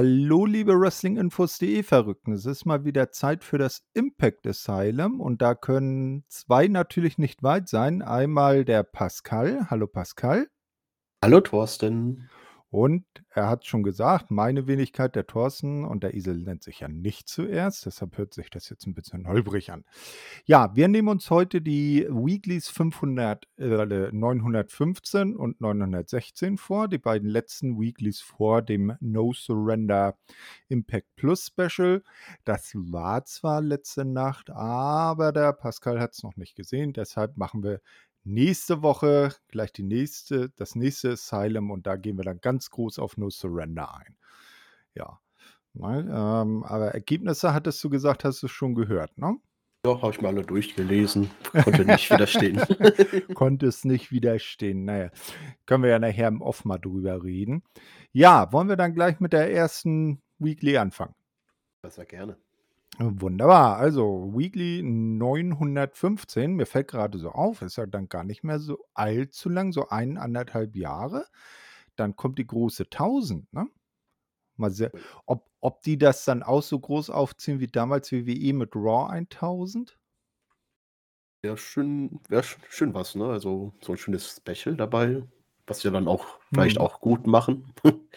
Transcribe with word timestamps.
Hallo, 0.00 0.46
liebe 0.46 0.80
Wrestlinginfos.de 0.80 1.82
Verrückten. 1.82 2.30
Es 2.30 2.46
ist 2.46 2.64
mal 2.64 2.84
wieder 2.84 3.10
Zeit 3.10 3.42
für 3.42 3.58
das 3.58 3.82
Impact 3.94 4.46
Asylum 4.46 5.20
und 5.20 5.42
da 5.42 5.56
können 5.56 6.22
zwei 6.28 6.68
natürlich 6.68 7.18
nicht 7.18 7.42
weit 7.42 7.68
sein. 7.68 8.00
Einmal 8.00 8.64
der 8.64 8.84
Pascal. 8.84 9.66
Hallo 9.70 9.88
Pascal. 9.88 10.46
Hallo 11.20 11.40
Thorsten. 11.40 12.30
Und 12.70 13.06
er 13.30 13.48
hat 13.48 13.64
schon 13.64 13.82
gesagt, 13.82 14.30
meine 14.30 14.66
Wenigkeit, 14.66 15.14
der 15.14 15.26
Thorsten 15.26 15.86
und 15.86 16.02
der 16.02 16.12
Isel 16.14 16.36
nennt 16.36 16.62
sich 16.62 16.80
ja 16.80 16.88
nicht 16.88 17.26
zuerst, 17.26 17.86
deshalb 17.86 18.18
hört 18.18 18.34
sich 18.34 18.50
das 18.50 18.68
jetzt 18.68 18.86
ein 18.86 18.94
bisschen 18.94 19.26
holprig 19.26 19.72
an. 19.72 19.84
Ja, 20.44 20.76
wir 20.76 20.88
nehmen 20.88 21.08
uns 21.08 21.30
heute 21.30 21.62
die 21.62 22.06
Weeklies 22.10 22.68
500, 22.68 23.48
äh, 23.56 24.12
915 24.12 25.34
und 25.34 25.62
916 25.62 26.58
vor, 26.58 26.88
die 26.88 26.98
beiden 26.98 27.30
letzten 27.30 27.80
Weeklies 27.80 28.20
vor 28.20 28.60
dem 28.60 28.94
No 29.00 29.32
Surrender 29.32 30.18
Impact 30.68 31.08
Plus 31.16 31.46
Special. 31.46 32.02
Das 32.44 32.72
war 32.74 33.24
zwar 33.24 33.62
letzte 33.62 34.04
Nacht, 34.04 34.50
aber 34.50 35.32
der 35.32 35.54
Pascal 35.54 35.98
hat 35.98 36.12
es 36.12 36.22
noch 36.22 36.36
nicht 36.36 36.54
gesehen, 36.54 36.92
deshalb 36.92 37.38
machen 37.38 37.62
wir 37.62 37.80
nächste 38.24 38.82
Woche 38.82 39.34
gleich 39.48 39.72
die 39.72 39.82
nächste, 39.82 40.50
das 40.50 40.74
nächste 40.74 41.12
Asylum 41.12 41.70
und 41.70 41.86
da 41.86 41.96
gehen 41.96 42.16
wir 42.16 42.24
dann 42.24 42.40
ganz 42.40 42.70
groß 42.70 42.98
auf 42.98 43.16
No 43.16 43.30
Surrender 43.30 43.94
ein. 43.94 44.16
Ja. 44.94 45.20
Nein, 45.74 46.08
ähm, 46.08 46.64
aber 46.64 46.88
Ergebnisse 46.88 47.54
hattest 47.54 47.82
du 47.84 47.90
gesagt, 47.90 48.24
hast 48.24 48.42
du 48.42 48.48
schon 48.48 48.74
gehört, 48.74 49.16
ne? 49.16 49.36
Ja, 49.86 50.02
habe 50.02 50.10
ich 50.10 50.20
mal 50.20 50.28
alle 50.28 50.42
durchgelesen. 50.42 51.30
Konnte 51.64 51.84
nicht 51.84 52.10
widerstehen. 52.10 52.60
Konnte 53.34 53.66
es 53.66 53.84
nicht 53.84 54.10
widerstehen. 54.10 54.84
Naja, 54.84 55.10
können 55.66 55.84
wir 55.84 55.90
ja 55.90 55.98
nachher 56.00 56.28
im 56.28 56.42
Off 56.42 56.64
mal 56.64 56.78
drüber 56.78 57.22
reden. 57.22 57.62
Ja, 58.12 58.52
wollen 58.52 58.68
wir 58.68 58.76
dann 58.76 58.94
gleich 58.94 59.20
mit 59.20 59.32
der 59.32 59.52
ersten 59.52 60.20
Weekly 60.38 60.76
anfangen? 60.78 61.14
Besser 61.80 62.04
gerne. 62.04 62.36
Wunderbar. 62.96 63.76
Also 63.76 64.32
Weekly 64.34 64.82
915. 64.82 66.54
Mir 66.54 66.66
fällt 66.66 66.88
gerade 66.88 67.18
so 67.18 67.30
auf, 67.30 67.62
ist 67.62 67.76
ja 67.76 67.86
dann 67.86 68.08
gar 68.08 68.24
nicht 68.24 68.42
mehr 68.42 68.58
so 68.58 68.78
allzu 68.94 69.48
lang, 69.50 69.72
so 69.72 69.88
eineinhalb 69.88 70.74
Jahre. 70.74 71.26
Dann 71.96 72.16
kommt 72.16 72.38
die 72.38 72.46
große 72.46 72.84
1000, 72.90 73.52
ne? 73.52 73.68
Mal 74.56 74.70
sehr, 74.72 74.92
ob, 75.26 75.50
ob 75.60 75.82
die 75.82 75.98
das 75.98 76.24
dann 76.26 76.42
auch 76.44 76.62
so 76.62 76.80
groß 76.80 77.10
aufziehen 77.10 77.60
wie 77.60 77.68
damals 77.68 78.12
WWE 78.12 78.54
mit 78.54 78.76
Raw 78.76 79.10
1000? 79.10 79.98
Ja, 81.44 81.56
schön, 81.56 82.20
wäre 82.28 82.42
schön 82.68 82.94
was, 82.94 83.14
ne? 83.14 83.26
Also 83.26 83.72
so 83.80 83.92
ein 83.92 83.98
schönes 83.98 84.28
Special 84.36 84.76
dabei, 84.76 85.22
was 85.66 85.84
wir 85.84 85.90
dann 85.92 86.08
auch 86.08 86.26
vielleicht 86.52 86.78
Hm. 86.78 86.80
auch 86.80 87.00
gut 87.00 87.26
machen. 87.26 87.72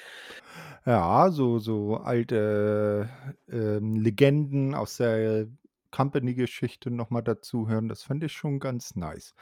Ja, 0.86 1.30
so, 1.30 1.60
so 1.60 1.98
alte 1.98 3.08
ähm, 3.48 3.96
Legenden 3.98 4.74
aus 4.74 4.98
der 4.98 5.48
Company-Geschichte 5.92 6.90
nochmal 6.90 7.22
dazu 7.22 7.68
hören, 7.68 7.88
das 7.88 8.02
fände 8.04 8.26
ich 8.26 8.34
schon 8.34 8.60
ganz 8.60 8.96
nice. 8.96 9.36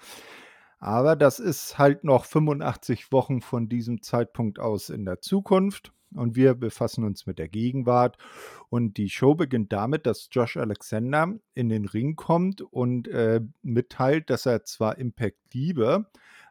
Aber 0.79 1.15
das 1.15 1.39
ist 1.39 1.77
halt 1.77 2.03
noch 2.03 2.25
85 2.25 3.11
Wochen 3.11 3.41
von 3.41 3.69
diesem 3.69 4.01
Zeitpunkt 4.01 4.59
aus 4.59 4.89
in 4.89 5.05
der 5.05 5.21
Zukunft 5.21 5.93
und 6.15 6.35
wir 6.35 6.55
befassen 6.55 7.03
uns 7.03 7.25
mit 7.25 7.39
der 7.39 7.49
Gegenwart. 7.49 8.17
Und 8.69 8.97
die 8.97 9.09
Show 9.09 9.35
beginnt 9.35 9.71
damit, 9.73 10.05
dass 10.05 10.29
Josh 10.31 10.57
Alexander 10.57 11.35
in 11.53 11.69
den 11.69 11.85
Ring 11.85 12.15
kommt 12.15 12.61
und 12.61 13.07
äh, 13.07 13.41
mitteilt, 13.61 14.29
dass 14.29 14.45
er 14.45 14.63
zwar 14.63 14.97
Impact 14.97 15.53
liebe, 15.53 16.05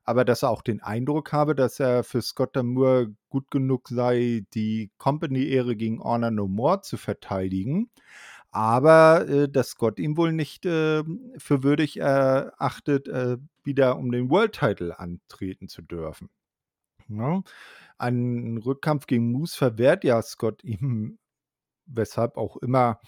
aber 0.04 0.24
dass 0.24 0.42
er 0.42 0.50
auch 0.50 0.62
den 0.62 0.80
Eindruck 0.80 1.32
habe, 1.32 1.54
dass 1.54 1.80
er 1.80 2.02
für 2.02 2.22
Scott 2.22 2.56
Moore 2.56 3.14
gut 3.28 3.50
genug 3.50 3.88
sei, 3.88 4.46
die 4.54 4.90
Company-Ehre 4.98 5.76
gegen 5.76 6.02
Honor 6.02 6.30
No 6.30 6.48
More 6.48 6.80
zu 6.80 6.96
verteidigen. 6.96 7.90
Aber 8.50 9.28
äh, 9.28 9.48
dass 9.48 9.68
Scott 9.68 9.98
ihn 9.98 10.16
wohl 10.16 10.32
nicht 10.32 10.64
äh, 10.64 11.04
für 11.36 11.62
würdig 11.62 11.98
erachtet, 11.98 13.06
äh, 13.08 13.36
wieder 13.64 13.98
um 13.98 14.10
den 14.10 14.30
World 14.30 14.52
Title 14.52 14.98
antreten 14.98 15.68
zu 15.68 15.82
dürfen. 15.82 16.30
Ja. 17.08 17.42
Ein 17.98 18.58
Rückkampf 18.58 19.06
gegen 19.06 19.32
Moose 19.32 19.56
verwehrt 19.56 20.04
ja 20.04 20.22
Scott 20.22 20.62
ihm, 20.64 21.18
weshalb 21.86 22.36
auch 22.36 22.56
immer, 22.56 23.00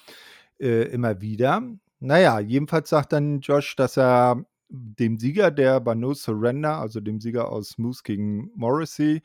äh, 0.59 0.85
immer 0.91 1.21
wieder. 1.21 1.63
Naja, 2.01 2.41
jedenfalls 2.41 2.91
sagt 2.91 3.13
dann 3.13 3.41
Josh, 3.41 3.77
dass 3.77 3.97
er 3.97 4.45
dem 4.69 5.19
Sieger 5.19 5.51
der 5.51 5.81
bei 5.81 5.95
No 5.95 6.15
Surrender, 6.15 6.79
also 6.79 7.01
dem 7.01 7.21
Sieger 7.21 7.51
aus 7.51 7.79
Moose 7.79 8.03
gegen 8.05 8.51
Morrissey, 8.55 9.23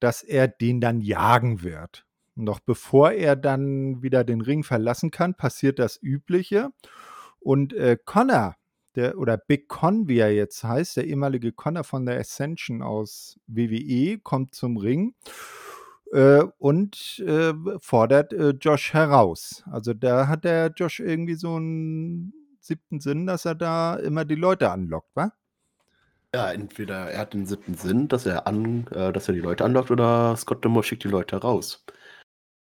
dass 0.00 0.22
er 0.22 0.48
den 0.48 0.80
dann 0.80 1.00
jagen 1.00 1.62
wird. 1.62 2.06
Noch 2.36 2.60
bevor 2.60 3.12
er 3.12 3.36
dann 3.36 4.02
wieder 4.02 4.24
den 4.24 4.40
Ring 4.40 4.64
verlassen 4.64 5.10
kann, 5.10 5.34
passiert 5.34 5.78
das 5.78 5.98
Übliche. 6.02 6.70
Und 7.40 7.72
äh, 7.72 7.96
Connor, 8.04 8.56
der, 8.96 9.18
oder 9.18 9.36
Big 9.36 9.68
Con, 9.68 10.08
wie 10.08 10.18
er 10.18 10.32
jetzt 10.32 10.64
heißt, 10.64 10.96
der 10.96 11.06
ehemalige 11.06 11.52
Connor 11.52 11.84
von 11.84 12.06
der 12.06 12.18
Ascension 12.18 12.82
aus 12.82 13.38
WWE, 13.46 14.18
kommt 14.18 14.54
zum 14.54 14.76
Ring 14.76 15.14
äh, 16.12 16.44
und 16.58 17.22
äh, 17.26 17.52
fordert 17.80 18.32
äh, 18.32 18.50
Josh 18.50 18.92
heraus. 18.92 19.64
Also 19.70 19.94
da 19.94 20.28
hat 20.28 20.44
der 20.44 20.72
Josh 20.76 21.00
irgendwie 21.00 21.34
so 21.34 21.56
einen 21.56 22.32
siebten 22.60 23.00
Sinn, 23.00 23.26
dass 23.26 23.44
er 23.44 23.54
da 23.54 23.96
immer 23.96 24.24
die 24.24 24.34
Leute 24.36 24.70
anlockt, 24.70 25.10
wa? 25.14 25.32
Ja, 26.34 26.50
entweder 26.50 27.10
er 27.10 27.20
hat 27.20 27.34
den 27.34 27.46
siebten 27.46 27.74
Sinn, 27.74 28.08
dass 28.08 28.26
er 28.26 28.46
an, 28.46 28.86
äh, 28.88 29.12
dass 29.12 29.28
er 29.28 29.34
die 29.34 29.40
Leute 29.40 29.64
anlockt, 29.64 29.90
oder 29.90 30.36
Scott 30.36 30.64
Demore 30.64 30.84
schickt 30.84 31.04
die 31.04 31.08
Leute 31.08 31.36
raus. 31.36 31.84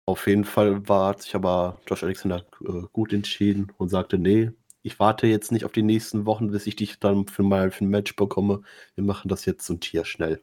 Auf 0.07 0.27
jeden 0.27 0.45
Fall 0.45 0.89
war 0.89 1.17
sich 1.19 1.35
aber 1.37 1.79
Josh 1.87 2.03
Alexander 2.03 2.45
äh, 2.67 2.83
gut 2.93 3.13
entschieden 3.13 3.73
und 3.79 3.91
sagte, 3.91 4.19
nee, 4.19 4.51
ich 4.83 4.99
warte 4.99 5.27
jetzt 5.27 5.53
nicht 5.53 5.65
auf 5.65 5.73
die 5.73 5.83
nächsten 5.83 6.27
Wochen, 6.27 6.51
bis 6.51 6.67
ich 6.67 6.77
dich 6.77 6.99
dann 7.01 7.27
für 7.27 7.43
mal 7.43 7.71
für 7.71 7.85
ein 7.85 7.91
Match 7.91 8.17
bekomme. 8.17 8.63
Wir 8.95 9.05
machen 9.05 9.29
das 9.29 9.45
jetzt 9.45 9.69
und 9.71 9.85
hier 9.85 10.05
schnell. 10.05 10.43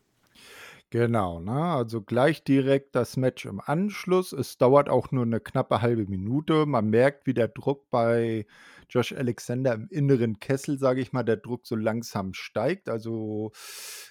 Genau, 0.90 1.42
ne? 1.42 1.52
Also 1.52 2.02
gleich 2.02 2.46
direkt 2.46 2.96
das 2.96 3.18
Match 3.18 3.46
im 3.46 3.60
Anschluss. 3.60 4.32
Es 4.32 4.58
dauert 4.58 4.88
auch 4.90 5.12
nur 5.12 5.26
eine 5.26 5.42
knappe 5.42 5.82
halbe 5.82 6.06
Minute. 6.06 6.66
Man 6.66 6.90
merkt, 6.90 7.28
wie 7.28 7.34
der 7.34 7.50
Druck 7.50 7.90
bei 7.90 8.46
Josh 8.90 9.12
Alexander 9.12 9.74
im 9.74 9.90
inneren 9.90 10.40
Kessel, 10.40 10.80
sage 10.80 11.02
ich 11.02 11.12
mal, 11.12 11.24
der 11.24 11.38
Druck 11.38 11.68
so 11.68 11.76
langsam 11.76 12.34
steigt. 12.34 12.88
Also 12.88 13.52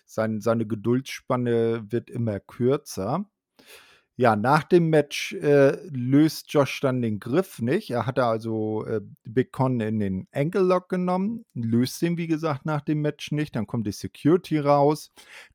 sein, 0.05 0.43
seine 0.43 0.67
Geduldsspanne 0.67 1.91
wird 1.91 2.11
immer 2.11 2.41
kürzer. 2.41 3.25
Ja, 4.19 4.35
nach 4.35 4.65
dem 4.65 4.89
Match 4.89 5.35
äh, 5.35 5.77
löst 5.91 6.51
Josh 6.51 6.81
dann 6.81 7.03
den 7.03 7.21
Griff 7.21 7.61
nicht. 7.61 7.91
Er 7.91 8.07
hatte 8.07 8.25
also 8.25 8.87
äh, 8.87 9.03
Big 9.25 9.53
Con 9.53 9.79
in 9.81 10.01
den 10.01 10.27
Ankle 10.33 10.63
Lock 10.63 10.89
genommen, 10.89 11.45
löst 11.53 12.01
den, 12.01 12.17
wie 12.17 12.27
gesagt, 12.27 12.65
nach 12.65 12.81
dem 12.81 13.03
Match 13.03 13.31
nicht. 13.33 13.55
Dann 13.55 13.67
kommt 13.67 13.87
die 13.87 13.93
Security 13.93 14.59
raus. 14.59 15.11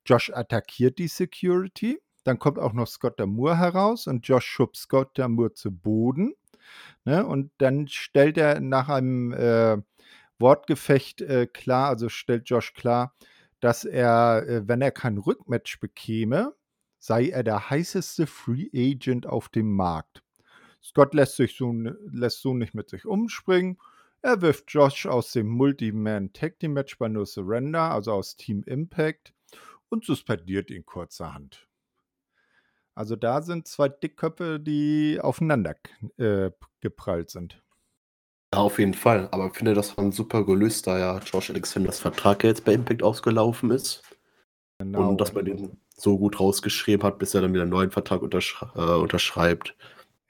Josh 0.06 0.30
attackiert 0.30 0.98
die 1.00 1.08
Security. 1.08 2.00
Dann 2.22 2.38
kommt 2.38 2.60
auch 2.60 2.72
noch 2.72 2.86
Scott 2.86 3.18
Damour 3.18 3.58
heraus 3.58 4.06
und 4.06 4.28
Josh 4.28 4.46
schubst 4.46 4.82
Scott 4.82 5.18
Damour 5.18 5.54
zu 5.54 5.72
Boden. 5.72 6.34
Ne? 7.04 7.26
Und 7.26 7.50
dann 7.58 7.88
stellt 7.88 8.38
er 8.38 8.60
nach 8.60 8.88
einem 8.88 9.32
äh, 9.32 9.78
Wortgefecht 10.38 11.20
äh, 11.22 11.46
klar, 11.46 11.88
also 11.88 12.08
stellt 12.08 12.48
Josh 12.48 12.74
klar, 12.74 13.14
dass 13.58 13.84
er, 13.84 14.46
äh, 14.46 14.68
wenn 14.68 14.82
er 14.82 14.92
kein 14.92 15.18
Rückmatch 15.18 15.80
bekäme, 15.80 16.54
sei 17.02 17.30
er 17.30 17.42
der 17.42 17.68
heißeste 17.68 18.28
Free 18.28 18.68
Agent 18.72 19.26
auf 19.26 19.48
dem 19.48 19.74
Markt. 19.74 20.22
Scott 20.80 21.14
lässt, 21.14 21.34
sich 21.34 21.56
so, 21.56 21.72
lässt 21.72 22.40
so 22.40 22.54
nicht 22.54 22.74
mit 22.74 22.88
sich 22.90 23.06
umspringen. 23.06 23.76
Er 24.22 24.40
wirft 24.40 24.72
Josh 24.72 25.06
aus 25.06 25.32
dem 25.32 25.48
Multi-Man 25.48 26.32
Tag 26.32 26.60
Team 26.60 26.74
Match 26.74 26.96
bei 26.98 27.08
No 27.08 27.24
Surrender, 27.24 27.90
also 27.90 28.12
aus 28.12 28.36
Team 28.36 28.62
Impact, 28.66 29.34
und 29.88 30.04
suspendiert 30.04 30.70
ihn 30.70 30.86
kurzerhand. 30.86 31.66
Also 32.94 33.16
da 33.16 33.42
sind 33.42 33.66
zwei 33.66 33.88
Dickköpfe, 33.88 34.60
die 34.60 35.18
aufeinander 35.20 35.74
äh, 36.18 36.52
geprallt 36.80 37.30
sind. 37.30 37.60
Ja, 38.54 38.60
auf 38.60 38.78
jeden 38.78 38.94
Fall. 38.94 39.28
Aber 39.32 39.48
ich 39.48 39.54
finde, 39.54 39.74
das 39.74 39.96
war 39.96 40.04
ein 40.04 40.12
super 40.12 40.44
gelöst, 40.44 40.86
da 40.86 41.00
ja 41.00 41.18
Josh 41.18 41.50
Alexanders 41.50 41.98
Vertrag 41.98 42.44
jetzt 42.44 42.64
bei 42.64 42.74
Impact 42.74 43.02
ausgelaufen 43.02 43.72
ist. 43.72 44.02
Genau. 44.78 45.08
Und 45.08 45.20
dass 45.20 45.32
man 45.32 45.44
den 45.44 45.81
so 46.02 46.18
gut 46.18 46.40
rausgeschrieben 46.40 47.06
hat, 47.06 47.18
bis 47.18 47.34
er 47.34 47.42
dann 47.42 47.52
wieder 47.52 47.62
einen 47.62 47.70
neuen 47.70 47.90
Vertrag 47.90 48.22
unterschrei 48.22 48.68
äh, 48.74 48.98
unterschreibt. 48.98 49.74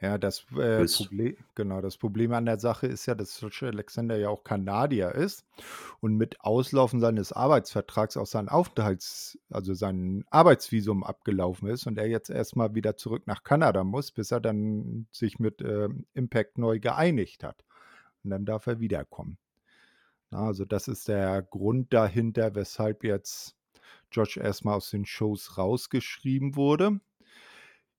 Ja, 0.03 0.19
das 0.19 0.45
äh, 0.59 0.85
Problem, 0.85 1.37
genau, 1.55 1.81
das 1.81 1.97
Problem 1.97 2.33
an 2.33 2.45
der 2.45 2.59
Sache 2.59 2.89
ist 2.89 3.07
ja, 3.07 3.15
dass 3.15 3.41
Alexander 3.61 4.17
ja 4.17 4.31
auch 4.31 4.43
Kanadier 4.43 5.13
ist 5.13 5.45
und 6.01 6.17
mit 6.17 6.41
Auslaufen 6.41 6.99
seines 6.99 7.33
Arbeitsvertrags 7.33 8.17
auch 8.17 8.27
sein 8.27 8.49
Aufenthalts, 8.49 9.39
also 9.49 9.75
sein 9.75 10.25
Arbeitsvisum 10.29 11.05
abgelaufen 11.05 11.69
ist 11.69 11.87
und 11.87 11.99
er 11.99 12.09
jetzt 12.09 12.31
erstmal 12.31 12.75
wieder 12.75 12.97
zurück 12.97 13.29
nach 13.29 13.45
Kanada 13.45 13.85
muss, 13.85 14.11
bis 14.11 14.33
er 14.33 14.41
dann 14.41 15.07
sich 15.13 15.39
mit 15.39 15.63
äh, 15.63 15.89
Impact 16.15 16.59
neu 16.59 16.81
geeinigt 16.81 17.45
hat. 17.45 17.65
Und 18.25 18.31
dann 18.31 18.45
darf 18.45 18.67
er 18.67 18.81
wiederkommen. 18.81 19.39
Also 20.33 20.65
das 20.65 20.89
ist 20.89 21.07
der 21.07 21.43
Grund 21.43 21.93
dahinter, 21.93 22.57
weshalb 22.57 23.05
jetzt 23.05 23.55
Josh 24.13 24.37
erstmal 24.37 24.77
aus 24.77 24.91
den 24.91 25.05
Shows 25.05 25.59
rausgeschrieben 25.59 26.57
wurde. 26.57 27.01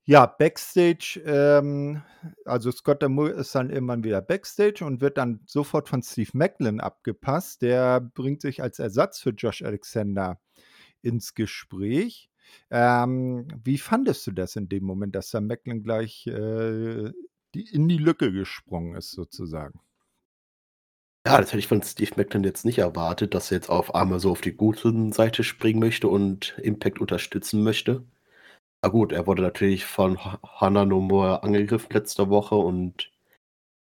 Ja, 0.06 0.26
Backstage, 0.26 1.22
ähm 1.26 2.02
also 2.46 2.72
Scott 2.72 3.02
D'Amore 3.04 3.30
ist 3.32 3.56
dann 3.56 3.70
irgendwann 3.70 4.04
wieder 4.04 4.22
Backstage 4.22 4.84
und 4.86 5.02
wird 5.02 5.18
dann 5.18 5.42
sofort 5.46 5.90
von 5.90 6.02
Steve 6.04 6.32
Maclin 6.34 6.80
abgepasst. 6.80 7.62
Der 7.62 8.02
bringt 8.02 8.42
sich 8.42 8.62
als 8.62 8.80
Ersatz 8.80 9.20
für 9.20 9.32
Josh 9.32 9.62
Alexander 9.62 10.40
ins 11.02 11.36
Gespräch. 11.36 12.30
Ähm, 12.70 13.48
wie 13.64 13.78
fandest 13.78 14.28
du 14.28 14.32
das 14.32 14.56
in 14.56 14.70
dem 14.70 14.84
Moment, 14.84 15.16
dass 15.16 15.32
da 15.32 15.42
Maclin 15.42 15.84
gleich, 15.84 16.28
äh, 16.28 17.12
die 17.56 17.70
in 17.72 17.88
die 17.88 17.98
Lücke 17.98 18.32
gesprungen 18.32 18.96
ist 18.96 19.12
sozusagen? 19.12 19.80
Ja, 21.26 21.38
das 21.40 21.48
hätte 21.52 21.60
ich 21.60 21.68
von 21.68 21.82
Steve 21.82 22.12
Maclin 22.18 22.44
jetzt 22.44 22.64
nicht 22.66 22.80
erwartet, 22.80 23.34
dass 23.34 23.50
er 23.52 23.56
jetzt 23.58 23.70
auf 23.70 23.96
einmal 23.96 24.20
so 24.20 24.32
auf 24.32 24.42
die 24.42 24.52
guten 24.54 25.12
Seite 25.14 25.44
springen 25.44 25.80
möchte 25.80 26.08
und 26.10 26.58
Impact 26.62 27.00
unterstützen 27.00 27.64
möchte. 27.64 28.06
Na 28.84 28.90
gut, 28.90 29.12
er 29.14 29.28
wurde 29.28 29.42
natürlich 29.44 29.86
von 29.86 30.24
Ha 30.26 30.40
Hana 30.44 30.86
Nomura 30.86 31.38
angegriffen 31.38 31.94
letzte 31.94 32.30
Woche 32.30 32.56
und 32.56 33.12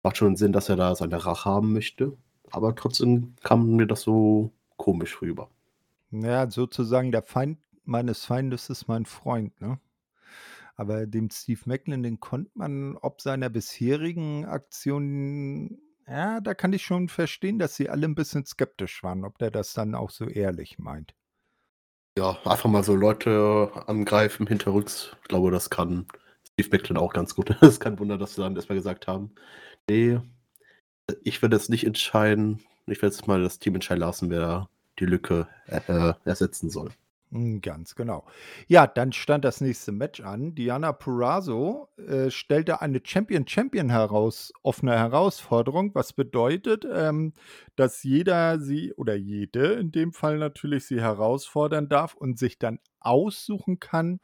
macht 0.05 0.19
schon 0.19 0.37
Sinn, 0.37 0.53
dass 0.53 0.69
er 0.71 0.77
da 0.77 0.95
seine 0.97 1.25
Rache 1.27 1.51
haben 1.51 1.73
möchte, 1.75 2.17
aber 2.53 2.75
trotzdem 2.77 3.37
kam 3.43 3.77
mir 3.77 3.87
das 3.87 4.03
so 4.03 4.53
komisch 4.77 5.23
rüber. 5.23 5.51
Ja, 6.13 6.49
sozusagen 6.51 7.11
der 7.11 7.23
Feind 7.23 7.59
meines 7.85 8.25
Feindes 8.25 8.69
ist 8.71 8.87
mein 8.87 9.07
Freund, 9.07 9.61
ne? 9.61 9.81
Aber 10.77 11.07
dem 11.07 11.31
Steve 11.31 11.61
Maclin, 11.67 12.03
den 12.03 12.21
konnte 12.21 12.51
man 12.55 12.97
ob 12.97 13.21
seiner 13.21 13.51
bisherigen 13.51 14.47
Aktionen 14.47 15.81
ja, 16.07 16.41
da 16.41 16.55
kann 16.55 16.73
ich 16.73 16.85
schon 16.85 17.09
verstehen, 17.09 17.59
dass 17.59 17.75
sie 17.77 17.89
alle 17.91 18.07
'n 18.07 18.15
bisschen 18.15 18.45
skeptisch 18.47 19.03
waren, 19.03 19.25
ob 19.25 19.39
der 19.39 19.51
das 19.51 19.73
dann 19.73 19.95
auch 19.97 20.11
so 20.11 20.27
ehrlich 20.29 20.79
meint. 20.79 21.15
Ja, 22.19 22.39
einfach 22.45 22.69
mal 22.69 22.85
so 22.85 22.95
Leute 22.95 23.71
angreifen 23.87 24.47
hinterrücks. 24.47 25.17
Ich 25.23 25.29
glaube, 25.29 25.51
das 25.51 25.71
kann 25.71 26.07
Steve 26.53 26.69
Maclin 26.77 26.97
auch 26.99 27.13
ganz 27.13 27.35
gut. 27.35 27.51
Ist 27.63 27.81
kein 27.81 27.99
Wunder, 27.99 28.19
dass 28.19 28.35
sie 28.35 28.43
dann 28.43 28.55
erst 28.57 28.69
mal 28.69 28.75
gesagt 28.75 29.07
haben: 29.07 29.35
„Ne, 29.89 30.23
ich 31.23 31.43
werde 31.43 31.57
jetzt 31.57 31.71
nicht 31.71 31.85
entscheiden. 31.87 32.61
Ich 32.87 33.03
werde 33.03 33.15
jetzt 33.15 33.27
mal 33.29 33.43
das 33.43 33.59
Team 33.59 33.75
entscheiden 33.75 34.01
lassen, 34.01 34.31
wer 34.31 34.69
die 34.99 35.07
Lücke, 35.07 35.49
äh, 35.67 35.81
äh, 35.89 36.15
ersetzen 36.25 36.71
soll.“ 36.71 36.91
Hm, 36.91 37.12
ganz 37.63 37.95
genau. 37.95 38.27
Ja, 38.69 38.87
dann 38.87 39.13
stand 39.13 39.45
das 39.47 39.63
nächste 39.63 39.91
Match 39.91 40.21
an. 40.21 40.55
Deonna 40.55 40.93
Purrazzo, 40.93 41.89
äh, 41.97 42.31
stellte 42.31 42.83
eine 42.83 43.01
Champion-Champion 43.03 43.89
heraus 43.89 44.53
offene 44.63 44.99
Herausforderung, 44.99 45.95
was 45.95 46.13
bedeutet, 46.13 46.87
ähm, 46.93 47.33
dass 47.75 48.03
jeder 48.03 48.61
sie 48.61 48.93
oder 48.95 49.15
jede 49.15 49.73
in 49.73 49.93
dem 49.93 50.13
Fall 50.13 50.37
natürlich 50.37 50.85
sie 50.85 51.01
herausfordern 51.01 51.89
darf 51.89 52.15
und 52.15 52.39
sich 52.39 52.59
dann 52.59 52.81
aussuchen 53.01 53.81
kann, 53.81 54.21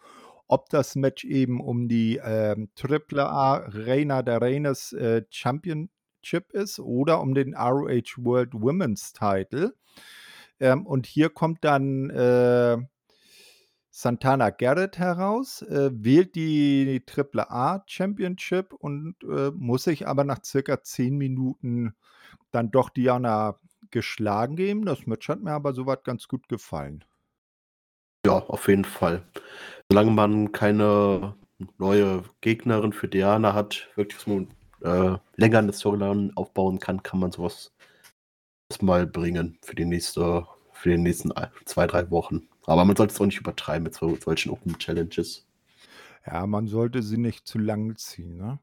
ob 0.47 0.69
das 0.69 0.95
Match 0.95 1.25
eben 1.25 1.63
um 1.63 1.89
die, 1.89 2.21
ähm, 2.23 2.69
A 3.17 3.55
Reina 3.69 4.23
de 4.23 4.37
Reinas, 4.37 4.93
äh, 4.93 5.23
Championship 5.31 6.53
ist 6.53 6.79
oder 6.79 7.23
um 7.23 7.35
den 7.35 7.55
ROH 7.55 8.19
World 8.19 8.53
Women's 8.53 9.15
Title. 9.15 9.75
Ähm, 10.61 10.87
und 10.87 11.07
hier 11.07 11.31
kommt 11.31 11.65
dann, 11.65 12.11
äh 12.11 12.77
Santana 14.01 14.51
Garrett 14.51 14.97
heraus, 14.97 15.61
äh, 15.63 15.91
wählt 15.93 16.37
die 16.37 17.03
Triple 17.05 17.51
A 17.51 17.83
Championship 17.85 18.73
und, 18.73 19.17
äh, 19.25 19.51
muss 19.51 19.83
sich 19.85 20.07
aber 20.07 20.23
nach 20.23 20.39
circa 20.45 20.85
10 20.85 21.17
Minuten 21.19 21.97
dann 22.53 22.71
doch 22.71 22.91
Deonna 22.91 23.59
geschlagen 23.91 24.55
geben. 24.55 24.85
Das 24.87 25.07
Match 25.09 25.29
hat 25.29 25.43
mir 25.43 25.51
aber 25.53 25.73
so 25.75 25.87
weit 25.87 26.05
ganz 26.05 26.29
gut 26.29 26.49
gefallen. 26.49 27.05
Ja, 28.27 28.39
auf 28.41 28.69
jeden 28.69 28.85
Fall. 28.85 29.23
Solange 29.91 30.11
man 30.11 30.53
keine 30.53 31.35
neue 31.79 32.25
Gegnerin 32.41 32.93
für 32.93 33.09
Deonna 33.09 33.55
hat, 33.55 33.89
wirklich 33.97 34.21
so 34.21 34.33
'n, 34.33 34.49
äh, 34.83 35.19
länger 35.37 35.63
'ne 35.63 35.73
Storyline 35.73 36.33
aufbauen 36.37 36.79
kann, 36.81 37.03
kann 37.03 37.21
man 37.21 37.33
so 37.33 37.43
was 37.45 37.73
mal 38.83 39.07
bringen 39.07 39.59
für 39.63 39.75
die 39.75 39.85
nächste 39.85 40.47
für 40.73 40.91
die 40.91 40.99
nächsten 40.99 41.37
ei 41.37 41.51
2, 41.65 41.87
3 41.87 42.11
Wochen. 42.11 42.49
Aber 42.69 42.85
man 42.85 42.95
sollte 42.97 43.15
es 43.15 43.21
auch 43.21 43.25
nicht 43.27 43.41
übertreiben 43.41 43.85
mit 43.85 43.95
so 43.95 44.15
solchen 44.17 44.51
Open 44.51 44.79
Challenges. 44.79 45.47
Ja, 46.27 46.47
man 46.47 46.67
sollte 46.67 47.03
sie 47.03 47.17
nicht 47.19 47.47
zu 47.47 47.59
lang 47.59 47.97
ziehen, 47.97 48.37
ne? 48.37 48.59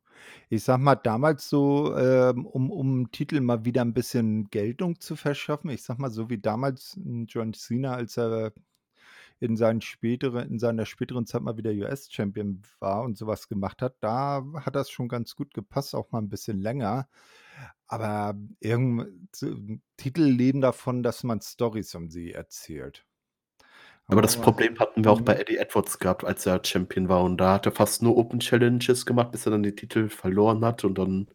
Ich 0.49 0.63
sage 0.63 0.81
mal, 0.81 0.95
damals 0.95 1.49
so, 1.49 1.95
ähm, 1.97 2.45
um 2.45 2.71
um 2.71 3.11
Titel 3.11 3.41
mal 3.41 3.65
wieder 3.65 3.81
'n 3.81 3.93
bisschen 3.93 4.49
Geltung 4.49 4.99
zu 4.99 5.15
verschaffen, 5.15 5.69
ich 5.69 5.83
sage 5.83 6.01
mal, 6.01 6.09
so 6.11 6.29
wie 6.29 6.37
damals 6.37 6.97
John 7.27 7.53
Cena, 7.53 7.93
als 7.95 8.17
er 8.17 8.53
in 9.41 9.57
seinen 9.57 9.81
späteren 9.81 10.49
in 10.49 10.59
seiner 10.59 10.85
späteren 10.85 11.25
Zeit 11.27 11.41
mal 11.43 11.57
wieder 11.57 11.71
US-Champion 11.71 12.61
war 12.79 13.03
und 13.03 13.17
so 13.17 13.27
was 13.27 13.47
gemacht 13.49 13.81
hat, 13.81 13.97
da 14.01 14.45
hat 14.55 14.75
das 14.75 14.89
schon 14.91 15.07
ganz 15.09 15.35
gut 15.35 15.53
gepasst, 15.53 15.95
auch 15.95 16.11
mal 16.11 16.19
'n 16.21 16.29
bisschen 16.29 16.61
länger. 16.61 17.09
Aber 17.87 18.35
irgend 18.61 19.35
so 19.35 19.55
Titel 19.97 20.23
leben 20.23 20.61
davon, 20.61 21.03
dass 21.03 21.23
man 21.23 21.41
Storys 21.41 21.95
um 21.95 22.09
sie 22.11 22.33
erzählt. 22.33 23.03
Aber 24.09 24.21
das 24.21 24.37
Aber 24.37 24.39
Problem 24.39 24.77
hatten 24.79 25.03
wir 25.03 25.11
auch 25.11 25.21
bei 25.21 25.33
mhm. 25.33 25.39
Eddie 25.39 25.57
Edwards 25.57 25.97
gehabt, 25.97 26.23
als 26.23 26.45
er 26.45 26.63
Champion 26.63 27.09
war 27.09 27.23
und 27.23 27.37
da 27.37 27.53
hat 27.55 27.65
er 27.65 27.71
fast 27.71 28.03
nur 28.03 28.17
Open 28.17 28.39
Challenges 28.39 29.05
gemacht, 29.05 29.31
bis 29.31 29.45
er 29.47 29.51
dann 29.51 29.63
die 29.63 29.75
Titel 29.75 30.09
verloren 30.09 30.63
hat 30.63 30.83
und 30.83 30.97
dann 30.97 31.27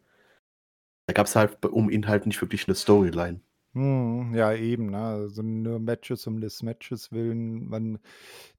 da 1.09 1.13
gab's 1.13 1.35
halt 1.35 1.61
b 1.61 1.67
um 1.67 1.89
ihn 1.91 2.07
halt 2.07 2.25
nicht 2.25 2.41
wirklich 2.41 2.67
'ne 2.67 2.73
Storyline. 2.75 3.41
Mhm, 3.75 4.33
ja 4.35 4.53
eben, 4.53 4.87
ne? 4.91 4.97
Also, 5.01 5.41
nur 5.43 5.79
Matches 5.79 6.27
um 6.27 6.41
des 6.41 6.61
Matches 6.61 7.11
willen. 7.11 7.67
Man 7.69 7.99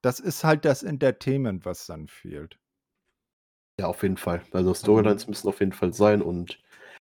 das 0.03 0.21
ist 0.21 0.45
halt 0.45 0.65
das 0.65 0.83
Entertainment, 0.83 1.65
was 1.67 1.87
dann 1.87 2.09
fehlt. 2.09 2.59
Ja, 3.81 3.87
auf 3.87 4.03
jeden 4.03 4.17
Fall. 4.19 4.43
Also, 4.53 4.73
Mhm. 4.83 5.13
Storylines 5.13 5.27
müssen 5.29 5.49
auf 5.49 5.61
jeden 5.61 5.73
Fall 5.73 5.93
sein 5.93 6.21
und 6.23 6.59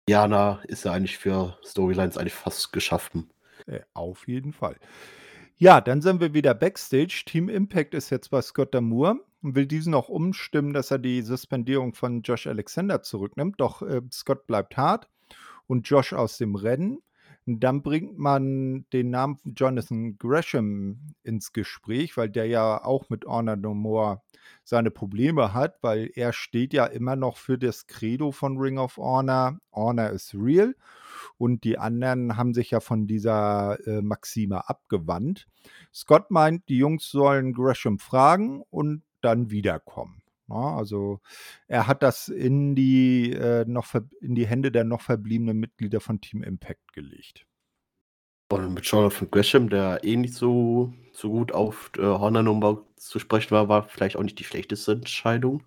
Deonna 0.08 0.62
ist 0.68 0.84
ja 0.84 0.92
eigentlich 0.92 1.18
für 1.18 1.58
Storylines 1.64 2.18
eigentlich 2.18 2.34
fast 2.34 2.72
geschaffen. 2.72 3.30
Äh, 3.68 3.80
auf 3.94 4.28
jeden 4.28 4.52
Fall. 4.52 4.76
Ja, 5.58 5.80
dann 5.80 6.02
sind 6.02 6.20
wir 6.20 6.34
wieder 6.34 6.52
Backstage. 6.52 7.22
Team 7.24 7.48
Impact 7.48 7.94
ist 7.94 8.10
jetzt 8.10 8.30
bei 8.30 8.42
Scott 8.42 8.74
D'Amore 8.74 9.16
und 9.40 9.54
will 9.54 9.64
diesen 9.64 9.94
auch 9.94 10.10
umstimmen, 10.10 10.74
dass 10.74 10.90
er 10.90 10.98
die 10.98 11.22
Suspendierung 11.22 11.94
von 11.94 12.20
Josh 12.20 12.46
Alexander 12.46 13.02
zurücknimmt. 13.02 13.58
Doch, 13.58 13.80
äh, 13.80 14.02
Scott 14.12 14.46
bleibt 14.46 14.76
hart 14.76 15.08
und 15.66 15.88
Josh 15.88 16.12
aus 16.12 16.36
dem 16.36 16.56
Rennen. 16.56 16.98
Dann 17.48 17.82
bringt 17.82 18.18
man 18.18 18.86
den 18.92 19.10
Namen 19.10 19.38
Jonathan 19.44 20.18
Gresham 20.18 21.14
ins 21.22 21.52
Gespräch, 21.52 22.16
weil 22.16 22.28
der 22.28 22.46
ja 22.46 22.84
auch 22.84 23.08
mit 23.08 23.24
Honor 23.24 23.54
No 23.54 23.72
More 23.72 24.20
seine 24.64 24.90
Probleme 24.90 25.54
hat, 25.54 25.80
weil 25.80 26.10
er 26.14 26.32
steht 26.32 26.72
ja 26.72 26.86
immer 26.86 27.14
noch 27.14 27.36
für 27.36 27.56
das 27.56 27.86
Credo 27.86 28.32
von 28.32 28.58
Ring 28.58 28.78
of 28.78 28.96
Honor: 28.96 29.60
„Honor 29.72 30.10
is 30.10 30.34
real“, 30.34 30.74
und 31.38 31.62
die 31.62 31.78
anderen 31.78 32.36
haben 32.36 32.52
sich 32.52 32.72
ja 32.72 32.80
von 32.80 33.06
dieser, 33.06 33.78
äh, 33.86 34.02
Maxime 34.02 34.68
abgewandt. 34.68 35.46
Scott 35.94 36.32
meint, 36.32 36.68
die 36.68 36.78
Jungs 36.78 37.08
sollen 37.10 37.52
Gresham 37.52 38.00
fragen 38.00 38.62
und 38.70 39.02
dann 39.20 39.50
wiederkommen, 39.50 40.20
ne? 40.48 40.54
Also, 40.56 41.20
er 41.68 41.86
hat 41.86 42.02
das 42.02 42.28
in 42.28 42.74
die, 42.76 43.32
äh, 43.32 43.64
noch 43.66 43.94
in 44.20 44.34
die 44.34 44.46
Hände 44.46 44.72
der 44.72 44.84
noch 44.84 45.00
verbliebenen 45.02 45.58
Mitglieder 45.58 46.00
von 46.00 46.20
Team 46.20 46.42
Impact 46.42 46.92
gelegt. 46.92 47.44
Und 48.50 48.74
mit 48.74 48.84
Jonathan 48.86 49.28
Gresham, 49.30 49.68
der 49.68 50.04
eh 50.04 50.16
nicht 50.16 50.34
so 50.34 50.92
so 51.12 51.30
gut 51.30 51.50
auf, 51.52 51.90
äh, 51.98 52.02
More 52.02 52.84
zu 52.96 53.18
sprechen 53.18 53.50
war, 53.52 53.68
war 53.68 53.88
vielleicht 53.88 54.16
auch 54.16 54.22
nicht 54.22 54.38
die 54.38 54.44
schlechteste 54.44 54.92
Entscheidung. 54.92 55.64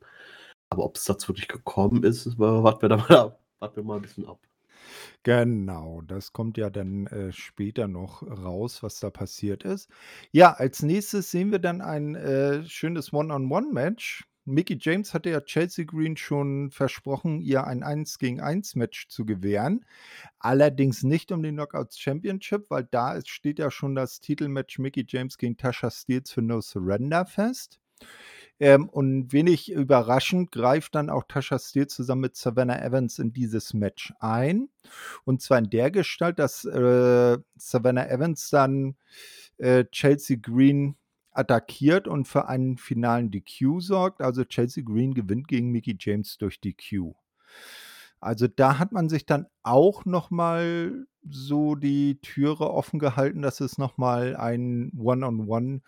Aber 0.70 0.86
ob's 0.86 1.06
dazu 1.06 1.30
wirklich 1.30 1.48
gekommen 1.50 2.04
ist, 2.04 2.40
wa 2.40 2.64
warten 2.64 2.84
wir 2.84 2.90
da 2.90 2.98
mal 2.98 3.18
ab 3.18 3.42
warten 3.60 3.76
wir 3.78 3.84
mal 3.84 3.98
'n 3.98 4.02
bisschen 4.04 4.26
ab. 4.28 4.40
Genau, 5.26 6.02
das 6.02 6.32
kommt 6.32 6.58
ja 6.58 6.70
dann, 6.70 7.06
äh, 7.08 7.32
später 7.34 7.88
noch 7.90 8.24
raus, 8.24 8.82
was 8.84 9.00
da 9.02 9.10
passiert 9.10 9.64
ist. 9.64 9.90
Ja, 10.32 10.54
als 10.54 10.82
Nächstes 10.82 11.30
sehen 11.32 11.52
wir 11.52 11.60
dann 11.60 11.82
ein, 11.82 12.16
äh, 12.16 12.64
schönes 12.66 13.12
One-on-One-Match. 13.12 14.29
Mickie 14.46 14.78
James 14.80 15.14
hatte 15.14 15.30
ja 15.30 15.42
Chelsea 15.42 15.86
Green 15.86 16.18
schon 16.18 16.72
versprochen, 16.72 17.42
ihr 17.42 17.66
ein 17.66 17.84
Eins-gegen-Eins-Match 17.84 19.08
zu 19.10 19.26
gewähren. 19.26 19.86
Allerdings 20.40 21.04
nicht 21.04 21.32
um 21.32 21.44
die 21.44 21.52
Knockouts 21.52 22.00
Championship, 22.00 22.66
weil 22.70 22.88
da 22.90 23.20
steht 23.26 23.60
ja 23.60 23.70
schon 23.70 23.96
das 23.96 24.20
Titelmatch 24.20 24.80
Mickie 24.80 25.06
James 25.08 25.38
gegen 25.38 25.58
Tasha 25.58 25.92
Steelz 25.92 26.32
für 26.32 26.42
No 26.42 26.62
Surrender 26.62 27.26
fest. 27.26 27.80
Ähm, 28.62 28.90
und 28.90 29.32
wenig 29.32 29.72
überraschend 29.72 30.52
greift 30.52 30.96
dann 30.96 31.10
auch 31.10 31.24
Tasha 31.28 31.60
Steelz 31.60 31.96
zusammen 31.96 32.22
mit 32.22 32.36
Savannah 32.36 32.82
Evans 32.82 33.20
in 33.20 33.32
dieses 33.32 33.74
Match 33.74 34.14
ein. 34.20 34.70
Und 35.24 35.42
zwar 35.42 35.60
in 35.60 35.70
der 35.70 35.92
Gestalt, 35.92 36.40
dass, 36.40 36.66
äh, 36.66 37.38
Savannah 37.56 38.08
Evans 38.10 38.50
dann, 38.50 38.98
äh, 39.58 39.86
Chelsea 39.92 40.38
Green 40.42 40.96
attackiert 41.40 42.08
und 42.08 42.28
für 42.28 42.48
einen 42.48 42.78
finalen 42.78 43.32
DQ 43.32 43.80
sorgt. 43.80 44.22
Also, 44.22 44.44
Chelsea 44.44 44.84
Green 44.84 45.14
gewinnt 45.14 45.48
gegen 45.48 45.72
Mickie 45.72 45.98
James 46.00 46.38
durch 46.38 46.60
DQ. 46.60 47.14
Also, 48.20 48.48
da 48.48 48.78
hat 48.78 48.92
man 48.92 49.10
sich 49.10 49.26
dann 49.26 49.48
auch 49.64 50.06
noch 50.06 50.30
mal 50.30 51.08
so 51.30 51.76
die 51.76 52.20
Türe 52.22 52.72
offen 52.72 53.00
gehalten, 53.00 53.42
dass 53.42 53.62
es 53.62 53.78
noch 53.78 53.98
mal 53.98 54.36
ein 54.36 54.92
One-on-One 54.98 55.82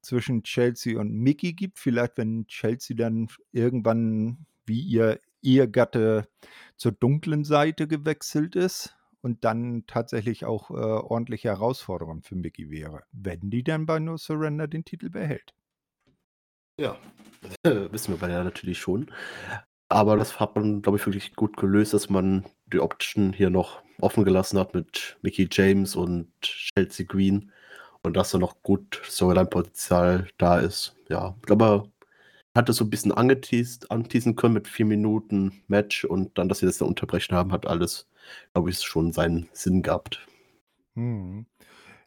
zwischen 0.00 0.42
Chelsea 0.42 0.98
und 0.98 1.12
Mickey 1.12 1.52
gibt. 1.52 1.78
Vielleicht, 1.78 2.18
wenn 2.18 2.46
Chelsea 2.46 2.96
dann 2.96 3.28
irgendwann 3.52 4.46
wie 4.66 4.80
ihr 4.80 5.20
Ehegatte 5.42 6.26
zur 6.76 6.92
dunklen 6.92 7.44
Seite 7.44 7.86
gewechselt 7.86 8.56
ist 8.56 8.96
und 9.24 9.42
dann 9.42 9.84
tatsächlich 9.86 10.44
auch 10.44 10.70
äh, 10.70 10.74
ordentliche 10.74 11.48
Herausforderung 11.48 12.22
für 12.22 12.36
Mickey 12.36 12.70
wäre, 12.70 13.04
wenn 13.10 13.48
die 13.48 13.64
dann 13.64 13.86
bei 13.86 13.98
No 13.98 14.18
Surrender 14.18 14.68
den 14.68 14.84
Titel 14.84 15.08
behält. 15.08 15.54
Ja, 16.78 16.98
wissen 17.64 18.12
wir 18.12 18.20
beide 18.20 18.34
ja 18.34 18.44
natürlich 18.44 18.78
schon. 18.78 19.10
Aber 19.88 20.18
das 20.18 20.38
hat 20.40 20.56
man, 20.56 20.82
glaube 20.82 20.98
ich, 20.98 21.06
wirklich 21.06 21.34
gut 21.36 21.56
gelöst, 21.56 21.94
dass 21.94 22.10
man 22.10 22.44
die 22.66 22.80
Option 22.80 23.32
hier 23.32 23.48
noch 23.48 23.82
offen 23.98 24.24
gelassen 24.24 24.58
hat 24.58 24.74
mit 24.74 25.16
Mickey 25.22 25.48
James 25.50 25.96
und 25.96 26.30
Chelsea 26.42 27.06
Green 27.06 27.50
und 28.02 28.18
dass 28.18 28.32
da 28.32 28.38
noch 28.38 28.62
gut 28.62 29.00
Storyline-Potenzial 29.04 30.28
da 30.36 30.58
ist. 30.58 30.96
Ja, 31.08 31.34
aber 31.48 31.88
hat 32.54 32.68
es 32.68 32.76
so 32.76 32.84
ein 32.84 32.90
bisschen 32.90 33.12
angeteased, 33.12 33.90
anteasen 33.90 34.36
können 34.36 34.54
mit 34.54 34.68
vier 34.68 34.86
Minuten 34.86 35.62
Match 35.66 36.04
und 36.04 36.38
dann, 36.38 36.48
dass 36.48 36.60
sie 36.60 36.66
das 36.66 36.78
da 36.78 36.84
unterbrechen 36.84 37.34
haben, 37.34 37.52
hat 37.52 37.66
alles, 37.66 38.08
glaube 38.52 38.70
ich, 38.70 38.80
schon 38.80 39.12
seinen 39.12 39.48
Sinn 39.52 39.82
gehabt. 39.82 40.26
Hm. 40.94 41.46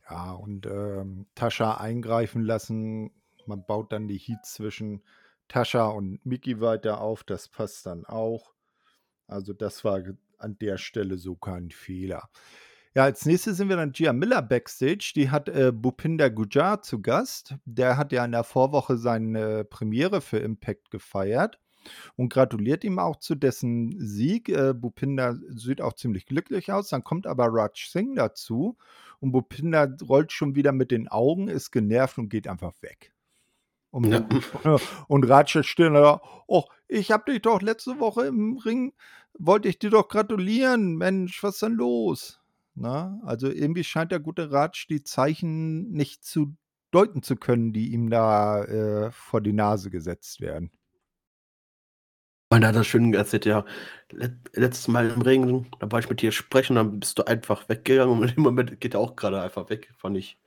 Ja, 0.10 0.32
und 0.32 0.66
ähm, 0.66 1.28
Tascha 1.36 1.78
eingreifen 1.78 2.42
lassen. 2.42 3.12
Man 3.46 3.66
baut 3.66 3.92
dann 3.92 4.08
die 4.08 4.18
Heat 4.18 4.46
zwischen 4.46 5.04
Tascha 5.50 5.88
und 5.88 6.26
Mickey 6.26 6.62
weiter 6.62 7.02
auf. 7.02 7.24
Das 7.24 7.50
passt 7.50 7.86
dann 7.86 8.06
auch. 8.06 8.54
Also, 9.28 9.52
das 9.52 9.84
war 9.84 10.02
an 10.38 10.58
der 10.60 10.78
Stelle 10.78 11.18
so 11.18 11.36
kein 11.36 11.72
Fehler. 11.72 12.30
Ja, 12.98 13.04
als 13.04 13.28
nächstes 13.28 13.58
sind 13.58 13.70
wir 13.70 13.76
dann 13.76 13.92
Gia 13.92 14.12
Miller 14.12 14.42
backstage. 14.42 15.12
Die 15.16 15.30
hat 15.30 15.50
äh, 15.50 15.72
Bupinder 15.72 16.32
Gujar 16.32 16.82
zu 16.82 17.00
Gast. 17.00 17.54
Der 17.64 17.96
hat 17.96 18.12
ja 18.12 18.26
in 18.26 18.32
der 18.32 18.44
Vorwoche 18.44 18.98
seine 18.98 19.66
Premiere 19.66 20.20
für 20.20 20.40
Impact 20.40 20.90
gefeiert 20.90 21.60
und 22.16 22.34
gratuliert 22.34 22.84
ihm 22.84 22.98
auch 22.98 23.18
zu 23.18 23.36
dessen 23.36 23.96
Sieg. 24.00 24.50
Äh, 24.50 24.74
Bupinder 24.74 25.38
sieht 25.50 25.80
auch 25.80 25.94
ziemlich 25.94 26.26
glücklich 26.26 26.72
aus. 26.72 26.90
Dann 26.90 27.04
kommt 27.04 27.28
aber 27.28 27.50
Raj 27.52 27.88
Singh 27.88 28.16
dazu 28.16 28.80
und 29.20 29.32
Bupinder 29.32 29.96
rollt 30.02 30.32
schon 30.32 30.56
wieder 30.56 30.72
mit 30.72 30.90
den 30.90 31.08
Augen, 31.08 31.50
ist 31.50 31.70
genervt 31.70 32.18
und 32.18 32.30
geht 32.30 32.48
einfach 32.48 32.74
weg. 32.82 33.14
Und, 33.92 34.08
ja. 34.64 34.78
und 35.08 35.24
Raj 35.30 35.62
steht 35.62 35.94
da, 35.94 36.20
oh, 36.48 36.64
ich 36.88 37.12
habe 37.12 37.32
dich 37.32 37.44
doch 37.44 37.62
letzte 37.62 38.00
Woche 38.00 38.26
im 38.26 38.58
Ring, 38.58 38.94
wollte 39.38 39.68
ich 39.68 39.78
dir 39.78 39.92
doch 39.92 40.08
gratulieren. 40.08 40.96
Mensch, 40.96 41.44
was 41.44 41.58
ist 41.58 41.62
denn 41.62 41.74
los? 41.74 42.42
Na, 42.80 43.20
also 43.24 43.50
irgendwie 43.50 43.84
scheint 43.84 44.12
der 44.12 44.20
gute 44.20 44.52
Ratsch 44.52 44.88
die 44.88 45.02
Zeichen 45.02 45.92
nicht 45.92 46.24
zu 46.24 46.56
deuten 46.92 47.24
zu 47.24 47.36
können, 47.36 47.74
die 47.74 47.92
ihm 47.92 48.12
da 48.12 48.64
äh, 48.64 49.12
vor 49.12 49.42
die 49.42 49.52
Nase 49.52 49.90
gesetzt 49.90 50.42
werden. 50.42 50.72
Und 52.50 52.62
da 52.62 52.68
hat 52.68 52.76
er 52.76 52.84
schön 52.84 53.14
erzählt, 53.16 53.46
ja, 53.46 53.66
letztes 54.12 54.88
Mal 54.88 55.10
im 55.10 55.22
Regen, 55.24 55.68
da 55.80 55.92
war 55.92 56.00
ich 56.00 56.10
mit 56.10 56.22
dir 56.22 56.32
sprechen, 56.32 56.76
dann 56.76 57.00
bist 57.00 57.18
du 57.18 57.24
einfach 57.24 57.68
weggegangen 57.68 58.20
und 58.20 58.38
im 58.38 58.44
Moment 58.44 58.80
geht 58.80 58.94
er 58.94 59.00
auch 59.00 59.16
gerade 59.16 59.42
einfach 59.42 59.72
weg. 59.72 59.92
Fand 59.98 60.16
ich 60.16 60.38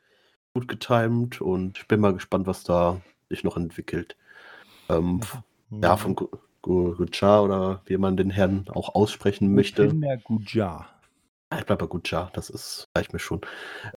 gut 0.54 0.68
getimt 0.68 1.40
und 1.40 1.78
ich 1.78 1.88
bin 1.88 1.99
mal 1.99 2.14
gespannt, 2.14 2.46
was 2.46 2.62
da 2.62 3.00
sich 3.28 3.42
noch 3.42 3.56
entwickelt. 3.56 4.16
Ähm, 4.88 5.20
ja. 5.70 5.80
ja, 5.82 5.96
von 5.96 6.16
Gujar 6.62 7.42
oder 7.42 7.82
wie 7.87 7.96
man 7.96 8.16
den 8.16 8.30
Herrn 8.30 8.68
auch 8.68 8.94
aussprechen 8.94 9.52
möchte. 9.52 9.88
Kinder 9.88 10.16
Gujar. 10.16 11.00
Ich 11.52 11.66
bleibe 11.66 11.87
bei 11.87 11.99
Gujar, 11.99 12.30
das 12.33 12.49
ist, 12.50 12.88
reicht 12.95 13.12
mir 13.12 13.19
schon. 13.19 13.40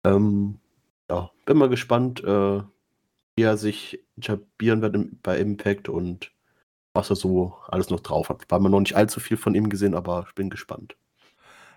Ähm, 0.04 0.60
ja, 1.10 1.30
bin 1.46 1.58
mal 1.58 1.70
gespannt, 1.70 2.24
äh, 2.24 2.62
wie 3.36 3.44
er 3.44 3.58
sich 3.58 4.00
etablieren 4.18 4.82
wird 4.82 5.22
bei 5.22 5.38
Impact 5.38 5.90
und 5.90 6.32
was 6.94 7.10
er 7.10 7.16
so 7.16 7.58
alles 7.68 7.90
noch 7.90 8.00
drauf 8.00 8.30
hat. 8.30 8.46
Weil 8.50 8.60
man 8.60 8.72
noch 8.72 8.80
nicht 8.80 8.96
allzu 8.96 9.20
viel 9.20 9.38
von 9.38 9.56
ihm 9.56 9.70
gesehen, 9.70 9.94
aber 9.96 10.26
ich 10.28 10.36
bin 10.36 10.50
gespannt. 10.50 10.96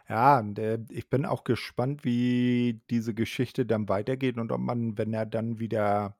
Ja, 0.08 0.42
der, 0.42 0.84
ich 0.90 1.10
bin 1.10 1.26
auch 1.26 1.44
gespannt, 1.44 2.04
wie 2.04 2.80
diese 2.90 3.12
Geschichte 3.12 3.66
dann 3.66 3.88
weitergeht 3.88 4.38
und 4.38 4.52
ob 4.52 4.60
man, 4.60 4.96
wenn 4.98 5.12
er 5.12 5.26
dann 5.26 5.58
wieder 5.58 6.16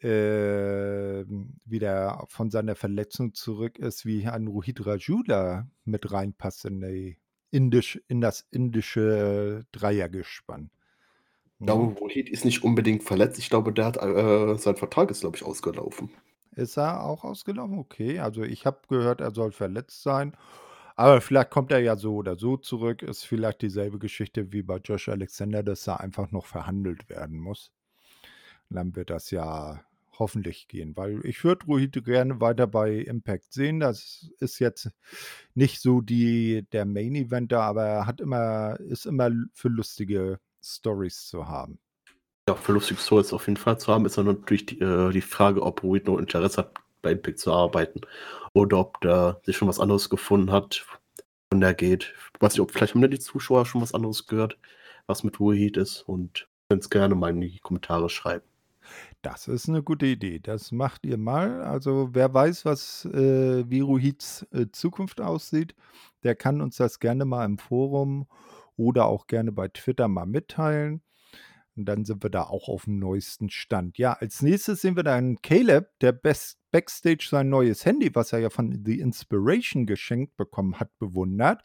äh, 0.00 1.24
wieder 1.64 2.24
von 2.28 2.50
seiner 2.50 2.74
Verletzung 2.74 3.34
zurück 3.34 3.78
ist, 3.78 4.06
wie 4.06 4.26
ein 4.26 4.46
Rohit 4.46 4.84
Rajula 4.86 5.68
mit 5.84 6.10
reinpasst 6.12 6.64
in 6.66 6.80
die 6.80 7.18
indisch, 7.50 8.00
in 8.08 8.20
das 8.20 8.46
indische 8.50 9.64
Dreiergespann. 9.72 10.70
Ich 11.58 11.66
glaube, 11.66 11.98
Rohit 11.98 12.30
ist 12.30 12.44
nicht 12.44 12.64
unbedingt 12.64 13.02
verletzt. 13.04 13.38
Ich 13.38 13.50
glaube, 13.50 13.72
der 13.72 13.84
hat 13.84 13.96
äh, 13.98 14.56
sein 14.56 14.76
Vertrag 14.76 15.10
ist, 15.10 15.20
glaube 15.20 15.36
ich, 15.36 15.44
ausgelaufen. 15.44 16.10
Ist 16.56 16.78
er 16.78 17.04
auch 17.04 17.22
ausgelaufen? 17.22 17.78
Okay, 17.78 18.18
also 18.18 18.42
ich 18.42 18.64
habe 18.64 18.78
gehört, 18.88 19.20
er 19.20 19.30
soll 19.32 19.52
verletzt 19.52 20.02
sein. 20.02 20.34
Aber 20.96 21.20
vielleicht 21.20 21.50
kommt 21.50 21.70
er 21.70 21.78
ja 21.80 21.96
so 21.96 22.16
oder 22.16 22.36
so 22.36 22.56
zurück. 22.56 23.02
Ist 23.02 23.24
vielleicht 23.24 23.62
dieselbe 23.62 23.98
Geschichte 23.98 24.52
wie 24.52 24.62
bei 24.62 24.78
Josh 24.78 25.08
Alexander, 25.08 25.62
dass 25.62 25.86
er 25.86 26.00
einfach 26.00 26.30
noch 26.30 26.46
verhandelt 26.46 27.08
werden 27.08 27.38
muss. 27.38 27.72
Und 28.68 28.76
dann 28.76 28.96
wird 28.96 29.10
das 29.10 29.30
ja 29.30 29.82
hoffentlich 30.20 30.68
gehen, 30.68 30.96
weil 30.96 31.20
ich 31.24 31.42
würde 31.42 31.66
Rohit 31.66 32.04
gerne 32.04 32.40
weiter 32.40 32.68
bei 32.68 32.92
Impact 32.92 33.52
sehen. 33.52 33.80
Das 33.80 34.30
ist 34.38 34.60
jetzt 34.60 34.90
nicht 35.54 35.80
so 35.80 36.00
die, 36.00 36.64
der 36.70 36.84
Main 36.84 37.16
Eventer, 37.16 37.62
aber 37.62 37.84
er 37.84 38.06
hat 38.06 38.20
immer, 38.20 38.78
ist 38.78 39.06
immer 39.06 39.30
für 39.52 39.68
lustige 39.68 40.38
Stories 40.62 41.26
zu 41.26 41.48
haben. 41.48 41.80
Ja, 42.48 42.54
für 42.54 42.72
lustige 42.72 43.00
Stories 43.00 43.32
auf 43.32 43.46
jeden 43.48 43.56
Fall 43.56 43.78
zu 43.78 43.92
haben, 43.92 44.06
ist 44.06 44.16
dann 44.18 44.26
natürlich 44.26 44.66
die, 44.66 44.80
äh, 44.80 45.10
die 45.10 45.20
Frage, 45.20 45.62
ob 45.62 45.82
Rohit 45.82 46.06
noch 46.06 46.18
Interesse 46.18 46.58
hat, 46.58 46.74
bei 47.02 47.12
Impact 47.12 47.38
zu 47.38 47.52
arbeiten 47.52 48.02
oder 48.52 48.78
ob 48.78 49.00
der 49.00 49.40
sich 49.44 49.56
schon 49.56 49.68
was 49.68 49.80
anderes 49.80 50.10
gefunden 50.10 50.52
hat, 50.52 50.84
von 51.50 51.60
der 51.60 51.74
geht. 51.74 52.12
Ich 52.34 52.40
weiß 52.40 52.52
nicht, 52.52 52.60
ob 52.60 52.70
vielleicht 52.72 52.94
haben 52.94 53.10
die 53.10 53.18
Zuschauer 53.18 53.66
schon 53.66 53.80
was 53.80 53.94
anderes 53.94 54.26
gehört, 54.26 54.58
was 55.06 55.24
mit 55.24 55.40
Rohit 55.40 55.76
ist 55.76 56.02
und 56.02 56.48
können 56.68 56.80
es 56.80 56.90
gerne 56.90 57.14
mal 57.14 57.30
in 57.30 57.40
die 57.40 57.58
Kommentare 57.58 58.08
schreiben. 58.08 58.49
Das 59.22 59.48
ist 59.48 59.68
eine 59.68 59.82
gute 59.82 60.06
Idee. 60.06 60.38
Das 60.38 60.72
macht 60.72 61.04
ihr 61.04 61.18
mal. 61.18 61.62
Also 61.62 62.08
wer 62.12 62.32
weiß, 62.32 62.64
was 62.64 63.04
äh, 63.04 63.68
Viruhits 63.68 64.46
äh, 64.52 64.66
Zukunft 64.72 65.20
aussieht, 65.20 65.74
der 66.22 66.34
kann 66.34 66.60
uns 66.62 66.76
das 66.76 67.00
gerne 67.00 67.26
mal 67.26 67.44
im 67.44 67.58
Forum 67.58 68.26
oder 68.76 69.06
auch 69.06 69.26
gerne 69.26 69.52
bei 69.52 69.68
Twitter 69.68 70.08
mal 70.08 70.24
mitteilen. 70.26 71.02
Und 71.76 71.86
dann 71.86 72.04
sind 72.04 72.22
wir 72.22 72.30
da 72.30 72.44
auch 72.44 72.68
auf 72.68 72.84
dem 72.84 72.98
neuesten 72.98 73.50
Stand. 73.50 73.98
Ja, 73.98 74.14
als 74.14 74.42
nächstes 74.42 74.80
sehen 74.82 74.96
wir 74.96 75.02
dann 75.02 75.40
Caleb, 75.42 75.88
der 76.00 76.12
Best 76.12 76.60
Backstage 76.70 77.26
sein 77.28 77.48
neues 77.48 77.84
Handy, 77.84 78.14
was 78.14 78.32
er 78.32 78.38
ja 78.38 78.50
von 78.50 78.84
The 78.84 79.00
Inspiration 79.00 79.86
geschenkt 79.86 80.36
bekommen 80.36 80.78
hat, 80.78 80.96
bewundert. 80.98 81.62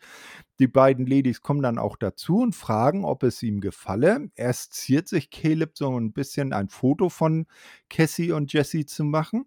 Die 0.60 0.68
beiden 0.68 1.06
Ladies 1.06 1.42
kommen 1.42 1.62
dann 1.62 1.78
auch 1.78 1.96
dazu 1.96 2.40
und 2.40 2.56
fragen, 2.56 3.06
ob 3.06 3.24
es 3.24 3.44
ihm 3.44 3.62
gefalle. 3.62 4.32
Erst 4.36 4.74
ziert 4.74 5.08
sich 5.08 5.30
Caleb 5.30 5.78
so 5.78 5.96
ein 6.00 6.14
bisschen 6.14 6.54
ein 6.54 6.70
Foto 6.70 7.10
von 7.10 7.46
Cassie 7.90 8.32
und 8.32 8.52
Jessie 8.54 8.86
zu 8.86 9.04
machen. 9.04 9.46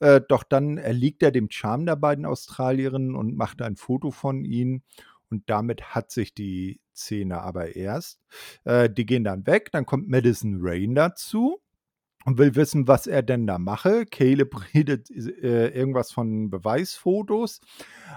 Äh, 0.00 0.22
doch 0.28 0.42
dann 0.42 0.78
erliegt 0.78 1.22
er 1.22 1.30
dem 1.30 1.50
Charme 1.50 1.86
der 1.86 1.96
beiden 1.96 2.26
Australierinnen 2.26 3.14
und 3.14 3.36
macht 3.36 3.62
ein 3.62 3.76
Foto 3.76 4.10
von 4.10 4.44
ihnen. 4.44 4.82
Und 5.30 5.48
damit 5.50 5.94
hat 5.94 6.10
sich 6.10 6.34
die 6.34 6.80
Szene 6.94 7.40
aber 7.40 7.76
erst. 7.76 8.20
Äh, 8.64 8.88
die 8.90 9.06
gehen 9.06 9.24
dann 9.24 9.46
weg, 9.46 9.70
dann 9.72 9.86
kommt 9.86 10.08
Madison 10.08 10.58
Rain 10.60 10.94
dazu 10.94 11.60
und 12.26 12.38
will 12.38 12.56
wissen, 12.56 12.88
was 12.88 13.06
er 13.06 13.22
denn 13.22 13.46
da 13.46 13.58
mache. 13.58 14.04
Caleb 14.04 14.56
redet 14.74 15.10
äh, 15.10 15.68
irgendwas 15.68 16.12
von 16.12 16.50
Beweisfotos. 16.50 17.60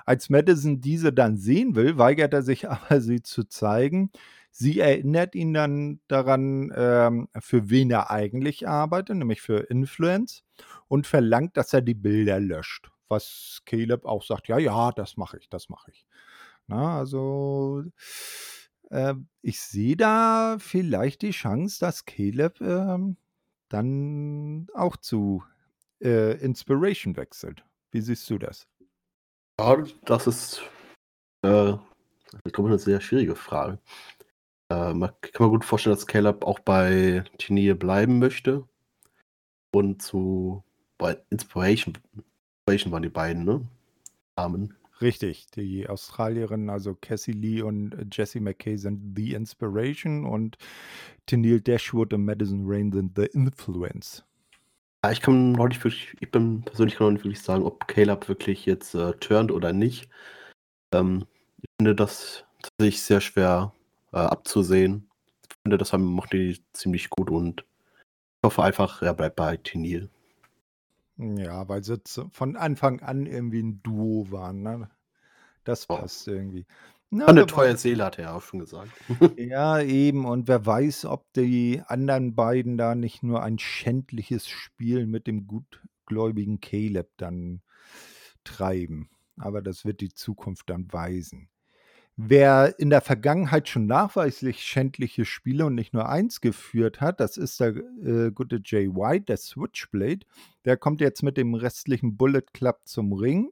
Als 0.06 0.30
Madison 0.30 0.82
diese 0.82 1.14
dann 1.14 1.38
sehen 1.38 1.76
will, 1.76 1.98
weigert 1.98 2.34
er 2.34 2.42
sich 2.42 2.70
aber, 2.70 3.02
sie 3.02 3.22
zu 3.22 3.44
zeigen. 3.44 4.12
Sie 4.52 4.80
erinnert 4.80 5.36
ihn 5.36 5.54
dann 5.54 6.02
daran, 6.08 6.74
ähm, 6.76 7.28
für 7.40 7.70
wen 7.70 7.92
er 7.92 8.10
eigentlich 8.10 8.68
arbeitet, 8.68 9.16
nämlich 9.16 9.42
für 9.42 9.60
Influence, 9.70 10.44
und 10.88 11.06
verlangt, 11.06 11.56
dass 11.56 11.72
er 11.72 11.82
die 11.82 11.94
Bilder 11.94 12.40
löscht. 12.40 12.90
Was 13.10 13.62
Caleb 13.66 14.06
auch 14.06 14.24
sagt, 14.24 14.48
ja, 14.48 14.58
ja, 14.58 14.92
das 14.92 15.18
mache 15.18 15.38
ich, 15.38 15.50
das 15.50 15.70
mache 15.70 15.92
ich. 15.92 16.06
Na, 16.70 17.00
also 17.00 17.84
äh, 18.92 19.16
ich 19.42 19.60
sehe 19.60 19.98
da 19.98 20.58
vielleicht 20.60 21.24
die 21.24 21.32
Chance, 21.32 21.80
dass 21.80 22.06
Caleb 22.06 22.62
äh, 22.62 23.16
dann 23.70 24.68
auch 24.76 24.96
zu 24.98 25.44
äh, 26.00 26.38
Inspiration 26.38 27.18
wechselt. 27.18 27.66
Wie 27.92 28.02
siehst 28.02 28.30
du 28.30 28.38
das? 28.38 28.68
Ja, 29.60 29.84
das 30.06 30.28
ist, 30.28 30.62
äh, 31.44 31.74
ich 32.46 32.54
glaube, 32.54 32.70
eine 32.70 32.78
sehr 32.78 33.02
schwierige 33.02 33.36
Frage. 33.36 33.80
Äh, 34.72 34.94
man 34.94 35.12
kann 35.22 35.48
mir 35.48 35.52
gut 35.52 35.66
vorstellen, 35.66 35.96
dass 35.96 36.06
Caleb 36.06 36.46
auch 36.46 36.60
bei 36.60 37.24
Tinier 37.40 37.78
bleiben 37.78 38.20
möchte. 38.20 38.64
Und 39.72 40.04
zu 40.04 40.64
bei 41.00 41.20
Inspiration, 41.32 41.98
Inspiration 42.68 42.94
waren 42.94 43.04
die 43.04 43.10
beiden, 43.10 43.44
ne? 43.44 43.68
Namen. 44.38 44.79
Richtig, 45.02 45.48
die 45.52 45.88
Australierinnen, 45.88 46.70
also 46.70 46.94
Cassie 46.94 47.32
Lee 47.32 47.62
und 47.62 47.96
Jessie 48.12 48.42
McKay 48.42 48.78
sind 48.78 49.18
The 49.18 49.34
Inspiration 49.34 50.26
und 50.26 50.58
Tennille 51.26 51.62
Dashwood 51.62 52.14
und 52.14 52.26
Madison 52.26 52.64
Rain 52.66 52.92
sind 52.92 53.14
The 53.16 53.26
Influence. 53.28 54.26
Ja, 55.06 55.12
ich 55.12 55.22
kann 55.22 55.54
noch 55.54 55.70
nicht 55.70 55.82
wirklich 55.82 56.18
ich 56.20 56.30
bin 56.30 56.64
persönlich 56.64 56.98
kann 56.98 57.08
noch 57.08 57.14
nicht 57.14 57.24
wirklich 57.24 57.42
sagen, 57.42 57.64
ob 57.64 57.88
Caleb 57.88 58.28
wirklich 58.28 58.66
jetzt, 58.66 58.94
äh, 58.96 59.14
turnt 59.14 59.52
oder 59.52 59.72
nicht. 59.72 60.10
Ähm, 60.94 61.26
ich 61.62 61.70
finde 61.80 61.96
das 61.96 62.46
tatsächlich 62.62 63.02
sehr 63.02 63.22
schwer, 63.22 63.74
äh, 64.12 64.18
abzusehen. 64.18 65.10
Ich 65.50 65.56
finde, 65.64 65.78
das 65.78 65.94
macht 65.94 66.34
die 66.34 66.62
ziemlich 66.74 67.10
gut 67.10 67.30
und 67.30 67.62
ich 67.62 68.48
hoffe 68.48 68.64
einfach, 68.64 69.02
er 69.02 69.14
bleibt 69.14 69.38
bei 69.38 69.58
Tenil. 69.58 70.10
Ja, 71.22 71.68
weil 71.68 71.84
sie 71.84 72.02
zu 72.02 72.30
von 72.30 72.56
Anfang 72.56 73.02
an 73.02 73.26
irgendwie 73.26 73.60
'n 73.60 73.82
Duo 73.84 74.32
waren, 74.32 74.62
ne? 74.62 74.90
Das 75.66 75.88
Oh. 75.92 76.00
passt 76.00 76.28
irgendwie. 76.28 76.68
Na, 77.12 77.32
'ne 77.34 77.46
wer 77.48 77.48
treue. 77.48 77.78
Seele, 77.78 78.06
hat 78.06 78.18
er 78.20 78.26
ja 78.26 78.34
auch 78.34 78.42
schon 78.44 78.60
gesagt. 78.60 78.94
Ja, 79.38 79.80
eben. 79.82 80.26
Und 80.26 80.48
wer 80.48 80.66
weiß, 80.66 81.06
ob 81.06 81.32
die 81.34 81.82
anderen 81.86 82.36
beiden 82.36 82.78
da 82.78 82.96
nicht 82.96 83.24
nur 83.24 83.42
ein 83.44 83.58
schändliches 83.60 84.48
Spiel 84.48 85.06
mit 85.08 85.28
dem 85.28 85.48
gutgläubigen 85.48 86.60
Caleb 86.60 87.10
dann 87.18 87.62
treiben. 88.44 89.10
Aber 89.38 89.62
das 89.62 89.86
wird 89.86 90.02
die 90.02 90.14
Zukunft 90.14 90.70
dann 90.70 90.92
weisen. 90.92 91.50
Wer 92.22 92.78
in 92.80 92.90
der 92.90 93.00
Vergangenheit 93.00 93.70
schon 93.70 93.88
nachweislich 93.88 94.60
schändliche 94.60 95.24
Spiele 95.24 95.66
und 95.66 95.76
nicht 95.76 95.94
nur 95.94 96.10
eins 96.10 96.42
geführt 96.42 97.00
hat, 97.00 97.22
das 97.22 97.38
ist 97.38 97.62
der, 97.62 97.78
äh, 97.78 98.32
gute 98.32 98.60
Jay 98.62 98.90
White, 98.90 99.28
der 99.30 99.38
Switchblade. 99.38 100.26
Der 100.66 100.76
kommt 100.76 101.00
jetzt 101.00 101.24
mit 101.24 101.38
dem 101.38 101.54
restlichen 101.54 102.18
Bullet 102.18 102.42
Club 102.52 102.82
zum 102.84 103.14
Ring. 103.14 103.52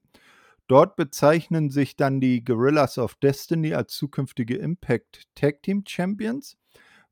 Dort 0.67 0.97
bezeichnen 0.97 1.69
sich 1.69 1.95
dann 1.95 2.19
die 2.19 2.43
Guerrillas 2.43 2.97
of 2.97 3.15
Destiny 3.15 3.73
als 3.73 3.93
zukünftige 3.93 4.57
Impact 4.57 5.23
Tag 5.33 5.63
Team 5.63 5.83
Champions. 5.87 6.57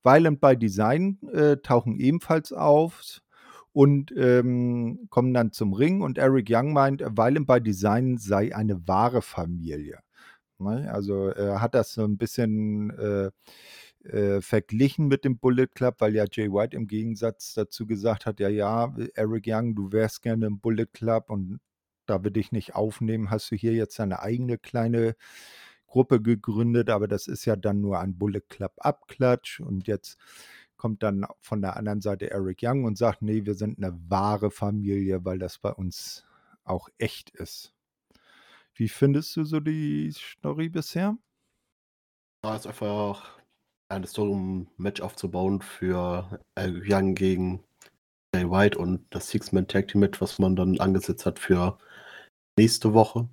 Violent 0.04 0.42
by 0.42 0.58
Design 0.58 1.20
äh, 1.32 1.56
tauchen 1.56 1.96
ebenfalls 1.96 2.52
auf 2.52 3.22
und 3.72 4.14
ähm, 4.18 5.08
kommen 5.10 5.34
dann 5.34 5.54
zum 5.54 5.72
Ring. 5.72 6.02
Und 6.02 6.18
Eric 6.18 6.48
Young 6.50 6.74
meint, 6.74 7.00
Violent 7.00 7.48
by 7.48 7.62
Design 7.62 8.18
sei 8.18 8.54
eine 8.54 8.86
wahre 8.90 9.22
Familie. 9.22 10.00
Ne? 10.60 10.92
Also 10.92 11.28
er 11.28 11.62
hat 11.62 11.76
das 11.76 11.94
so 11.94 12.04
ein 12.04 12.18
bisschen 12.18 12.90
äh, 12.98 13.32
äh, 14.10 14.42
verglichen 14.42 15.08
mit 15.08 15.26
dem 15.26 15.40
Bullet 15.40 15.68
Club, 15.68 15.96
weil 16.00 16.16
ja 16.16 16.26
Jay 16.32 16.52
White 16.52 16.76
im 16.76 16.88
Gegensatz 16.88 17.54
dazu 17.54 17.86
gesagt 17.88 18.26
hat, 18.26 18.40
ja, 18.40 18.50
ja, 18.50 18.96
Eric 19.16 19.46
Young, 19.48 19.76
du 19.76 19.92
wärst 19.92 20.22
gerne 20.22 20.46
im 20.48 20.60
Bullet 20.60 20.88
Club 20.88 21.30
und 21.30 21.60
da 22.06 22.24
wir 22.24 22.32
dich 22.32 22.52
nicht 22.52 22.76
aufnehmen, 22.76 23.32
hast 23.32 23.52
du 23.52 23.56
hier 23.56 23.74
jetzt 23.74 24.00
eine 24.00 24.20
eigene 24.20 24.58
kleine 24.58 25.16
Gruppe 25.88 26.22
gegründet, 26.22 26.90
aber 26.90 27.08
das 27.08 27.28
ist 27.28 27.46
ja 27.46 27.56
dann 27.56 27.82
nur 27.82 28.00
ein 28.00 28.18
Bullet 28.18 28.42
Club 28.50 28.74
Abklatsch 28.78 29.60
und 29.60 29.88
jetzt 29.88 30.18
kommt 30.78 31.04
dann 31.04 31.26
von 31.42 31.62
der 31.62 31.78
anderen 31.78 32.02
Seite 32.02 32.30
Eric 32.32 32.60
Young 32.62 32.84
und 32.84 32.98
sagt, 32.98 33.22
nee, 33.22 33.46
wir 33.46 33.56
sind 33.56 33.78
eine 33.78 33.98
wahre 34.10 34.52
Familie, 34.52 35.26
weil 35.26 35.40
das 35.40 35.58
bei 35.58 35.72
uns 35.72 36.26
auch 36.64 36.90
echt 36.98 37.30
ist. 37.32 37.75
Wie 38.78 38.90
findest 38.90 39.36
du 39.38 39.46
so 39.46 39.62
die 39.62 40.12
Story 40.12 40.68
bisher? 40.68 41.18
Ja, 42.44 42.56
ist 42.56 42.68
einfach 42.68 43.40
eine 43.90 44.08
Story, 44.08 44.30
um 44.30 44.62
'n 44.62 44.68
Match 44.78 45.02
aufzubauen 45.02 45.62
für 45.62 46.40
Eric 46.56 46.84
Young 46.88 47.16
gegen 47.16 47.64
Jay 48.36 48.50
White 48.50 48.78
und 48.80 49.06
das 49.12 49.30
Six-Man 49.30 49.68
Tag 49.68 49.90
Team 49.90 50.02
Match, 50.02 50.22
was 50.22 50.40
man 50.40 50.56
dann 50.56 50.80
angesetzt 50.80 51.26
hat 51.26 51.40
für 51.40 51.78
nächste 52.60 52.94
Woche. 52.94 53.30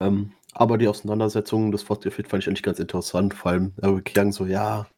Ähm, 0.00 0.32
aber 0.54 0.78
die 0.78 0.88
Auseinandersetzung, 0.88 1.72
das 1.72 1.82
Fortgeführt 1.84 2.28
fand 2.28 2.42
ich 2.44 2.48
eigentlich 2.48 2.62
ganz 2.64 2.78
interessant, 2.80 3.34
vor 3.34 3.52
allem 3.52 3.74
Eric 3.82 4.12
Young 4.16 4.32
so: 4.32 4.46
„Ja, 4.46 4.88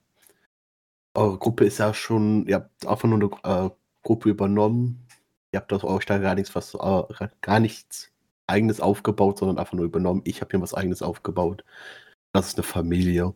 eure 1.15 1.39
Gruppe 1.39 1.65
ist 1.67 1.79
ja 1.79 1.95
schon 1.95 2.47
ihr 2.47 2.57
habt 2.57 2.87
einfach 2.87 3.09
nur 3.09 3.19
'ne 3.19 3.31
äh, 3.45 3.71
Gruppe 4.03 4.29
übernommen. 4.31 5.07
Ihr 5.53 5.61
habt 5.61 5.73
euch 5.73 6.07
da 6.07 6.19
gar 6.19 6.35
nichts 6.35 6.55
was 6.55 6.75
äh, 6.75 7.29
gar 7.41 7.61
nichts 7.61 8.11
Eigenes 8.51 8.81
aufgebaut, 8.83 9.39
sondern 9.39 9.59
einfach 9.59 9.75
nur 9.75 9.87
übernommen. 9.87 10.23
Ich 10.27 10.43
habe 10.43 10.51
hier 10.53 10.63
was 10.63 10.75
Eigenes 10.75 11.03
aufgebaut. 11.03 11.65
Das 12.35 12.49
ist 12.49 12.59
'ne 12.59 12.65
Familie.“ 12.65 13.35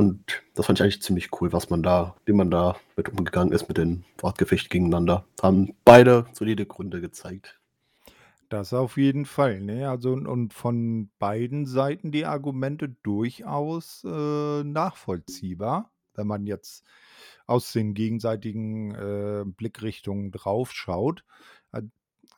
Und 0.00 0.42
das 0.54 0.66
fand 0.66 0.78
ich 0.80 0.84
eigentlich 0.84 1.02
ziemlich 1.02 1.30
cool, 1.40 1.52
was 1.54 1.70
man 1.70 1.82
da 1.82 2.16
wie 2.26 2.32
man 2.34 2.50
da 2.50 2.76
mit 2.96 3.08
umgegangen 3.10 3.52
ist 3.54 3.68
mit 3.68 3.78
den 3.78 4.04
Wortgefechten 4.20 4.70
gegeneinander. 4.70 5.26
Haben 5.42 5.74
beide 5.84 6.26
solide 6.34 6.66
Gründe 6.66 7.00
gezeigt. 7.02 7.58
Das 8.52 8.72
auf 8.72 8.96
jeden 8.96 9.24
Fall, 9.26 9.60
ne? 9.60 9.88
Also, 9.90 10.12
und 10.12 10.54
von 10.54 11.10
beiden 11.18 11.66
Seiten 11.66 12.12
die 12.12 12.26
Argumente 12.26 12.88
durchaus, 13.02 14.04
äh, 14.04 14.62
nachvollziehbar, 14.62 15.90
wenn 16.14 16.28
man 16.28 16.46
jetzt 16.46 16.84
aus 17.46 17.72
den 17.72 17.94
gegenseitigen, 17.94 18.94
äh, 18.94 19.44
Blickrichtungen 19.46 20.30
draufschaut. 20.30 21.24
Äh, 21.72 21.82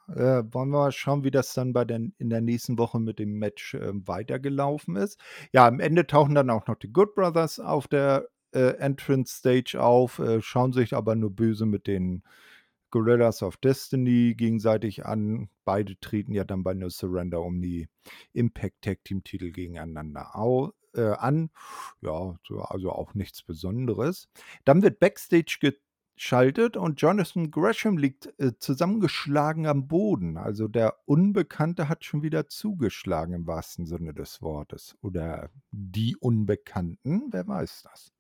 äh, 0.09 0.43
wollen 0.53 0.71
wir 0.71 0.79
mal 0.79 0.93
schauen, 0.93 1.25
wie 1.25 1.31
das 1.31 1.55
dann 1.55 1.73
bei 1.73 1.85
den 1.85 2.15
in 2.19 2.31
der 2.31 2.41
nächsten 2.41 2.79
Woche 2.79 2.99
mit 3.01 3.19
dem 3.19 3.39
Match, 3.39 3.75
ähm, 3.75 4.07
weitergelaufen 4.07 4.97
ist. 4.97 5.21
Ja, 5.53 5.67
am 5.67 5.81
Ende 5.81 6.07
tauchen 6.07 6.35
dann 6.35 6.51
auch 6.51 6.67
noch 6.67 6.77
die 6.77 6.93
Good 6.93 7.15
Brothers 7.15 7.61
auf 7.61 7.89
der, 7.89 8.29
äh, 8.53 8.77
Entrance 8.79 9.37
Stage 9.37 9.81
auf, 9.81 10.19
äh, 10.19 10.41
schauen 10.41 10.73
sich 10.73 10.95
aber 10.95 11.15
nur 11.15 11.31
böse 11.31 11.67
mit 11.67 11.87
den 11.87 12.23
Guerrillas 12.91 13.43
of 13.43 13.57
Destiny 13.59 14.35
gegenseitig 14.35 15.05
an. 15.05 15.51
Beide 15.65 15.99
treten 16.01 16.33
ja 16.33 16.45
dann 16.45 16.65
bei 16.65 16.75
No 16.75 16.89
Surrender 16.89 17.43
um 17.43 17.61
die 17.61 17.89
Impact 18.33 18.83
Tag 18.83 19.05
Team 19.05 19.23
Titel 19.25 19.53
gegeneinander 19.53 20.35
au 20.35 20.73
äh, 20.95 21.03
an. 21.03 21.51
Ja, 22.01 22.39
so 22.47 22.61
also 22.61 22.93
auch 22.93 23.15
nichts 23.15 23.43
Besonderes. 23.43 24.29
Dann 24.65 24.83
wird 24.83 25.01
Backstage 25.01 25.59
geschaltet 26.19 26.77
und 26.77 27.01
Jonathan 27.01 27.51
Gresham 27.51 27.97
liegt, 27.97 28.33
äh, 28.39 28.53
zusammengeschlagen 28.59 29.67
am 29.67 29.89
Boden. 29.89 30.37
Also 30.37 30.69
der 30.69 30.99
Unbekannte 31.07 31.89
hat 31.89 32.05
schon 32.05 32.23
wieder 32.23 32.49
zugeschlagen 32.49 33.35
im 33.35 33.47
wahrsten 33.47 33.87
Sinne 33.87 34.15
des 34.15 34.43
Wortes. 34.43 34.97
Oder 35.03 35.51
die 35.71 36.17
Unbekannten, 36.17 37.29
wer 37.33 37.47
weiß 37.49 37.83
das? 37.91 38.13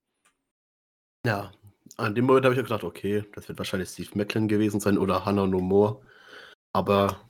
Ja, 1.27 1.53
an 1.97 2.15
dem 2.15 2.27
Moment 2.27 2.45
habe 2.45 2.55
ich 2.55 2.61
auch 2.61 2.65
gedacht: 2.65 2.85
„Okay, 2.85 3.25
das 3.35 3.49
wird 3.49 3.59
wahrscheinlich 3.59 3.89
Steve 3.91 4.11
Maclin 4.17 4.49
gewesen 4.49 4.81
sein 4.81 4.99
oder 4.99 5.25
Hannah 5.25 5.47
No 5.47 5.61
More.“ 5.61 6.01
Aber 6.73 7.21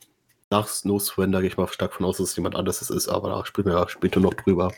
nach 0.51 0.69
No 0.85 0.99
Surrender 1.01 1.41
gehe 1.41 1.51
ich 1.51 1.57
mal 1.59 1.69
stark 1.69 1.95
von 1.95 2.07
aus, 2.07 2.19
dass 2.19 2.31
es 2.31 2.37
jemand 2.37 2.57
anderes 2.57 2.83
ist, 2.91 3.09
aber 3.09 3.31
da 3.31 3.47
sprechen 3.47 3.69
wir 3.71 3.75
ja 3.81 3.89
später 3.89 4.21
noch 4.21 4.35
drüber. 4.35 4.73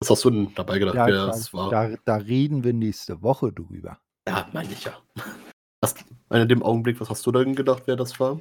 Was 0.00 0.10
hast 0.10 0.24
du 0.24 0.30
denn 0.30 0.54
dabei 0.56 0.78
gedacht, 0.80 1.00
Ja, 1.00 1.06
wer 1.06 1.26
da 1.26 1.28
es 1.28 1.52
war? 1.54 1.78
da 1.78 1.96
da 2.04 2.16
reden 2.16 2.64
wir 2.64 2.72
nächste 2.72 3.22
Woche 3.22 3.52
drüber. 3.52 4.00
Ja, 4.28 4.48
meine 4.52 4.72
ich 4.72 4.84
ja. 4.84 4.92
Was 5.82 5.94
in 6.32 6.48
dem 6.48 6.62
Augenblick, 6.62 7.00
was 7.00 7.10
hast 7.10 7.26
du 7.26 7.32
denn 7.32 7.54
gedacht, 7.54 7.84
wer 7.86 7.96
das 7.96 8.18
war? 8.20 8.40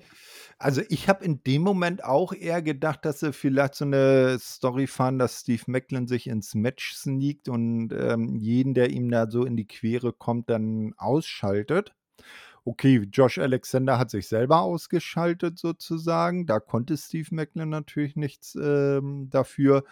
Also, 0.60 0.82
ich 0.90 1.10
habe 1.10 1.26
in 1.26 1.44
dem 1.44 1.62
Moment 1.64 2.04
auch 2.04 2.34
eher 2.34 2.62
gedacht, 2.62 3.06
dass 3.06 3.20
sie 3.22 3.34
vielleicht 3.34 3.76
so 3.76 3.86
'ne 3.86 4.38
Story 4.40 4.88
fahren, 4.88 5.20
dass 5.20 5.42
Steve 5.42 5.64
Maclin 5.68 6.08
sich 6.08 6.28
ins 6.28 6.56
Match 6.56 6.94
sneakt 6.96 7.50
und, 7.50 7.92
ähm, 7.94 8.36
jeden, 8.38 8.74
der 8.74 8.92
ihm 8.92 9.12
da 9.12 9.30
so 9.30 9.46
in 9.46 9.58
die 9.58 9.68
Quere 9.68 10.14
kommt, 10.14 10.50
dann 10.50 10.94
ausschaltet. 10.98 11.94
Okay, 12.66 13.08
Josh 13.12 13.40
Alexander 13.40 14.00
hat 14.00 14.12
sich 14.12 14.28
selber 14.28 14.62
ausgeschaltet 14.62 15.60
sozusagen. 15.60 16.46
Da 16.48 16.60
konnte 16.62 16.98
Steve 16.98 17.30
Maclin 17.36 17.70
natürlich 17.70 18.16
nichts, 18.18 18.56
ähm, 18.62 19.30
dafür. 19.32 19.84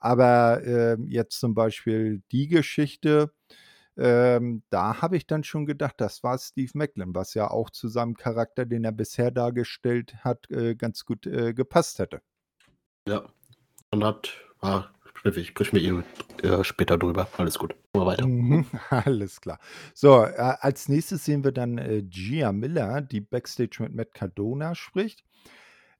Aber, 0.00 0.62
ähm, 0.64 1.08
jetzt 1.08 1.40
zum 1.40 1.54
Beispiel 1.54 2.22
die 2.32 2.48
Geschichte, 2.48 3.32
ähm, 3.96 4.62
da 4.70 5.02
habe 5.02 5.16
ich 5.16 5.26
dann 5.26 5.44
schon 5.44 5.66
gedacht, 5.66 5.94
das 5.98 6.22
war 6.22 6.38
Steve 6.38 6.70
Maclin, 6.74 7.14
was 7.14 7.34
ja 7.34 7.50
auch 7.50 7.70
zu 7.70 7.88
seinem 7.88 8.14
Charakter, 8.14 8.64
den 8.64 8.84
er 8.84 8.92
bisher 8.92 9.30
dargestellt 9.30 10.16
hat, 10.24 10.50
äh, 10.50 10.74
ganz 10.74 11.04
gut, 11.04 11.26
äh, 11.26 11.52
gepasst 11.54 11.98
hätte. 11.98 12.22
Ja. 13.06 13.24
Und 13.90 14.04
hat 14.04 14.32
ah, 14.60 14.84
spreche 15.14 15.44
sprechen 15.44 15.76
wir 15.76 16.04
eh, 16.44 16.46
äh, 16.46 16.64
später 16.64 16.96
drüber. 16.96 17.28
Alles 17.36 17.58
gut. 17.58 17.74
Wir 17.92 18.06
weiter. 18.06 18.26
Mhm, 18.26 18.66
alles 18.90 19.40
klar. 19.40 19.58
So, 19.94 20.24
äh, 20.24 20.36
als 20.36 20.88
Nächstes 20.88 21.24
sehen 21.24 21.44
wir 21.44 21.52
dann, 21.52 21.78
äh, 21.78 22.02
Gia 22.02 22.52
Miller, 22.52 23.00
die 23.00 23.20
Backstage 23.20 23.82
mit 23.82 23.94
Matt 23.94 24.14
Cardona 24.14 24.74
spricht. 24.74 25.24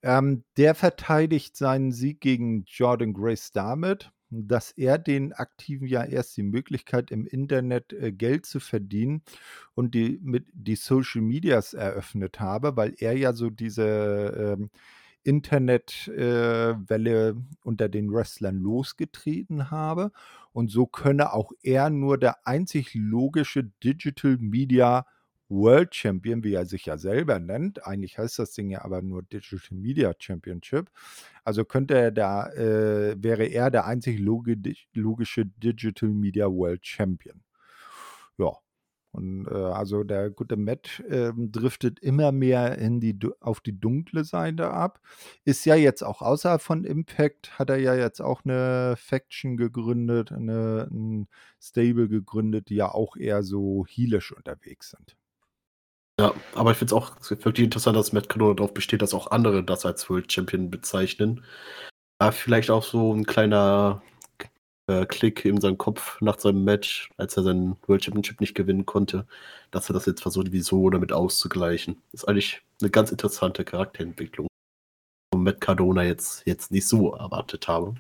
Ähm, 0.03 0.45
der 0.57 0.75
verteidigt 0.75 1.57
seinen 1.57 1.93
Sieg 1.93 2.21
gegen 2.21 2.65
Jordan 2.65 3.13
Grace 3.13 3.51
damit, 3.53 4.11
dass 4.31 4.73
er 4.73 4.99
den 4.99 5.33
Aktiven 5.33 5.87
ja 5.87 6.05
erst 6.05 6.37
die 6.37 6.43
Möglichkeit 6.43 7.11
im 7.11 7.27
Internet, 7.27 7.93
äh, 7.93 8.13
Geld 8.13 8.47
zu 8.47 8.61
verdienen 8.61 9.23
und 9.75 9.95
die 9.95 10.21
mit 10.23 10.47
die 10.53 10.77
Social 10.77 11.23
Medias 11.23 11.75
eröffnet 11.75 12.41
habe, 12.41 12.77
weil 12.77 12.95
er 12.99 13.17
ja 13.17 13.33
so 13.33 13.51
diese, 13.51 14.57
ähm, 14.59 14.71
Internet 15.23 16.09
äh, 16.09 16.75
unter 17.63 17.89
den 17.89 18.13
Wrestlern 18.13 18.57
losgetreten 18.57 19.71
habe. 19.71 20.13
Und 20.53 20.71
so 20.71 20.87
könne 20.87 21.33
auch 21.33 21.53
er 21.63 21.91
nur 21.91 22.19
der 22.19 22.47
einzig 22.47 22.95
logische 22.95 23.65
Digital 23.85 24.39
Media 24.39 25.07
World 25.51 25.95
Champion, 25.95 26.45
wie 26.45 26.55
er 26.55 26.67
sich 26.67 26.87
ja 26.87 26.97
selber 26.99 27.39
nennt. 27.41 27.87
Eigentlich 27.87 28.19
heißt 28.19 28.39
das 28.39 28.53
Ding 28.53 28.71
ja 28.71 28.85
aber 28.85 29.03
nur 29.03 29.23
Digital 29.23 29.77
Media 29.79 30.15
Championship. 30.19 30.91
Also 31.45 31.65
könnte 31.65 31.95
er 31.99 32.13
da 32.13 32.49
äh, 32.53 33.17
wäre 33.23 33.45
er 33.47 33.71
der 33.71 33.87
einzig 33.87 34.19
logi 34.21 34.57
logische 34.95 35.47
Digital 35.47 36.11
Media 36.11 36.47
World 36.47 36.87
Champion. 36.87 37.43
Ja, 38.39 38.53
Und 39.13 39.47
äh, 39.49 39.55
also 39.55 40.05
der 40.05 40.31
gute 40.31 40.57
Matt 40.57 41.01
äh, 41.09 41.33
driftet 41.37 42.01
immer 42.01 42.33
mehr 42.33 42.79
in 42.79 43.01
die, 43.01 43.19
auf 43.41 43.61
die 43.61 43.79
dunkle 43.81 44.25
Seite 44.25 44.71
ab. 44.71 45.01
Ist 45.45 45.65
ja 45.67 45.75
jetzt 45.77 46.03
auch 46.03 46.23
außerhalb 46.23 46.63
von 46.63 46.85
Impact, 46.85 47.59
hat 47.59 47.71
er 47.71 47.79
ja 47.79 47.95
jetzt 47.97 48.21
auch 48.21 48.45
eine 48.45 48.97
Faction 48.99 49.57
gegründet, 49.57 50.33
eine, 50.33 50.89
ein 50.93 51.29
Stable 51.61 52.09
gegründet, 52.09 52.69
die 52.71 52.77
ja 52.77 52.93
auch 52.93 53.17
eher 53.17 53.43
so 53.43 53.85
heelisch 53.89 54.33
unterwegs 54.33 54.91
sind. 54.91 55.17
Ja, 56.21 56.35
aber 56.55 56.73
ich 56.73 56.77
finde 56.77 56.95
es 56.95 57.01
auch 57.01 57.17
wirklich 57.31 57.65
interessant, 57.65 57.97
dass 57.97 58.13
Matt 58.13 58.29
Cardona 58.29 58.53
darauf 58.53 58.75
besteht, 58.75 59.01
dass 59.01 59.15
auch 59.15 59.31
andere 59.31 59.65
das 59.65 59.87
als 59.87 60.11
World 60.11 60.31
Champion 60.31 60.71
bezeichnen. 60.71 61.43
War 62.19 62.33
vielleicht 62.33 62.71
auch 62.71 62.83
so 62.83 63.15
ein 63.15 63.25
kleiner 63.25 64.03
äh, 64.87 65.07
Klick 65.07 65.47
in 65.47 65.63
seinem 65.63 65.79
Kopf 65.79 66.21
nach 66.21 66.39
seinem 66.39 66.63
Match, 66.63 67.09
als 67.17 67.39
er 67.39 67.45
seinen 67.45 67.79
World 67.87 68.05
Championship 68.05 68.39
nicht 68.39 68.55
gewinnen 68.55 68.85
konnte, 68.85 69.27
dass 69.71 69.89
er 69.89 69.95
das 69.95 70.05
jetzt 70.05 70.21
versucht, 70.21 70.53
wie 70.53 70.61
so 70.61 70.91
damit 70.91 71.11
auszugleichen. 71.11 72.03
ist 72.13 72.29
eigentlich 72.29 72.61
eine 72.83 72.91
ganz 72.91 73.11
interessante 73.11 73.65
Charakterentwicklung. 73.65 74.47
Und 75.33 75.43
Matt 75.43 75.63
Cardona 75.63 76.03
jetzt, 76.03 76.47
jetzt 76.47 76.71
nicht 76.71 76.87
so 76.87 77.15
erwartet 77.15 77.67
habe. 77.67 77.95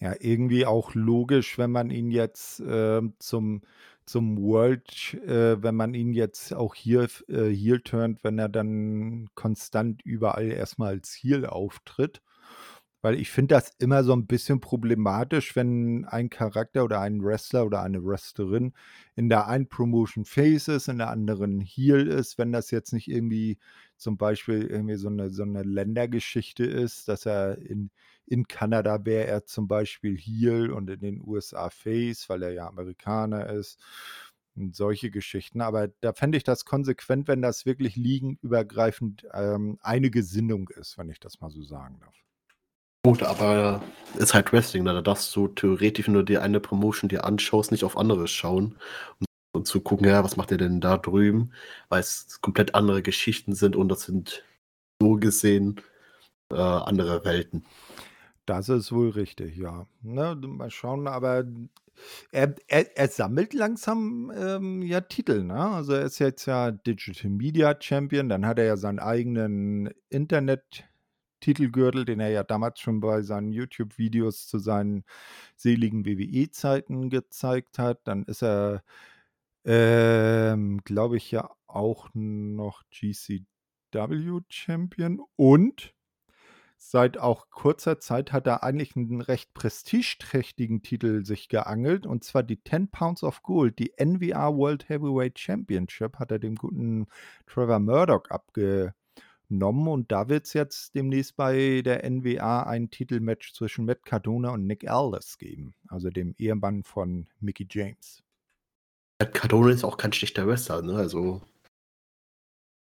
Ja, 0.00 0.14
irgendwie 0.18 0.64
auch 0.64 0.94
logisch, 0.94 1.58
wenn 1.58 1.72
man 1.72 1.90
ihn 1.90 2.10
jetzt 2.10 2.60
äh, 2.60 3.02
zum, 3.18 3.60
zum 4.06 4.40
World, 4.40 5.14
äh, 5.26 5.62
wenn 5.62 5.74
man 5.74 5.94
ihn 5.94 6.12
jetzt 6.12 6.54
auch 6.54 6.74
hier 6.74 7.08
äh, 7.28 7.48
Heel 7.48 7.80
turnt, 7.80 8.22
wenn 8.24 8.38
er 8.38 8.48
dann 8.48 9.28
konstant 9.34 10.02
überall 10.02 10.50
erstmal 10.50 10.90
als 10.94 11.12
Heel 11.12 11.44
auftritt. 11.46 12.22
Weil 13.02 13.16
ich 13.20 13.30
finde 13.30 13.54
das 13.54 13.72
immer 13.78 14.02
so 14.04 14.12
ein 14.14 14.26
bisschen 14.26 14.60
problematisch, 14.60 15.54
wenn 15.54 16.04
ein 16.06 16.30
Charakter 16.30 16.84
oder 16.84 17.00
ein 17.00 17.22
Wrestler 17.22 17.66
oder 17.66 17.82
eine 17.82 18.04
Wrestlerin 18.04 18.72
in 19.14 19.28
der 19.28 19.46
einen 19.46 19.68
Promotion 19.68 20.24
Face 20.24 20.68
ist, 20.68 20.88
in 20.88 20.98
der 20.98 21.10
anderen 21.10 21.60
Heel 21.60 22.06
ist, 22.06 22.38
wenn 22.38 22.52
das 22.52 22.70
jetzt 22.70 22.92
nicht 22.92 23.08
irgendwie 23.08 23.58
zum 23.96 24.16
Beispiel 24.16 24.66
irgendwie 24.66 24.96
so 24.96 25.08
eine, 25.08 25.30
so 25.30 25.42
eine 25.42 25.62
Ländergeschichte 25.62 26.64
ist, 26.64 27.08
dass 27.08 27.26
er 27.26 27.58
in, 27.58 27.90
in 28.26 28.48
Kanada 28.48 29.04
wäre 29.04 29.26
er 29.26 29.44
zum 29.44 29.68
Beispiel 29.68 30.16
Heel 30.16 30.70
und 30.70 30.90
in 30.90 31.00
den 31.00 31.22
USA 31.24 31.70
Face, 31.70 32.28
weil 32.28 32.42
er 32.42 32.52
ja 32.52 32.66
Amerikaner 32.66 33.48
ist 33.50 33.80
und 34.56 34.74
solche 34.74 35.10
Geschichten. 35.10 35.60
Aber 35.60 35.88
da 36.00 36.12
fände 36.12 36.38
ich 36.38 36.44
das 36.44 36.64
konsequent, 36.64 37.28
wenn 37.28 37.42
das 37.42 37.66
wirklich 37.66 37.96
liegenübergreifend 37.96 39.26
ähm, 39.32 39.78
eine 39.82 40.10
Gesinnung 40.10 40.68
ist, 40.70 40.98
wenn 40.98 41.10
ich 41.10 41.20
das 41.20 41.40
mal 41.40 41.50
so 41.50 41.62
sagen 41.62 41.98
darf. 42.00 42.25
Gut, 43.06 43.22
aber 43.22 43.84
ist 44.18 44.34
halt 44.34 44.52
Wrestling, 44.52 44.82
ne? 44.82 44.92
da 44.92 45.00
darfst 45.00 45.36
du 45.36 45.46
theoretisch 45.46 46.08
nur 46.08 46.24
die 46.24 46.38
eine 46.38 46.58
Promotion 46.58 47.08
dir 47.08 47.24
anschaust, 47.24 47.70
nicht 47.70 47.84
auf 47.84 47.96
anderes 47.96 48.32
schauen 48.32 48.74
und, 49.20 49.26
und 49.52 49.68
zu 49.68 49.80
gucken, 49.80 50.08
ja, 50.08 50.24
was 50.24 50.36
macht 50.36 50.50
ihr 50.50 50.56
denn 50.56 50.80
da 50.80 50.96
drüben, 50.96 51.52
weil 51.88 52.00
es 52.00 52.40
komplett 52.40 52.74
andere 52.74 53.02
Geschichten 53.02 53.54
sind 53.54 53.76
und 53.76 53.90
das 53.90 54.02
sind 54.02 54.42
so 55.00 55.12
gesehen 55.18 55.80
äh, 56.52 56.56
andere 56.56 57.24
Welten. 57.24 57.64
Das 58.44 58.68
ist 58.68 58.90
wohl 58.90 59.10
richtig, 59.10 59.56
ja. 59.56 59.86
Ne, 60.02 60.34
mal 60.34 60.72
schauen, 60.72 61.06
aber 61.06 61.44
er, 62.32 62.56
er, 62.66 62.98
er 62.98 63.06
sammelt 63.06 63.54
langsam 63.54 64.32
ähm, 64.36 64.82
ja 64.82 65.00
Titel, 65.00 65.44
ne? 65.44 65.60
Also 65.60 65.92
er 65.92 66.02
ist 66.02 66.18
jetzt 66.18 66.46
ja 66.46 66.72
Digital 66.72 67.30
Media 67.30 67.76
Champion, 67.78 68.28
dann 68.28 68.44
hat 68.44 68.58
er 68.58 68.64
ja 68.64 68.76
seinen 68.76 68.98
eigenen 68.98 69.94
Internet 70.08 70.88
Titelgürtel, 71.40 72.04
den 72.04 72.20
er 72.20 72.30
ja 72.30 72.42
damals 72.44 72.80
schon 72.80 73.00
bei 73.00 73.22
seinen 73.22 73.52
YouTube-Videos 73.52 74.46
zu 74.46 74.58
seinen 74.58 75.04
seligen 75.56 76.04
WWE-Zeiten 76.06 77.10
gezeigt 77.10 77.78
hat. 77.78 78.00
Dann 78.04 78.24
ist 78.24 78.42
er, 78.42 78.82
ähm, 79.64 80.82
glaube 80.84 81.16
ich, 81.16 81.30
ja 81.30 81.50
auch 81.66 82.08
noch 82.14 82.82
GCW-Champion 82.90 85.20
und 85.36 85.94
seit 86.78 87.18
auch 87.18 87.50
kurzer 87.50 87.98
Zeit 88.00 88.32
hat 88.32 88.46
er 88.46 88.62
eigentlich 88.62 88.96
einen 88.96 89.20
recht 89.20 89.52
prestigeträchtigen 89.54 90.82
Titel 90.82 91.24
sich 91.24 91.48
geangelt 91.48 92.06
und 92.06 92.24
zwar 92.24 92.42
die 92.42 92.62
10 92.62 92.90
Pounds 92.90 93.22
of 93.22 93.42
Gold, 93.42 93.78
die 93.78 93.92
NWA 93.98 94.54
World 94.54 94.88
Heavyweight 94.88 95.38
Championship 95.38 96.18
hat 96.18 96.30
er 96.30 96.38
dem 96.38 96.56
guten 96.56 97.06
Trevor 97.46 97.80
Murdoch 97.80 98.24
abge 98.30 98.94
genommen 99.48 99.88
und 99.88 100.12
da 100.12 100.28
wird 100.28 100.46
es 100.46 100.52
jetzt 100.52 100.94
demnächst 100.94 101.36
bei 101.36 101.82
der 101.82 102.08
NWA 102.08 102.62
ein 102.62 102.90
Titelmatch 102.90 103.54
zwischen 103.54 103.84
Matt 103.84 104.04
Cardona 104.04 104.50
und 104.50 104.66
Nick 104.66 104.88
Aldis 104.88 105.38
geben, 105.38 105.74
also 105.88 106.10
dem 106.10 106.34
Ehemann 106.38 106.82
von 106.82 107.26
Mickey 107.40 107.66
James. 107.70 108.22
Matt 109.20 109.34
Cardona 109.34 109.70
ist 109.70 109.84
auch 109.84 109.96
kein 109.96 110.12
schlechter 110.12 110.46
Wrestler, 110.46 110.82
ne? 110.82 110.94
Also 110.94 111.40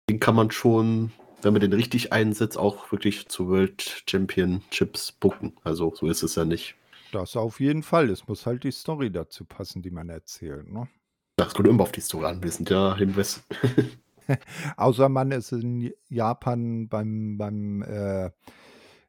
den 0.09 0.21
kann 0.21 0.35
man 0.35 0.51
schon, 0.51 1.13
wenn 1.43 1.53
man 1.53 1.61
den 1.61 1.73
richtig 1.73 2.13
einsetzt, 2.13 2.59
auch 2.59 2.91
wirklich 2.93 3.29
zu 3.29 3.49
World 3.49 4.05
Championships 4.09 5.13
bucken. 5.13 5.55
Also 5.65 5.95
so 5.95 6.07
ist 6.07 6.23
es 6.23 6.35
ja 6.35 6.45
nicht. 6.45 6.77
Das 7.13 7.37
auf 7.37 7.61
jeden 7.61 7.83
Fall. 7.83 8.11
Es 8.11 8.27
muss 8.27 8.45
halt 8.45 8.65
die 8.65 8.73
Story 8.73 9.11
dazu 9.11 9.45
passen, 9.45 9.83
die 9.83 9.91
man 9.91 10.09
erzählt, 10.09 10.71
ne? 10.71 10.89
Das 11.37 11.55
kommt 11.55 11.69
immer 11.69 11.83
auf 11.83 11.93
die 11.93 12.01
Story 12.01 12.27
an. 12.27 12.43
Wir 12.43 12.51
sind 12.51 12.71
ja 12.71 12.95
im 12.95 13.17
Westen. 13.17 13.43
Außer 14.77 15.09
man 15.09 15.31
ist 15.33 15.53
in 15.53 15.93
Japan 16.09 16.89
beim, 16.89 17.37
beim, 17.39 17.83
äh, 17.83 18.31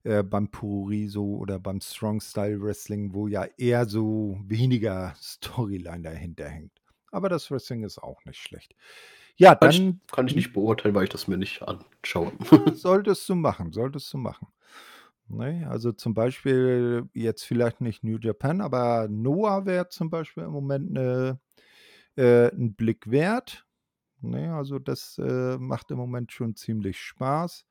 äh, 0.03 0.23
beim 0.23 0.49
Puriso 0.49 1.23
oder 1.23 1.59
beim 1.59 1.81
Strong 1.81 2.21
Style 2.21 2.61
Wrestling, 2.61 3.13
wo 3.13 3.27
ja 3.27 3.45
eher 3.57 3.85
so 3.85 4.37
weniger 4.45 5.13
Storyline 5.21 6.03
dahinter 6.03 6.47
hängt. 6.47 6.81
Aber 7.11 7.29
das 7.29 7.49
Wrestling 7.49 7.83
ist 7.83 7.97
auch 7.97 8.23
nicht 8.25 8.39
schlecht. 8.39 8.75
Ja, 9.37 9.55
dann. 9.55 9.71
Kann 9.71 9.81
ich, 9.81 10.11
kann 10.11 10.27
ich 10.27 10.35
nicht 10.35 10.53
beurteilen, 10.53 10.95
weil 10.95 11.05
ich 11.05 11.09
das 11.09 11.27
mir 11.27 11.37
nicht 11.37 11.61
anschaue. 11.61 12.31
solltest 12.73 13.27
du 13.27 13.35
machen, 13.35 13.71
solltest 13.71 14.13
du 14.13 14.17
machen. 14.17 14.47
Ne, 15.27 15.67
also 15.67 15.91
zum 15.91 16.13
Beispiel 16.13 17.09
jetzt 17.13 17.43
vielleicht 17.43 17.81
nicht 17.81 18.03
New 18.03 18.19
Japan, 18.19 18.61
aber 18.61 19.07
Noah 19.09 19.65
wäre 19.65 19.89
zum 19.89 20.11
Beispiel 20.11 20.43
im 20.43 20.51
Moment 20.51 20.91
eine, 20.91 21.39
äh, 22.15 22.53
ein 22.55 22.75
Blick 22.75 23.09
wert. 23.09 23.65
Ne, 24.21 24.53
also 24.55 24.79
das 24.79 25.17
äh, 25.19 25.57
macht 25.57 25.91
im 25.91 25.97
Moment 25.97 26.31
schon 26.31 26.55
ziemlich 26.55 26.99
Spaß. 26.99 27.65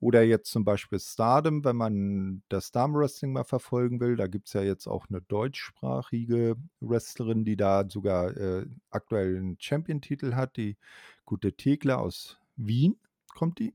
Oder 0.00 0.22
jetzt 0.22 0.50
zum 0.50 0.64
Beispiel 0.64 1.00
Stardom, 1.00 1.64
wenn 1.64 1.76
man 1.76 2.42
das 2.48 2.70
Damen-Wrestling 2.70 3.32
mal 3.32 3.44
verfolgen 3.44 4.00
will. 4.00 4.16
Da 4.16 4.26
gibt 4.26 4.48
es 4.48 4.52
ja 4.52 4.62
jetzt 4.62 4.86
auch 4.86 5.06
eine 5.08 5.22
deutschsprachige 5.22 6.56
Wrestlerin, 6.80 7.44
die 7.44 7.56
da 7.56 7.88
sogar 7.88 8.36
äh, 8.36 8.66
aktuell 8.90 9.36
einen 9.36 9.56
Champion-Titel 9.58 10.34
hat. 10.34 10.56
Die 10.58 10.76
gute 11.24 11.54
Thekla 11.54 11.96
aus 11.96 12.38
Wien 12.56 12.98
kommt 13.34 13.58
die. 13.58 13.74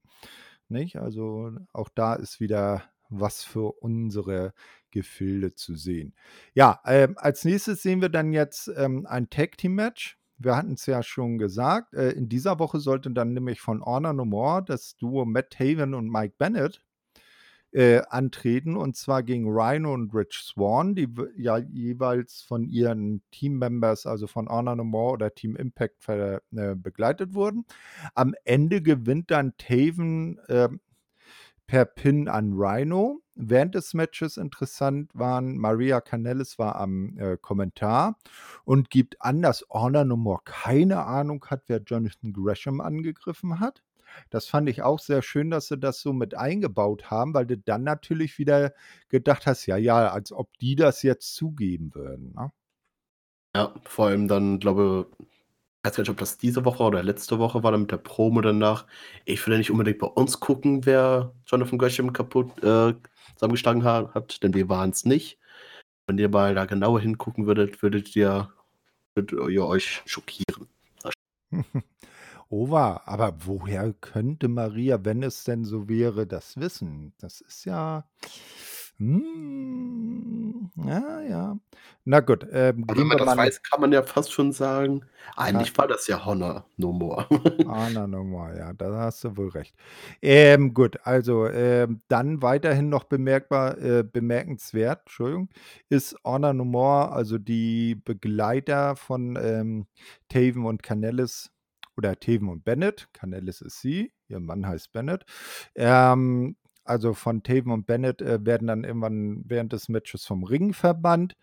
Nicht? 0.67 0.97
Also 0.97 1.51
auch 1.73 1.89
da 1.89 2.13
ist 2.13 2.39
wieder 2.39 2.83
was 3.09 3.43
für 3.43 3.71
unsere 3.81 4.53
Gefilde 4.91 5.55
zu 5.55 5.75
sehen. 5.75 6.13
Ja, 6.53 6.79
äh, 6.83 7.07
als 7.15 7.43
nächstes 7.43 7.81
sehen 7.81 8.01
wir 8.01 8.09
dann 8.09 8.33
jetzt 8.33 8.71
ähm, 8.75 9.07
ein 9.07 9.29
Tag-Team-Match 9.31 10.18
wir 10.39 10.55
hatten 10.55 10.73
es 10.73 10.85
ja 10.85 11.03
schon 11.03 11.37
gesagt, 11.37 11.93
äh, 11.93 12.11
in 12.11 12.29
dieser 12.29 12.59
Woche 12.59 12.79
sollte 12.79 13.11
dann 13.11 13.33
nämlich 13.33 13.61
von 13.61 13.83
Honor 13.83 14.13
No 14.13 14.25
More 14.25 14.63
das 14.65 14.95
Duo 14.95 15.25
Matt 15.25 15.59
Haven 15.59 15.93
und 15.93 16.09
Mike 16.09 16.35
Bennett 16.37 16.81
äh, 17.71 18.01
antreten 18.09 18.75
und 18.75 18.95
zwar 18.95 19.21
gegen 19.21 19.45
Rhino 19.47 19.93
und 19.93 20.13
Rich 20.13 20.41
Swan, 20.43 20.95
die 20.95 21.07
ja 21.37 21.57
jeweils 21.57 22.41
von 22.41 22.63
ihren 22.63 23.21
Teammembers, 23.31 24.05
also 24.05 24.27
von 24.27 24.49
Honor 24.49 24.75
No 24.75 24.83
More 24.83 25.13
oder 25.13 25.35
Team 25.35 25.55
Impact 25.55 26.07
äh, 26.09 26.39
begleitet 26.75 27.33
wurden. 27.33 27.65
Am 28.15 28.33
Ende 28.43 28.81
gewinnt 28.81 29.29
dann 29.29 29.53
Taven 29.57 30.39
äh, 30.47 30.69
per 31.69 31.85
Pin 31.85 32.27
an 32.27 32.53
Rhino. 32.55 33.21
Während 33.35 33.75
des 33.75 33.93
Matches 33.93 34.37
interessant 34.37 35.11
waren, 35.13 35.55
Maria 35.55 36.01
Canellis 36.01 36.57
war 36.57 36.75
am 36.77 37.15
äh, 37.19 37.37
Kommentar 37.37 38.17
und 38.65 38.89
gibt 38.89 39.21
an, 39.21 39.43
dass 39.43 39.63
Honor 39.69 40.03
No 40.03 40.17
More 40.17 40.41
keine 40.45 41.05
Ahnung 41.05 41.45
hat, 41.47 41.65
wer 41.67 41.79
Jonathan 41.79 42.33
Gresham 42.33 42.81
angegriffen 42.81 43.59
hat. 43.59 43.83
Das 44.31 44.47
fand 44.47 44.67
ich 44.67 44.81
auch 44.81 44.97
sehr 44.97 45.21
schön, 45.21 45.51
dass 45.51 45.67
sie 45.67 45.77
das 45.77 46.01
so 46.01 46.11
mit 46.11 46.33
eingebaut 46.35 47.11
haben, 47.11 47.35
weil 47.35 47.45
du 47.45 47.55
dann 47.55 47.83
natürlich 47.83 48.39
wieder 48.39 48.73
gedacht 49.07 49.45
hast, 49.45 49.67
ja, 49.67 49.77
ja, 49.77 50.09
als 50.09 50.31
ob 50.31 50.49
die 50.57 50.75
das 50.75 51.03
jetzt 51.03 51.35
zugeben 51.35 51.93
würden. 51.93 52.33
Ne? 52.35 52.51
Ja, 53.55 53.75
vor 53.85 54.07
allem 54.07 54.27
dann, 54.27 54.59
glaube 54.59 55.07
ich, 55.19 55.38
weiß 55.83 55.95
gar 55.95 56.01
nicht, 56.01 56.09
ob 56.09 56.17
das 56.17 56.37
diese 56.37 56.65
Woche 56.65 56.83
oder 56.83 57.03
letzte 57.03 57.39
Woche 57.39 57.63
war, 57.63 57.71
dann 57.71 57.81
mit 57.81 57.91
der 57.91 57.97
Promo 57.97 58.41
danach. 58.41 58.85
Ich 59.25 59.45
will 59.45 59.53
ja 59.53 59.57
nicht 59.57 59.71
unbedingt 59.71 59.99
bei 59.99 60.07
uns 60.07 60.39
gucken, 60.39 60.85
wer 60.85 61.33
Jonathan 61.45 61.77
Gresham 61.77 62.13
kaputt 62.13 62.51
äh, 62.63 62.93
zusammengeschlagen 63.35 63.83
hat, 63.83 64.43
denn 64.43 64.53
wir 64.53 64.69
waren 64.69 64.89
es 64.89 65.05
nicht. 65.05 65.39
Wenn 66.07 66.17
ihr 66.17 66.29
mal 66.29 66.55
da 66.55 66.65
genauer 66.65 66.99
hingucken 66.99 67.45
würdet, 67.45 67.81
würdet 67.81 68.15
ihr, 68.15 68.51
würdet 69.13 69.49
ihr 69.49 69.65
euch 69.65 70.01
schockieren. 70.05 70.67
Ova, 72.49 73.03
aber 73.05 73.35
woher 73.45 73.93
könnte 74.01 74.47
Maria, 74.47 75.05
wenn 75.05 75.23
es 75.23 75.43
denn 75.43 75.65
so 75.65 75.87
wäre, 75.87 76.25
das 76.25 76.59
wissen? 76.59 77.13
Das 77.19 77.41
ist 77.41 77.65
ja. 77.65 78.09
Hm, 78.99 80.69
ja, 80.75 81.21
ja. 81.21 81.57
Na 82.03 82.19
gut, 82.19 82.45
ähm, 82.51 82.83
Aber 82.87 82.99
wenn 82.99 83.07
man 83.07 83.17
das 83.17 83.25
mal 83.27 83.37
weiß, 83.37 83.63
kann 83.63 83.79
man 83.79 83.93
ja 83.93 84.03
fast 84.03 84.33
schon 84.33 84.51
sagen, 84.51 85.05
eigentlich 85.37 85.77
war 85.77 85.87
das 85.87 86.05
ja 86.07 86.25
Honor 86.25 86.65
No 86.75 86.91
More. 86.91 87.25
Honor 87.65 88.07
No 88.07 88.25
More, 88.25 88.57
ja, 88.57 88.73
da 88.73 88.93
hast 88.97 89.23
du 89.23 89.37
wohl 89.37 89.49
recht. 89.49 89.73
Ähm, 90.21 90.73
gut, 90.73 90.97
also, 91.03 91.47
ähm, 91.47 92.01
dann 92.09 92.41
weiterhin 92.41 92.89
noch 92.89 93.05
bemerkbar 93.05 93.77
äh, 93.77 94.03
bemerkenswert, 94.03 95.01
Entschuldigung, 95.05 95.49
ist 95.87 96.17
Honor 96.25 96.53
No 96.53 96.65
More, 96.65 97.11
also 97.13 97.37
die 97.37 97.95
Begleiter 97.95 98.97
von, 98.97 99.37
ähm, 99.41 99.87
Taven 100.27 100.65
und 100.65 100.83
Kanellis 100.83 101.51
oder 101.95 102.19
Taven 102.19 102.49
und 102.49 102.65
Bennett. 102.65 103.07
Kanellis 103.13 103.61
ist 103.61 103.79
sie, 103.79 104.11
ihr 104.27 104.41
Mann 104.41 104.67
heißt 104.67 104.91
Bennett. 104.91 105.25
Ähm, 105.75 106.57
also 106.89 107.13
von 107.13 107.43
Taven 107.43 107.71
und 107.71 107.85
Bennett, 107.85 108.21
äh, 108.21 108.45
werden 108.45 108.67
dann 108.67 108.83
irgendwann 108.83 109.43
während 109.45 109.73
des 109.73 109.89
Matches 109.89 110.25
vom 110.25 110.43
Ring 110.43 110.73
verbannt. 110.73 111.35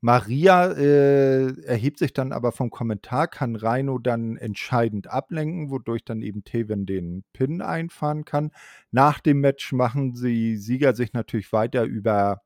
Maria, 0.00 0.70
äh, 0.72 1.60
erhebt 1.64 1.98
sich 1.98 2.12
dann 2.12 2.32
aber 2.32 2.52
vom 2.52 2.70
Kommentar, 2.70 3.26
kann 3.26 3.56
Rhino 3.56 3.98
dann 3.98 4.36
entscheidend 4.36 5.08
ablenken, 5.08 5.70
wodurch 5.70 6.04
dann 6.04 6.22
eben 6.22 6.44
Taven 6.44 6.86
den 6.86 7.24
Pin 7.32 7.60
einfahren 7.62 8.24
kann. 8.24 8.52
Nach 8.92 9.18
dem 9.18 9.40
Match 9.40 9.72
machen 9.72 10.14
die 10.14 10.56
Sieger 10.56 10.94
sich 10.94 11.14
natürlich 11.14 11.52
weiter 11.52 11.82
über, 11.82 12.42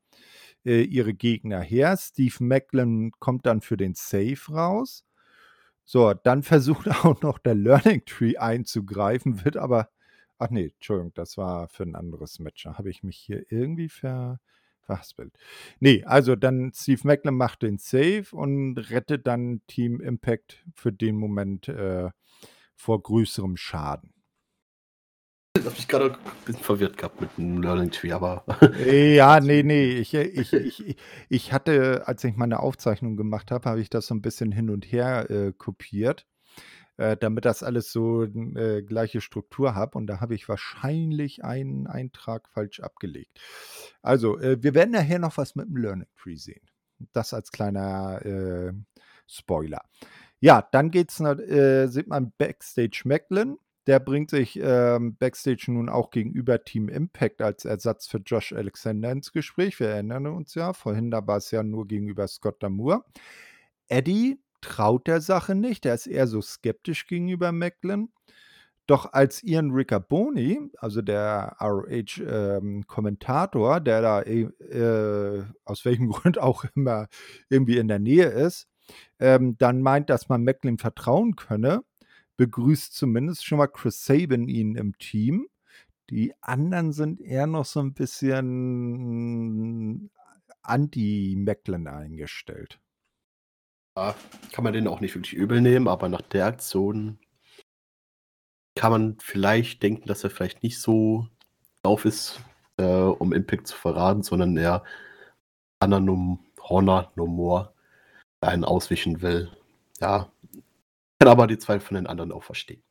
äh, 0.65 0.83
ihre 0.83 1.15
Gegner 1.15 1.61
her. 1.61 1.97
Steve 1.99 2.37
Maclin 2.41 3.13
kommt 3.19 3.47
dann 3.47 3.61
für 3.61 3.77
den 3.77 3.95
Save 3.95 4.41
raus. 4.51 5.05
So, 5.85 6.15
dann 6.15 6.43
versucht 6.45 6.89
auch 6.89 7.21
noch 7.23 7.39
der 7.39 7.55
Learning 7.55 8.05
Tree 8.07 8.37
einzugreifen, 8.39 9.45
wird 9.45 9.57
aber 9.59 9.91
ach 10.43 10.51
ne, 10.51 10.73
Entschuldigung, 10.75 11.13
das 11.15 11.39
war 11.39 11.69
für 11.69 11.85
'n 11.85 11.95
anderes 11.97 12.39
Match. 12.41 12.65
Da 12.65 12.79
habe 12.79 12.91
ich 12.91 13.03
mich 13.05 13.17
hier 13.19 13.45
irgendwie 13.53 13.89
ver 13.89 14.41
verhaspelt. 14.83 15.35
Ne, 15.81 16.03
also 16.07 16.37
dann 16.37 16.73
Steve 16.75 17.03
Maclin 17.05 17.35
macht 17.37 17.63
den 17.63 17.79
Save 17.79 18.27
und 18.33 18.79
rettet 18.91 19.27
dann 19.29 19.63
Team 19.69 20.01
Impact 20.01 20.65
für 20.75 20.93
den 20.93 21.17
Moment, 21.17 21.69
äh, 21.69 22.11
vor 22.77 23.03
größerem 23.03 23.57
Schaden. 23.57 24.13
Das 25.57 25.67
habe 25.67 25.75
ich 25.79 25.87
grade 25.87 26.07
'n 26.15 26.45
bisschen 26.47 26.63
verwirrt 26.65 26.97
gehabt 26.97 27.21
mit 27.21 27.37
dem 27.37 27.61
Learning 27.63 27.91
Tree, 27.91 28.11
aber 28.13 28.43
Ja, 28.87 29.39
ne, 29.41 29.63
ne, 29.63 29.85
ich 29.85 30.15
äh, 30.15 30.23
ich 30.23 30.53
ich 30.55 30.97
ich 31.29 31.53
hatte, 31.53 32.05
als 32.09 32.25
ich 32.25 32.37
meine 32.37 32.61
Aufzeichnung 32.61 33.17
gemacht 33.17 33.51
habe, 33.51 33.69
habe 33.69 33.81
ich 33.81 33.91
das 33.91 34.07
so 34.07 34.15
'n 34.15 34.23
bisschen 34.23 34.51
hin 34.51 34.71
und 34.71 34.87
her, 34.91 35.31
äh, 35.31 35.53
kopiert, 35.53 36.27
äh, 36.97 37.17
damit 37.17 37.45
das 37.45 37.63
alles 37.63 37.93
so 37.93 38.25
äh, 38.25 38.83
gleiche 38.83 39.21
Struktur 39.21 39.75
hat 39.75 39.95
und 39.95 40.07
da 40.07 40.21
habe 40.21 40.35
ich 40.35 40.49
wahrscheinlich 40.49 41.45
einen 41.45 41.87
Eintrag 41.87 42.49
falsch 42.49 42.81
abgelegt. 42.81 43.41
Also, 44.03 44.39
äh, 44.39 44.63
wir 44.63 44.75
werden 44.75 44.93
nachher 44.93 45.19
noch 45.19 45.37
was 45.37 45.55
mit 45.55 45.69
dem 45.69 45.77
Learning 45.77 46.09
Tree 46.17 46.37
sehen. 46.37 46.69
Das 47.13 47.35
als 47.35 47.51
kleiner, 47.51 48.25
äh, 48.25 48.73
Spoiler. 49.27 49.83
Ja, 50.41 50.67
dann 50.73 50.91
geht's 50.91 51.21
äh, 51.21 51.87
sieht 51.89 52.09
man 52.09 52.33
Backstage 52.37 53.03
Maclin. 53.05 53.59
Der 53.87 53.99
bringt 53.99 54.31
sich, 54.31 54.59
ähm, 54.63 55.17
Backstage 55.17 55.73
nun 55.73 55.89
auch 55.89 56.11
gegenüber 56.11 56.63
Team 56.63 56.89
Impact 56.89 57.43
als 57.43 57.65
Ersatz 57.65 58.07
für 58.07 58.19
Josh 58.19 58.53
Alexander 58.53 59.11
ins 59.11 59.33
Gespräch. 59.33 59.81
Wir 59.81 59.89
erinnern 59.89 60.27
uns 60.27 60.55
ja, 60.55 60.73
vorhin, 60.73 61.11
da 61.11 61.27
war's 61.27 61.51
ja 61.51 61.63
nur 61.63 61.89
gegenüber 61.89 62.29
Scott 62.29 62.63
D'Amore. 62.63 63.03
Eddie 63.89 64.39
traut 64.63 65.07
der 65.07 65.21
Sache 65.21 65.55
nicht, 65.55 65.85
der 65.85 65.95
ist 65.95 66.07
eher 66.07 66.27
so 66.27 66.41
skeptisch 66.41 67.07
gegenüber 67.07 67.53
Maclin. 67.53 68.09
Doch 68.87 69.13
als 69.13 69.43
Ian 69.45 69.71
Riccaboni, 69.71 70.71
also 70.79 71.03
der 71.03 71.57
ROH, 71.61 72.19
ähm, 72.21 72.85
der 73.85 74.03
da 74.03 74.23
e 74.23 74.43
äh, 74.43 75.45
aus 75.65 75.85
welchem 75.85 76.09
Grund 76.11 76.39
auch 76.39 76.65
immer 76.75 77.07
irgendwie 77.49 77.79
in 77.79 77.89
der 77.89 78.01
Nähe 78.01 78.27
ist, 78.27 78.69
ähm, 79.21 79.57
dann 79.59 79.83
meint, 79.83 80.11
dass 80.11 80.29
man 80.29 80.45
Maclin 80.45 80.79
vertrauen 80.79 81.37
könne, 81.37 81.85
begrüßt 82.37 82.95
zumindest 82.95 83.47
schon 83.47 83.59
mal 83.59 83.69
Chris 83.69 84.05
Sabin 84.05 84.49
ihn 84.49 84.75
im 84.77 84.99
Team. 84.99 85.47
Die 86.11 86.35
anderen 86.43 86.93
sind 86.93 87.21
eher 87.21 87.47
noch 87.47 87.65
so 87.67 87.81
'n 87.81 87.95
bisschen 87.95 90.11
anti-Maclin 90.63 91.87
eingestellt. 91.89 92.82
Kann 93.97 94.65
man 94.65 94.73
denen 94.73 94.89
auch 94.89 95.01
nicht 95.01 95.15
wirklich 95.15 95.35
übel 95.35 95.61
nehmen, 95.61 95.87
aber 95.87 96.09
nach 96.09 96.23
der 96.23 96.47
Aktion 96.47 97.19
kann 98.77 98.93
man 98.93 99.17
vielleicht 99.21 99.83
denken, 99.83 100.07
dass 100.09 100.25
er 100.25 100.31
vielleicht 100.31 100.63
nicht 100.63 100.81
so 100.81 101.27
drauf 101.83 102.05
ist, 102.05 102.41
äh, 102.79 102.85
um 102.85 103.33
Impact 103.33 103.67
zu 103.67 103.77
verraten, 103.77 104.23
sondern 104.23 104.57
Honor 105.83 106.01
No 106.01 106.39
Honor 106.61 107.13
No 107.17 107.27
More 107.27 107.75
einen 108.41 108.65
auswischen 108.65 109.23
will. 109.23 109.51
Ja, 110.01 110.33
kann 111.21 111.29
aber 111.31 111.47
die 111.49 111.59
Zweifel 111.59 111.87
von 111.87 111.97
den 111.97 112.07
anderen 112.09 112.33
auch 112.33 112.45
verstehen. 112.45 112.83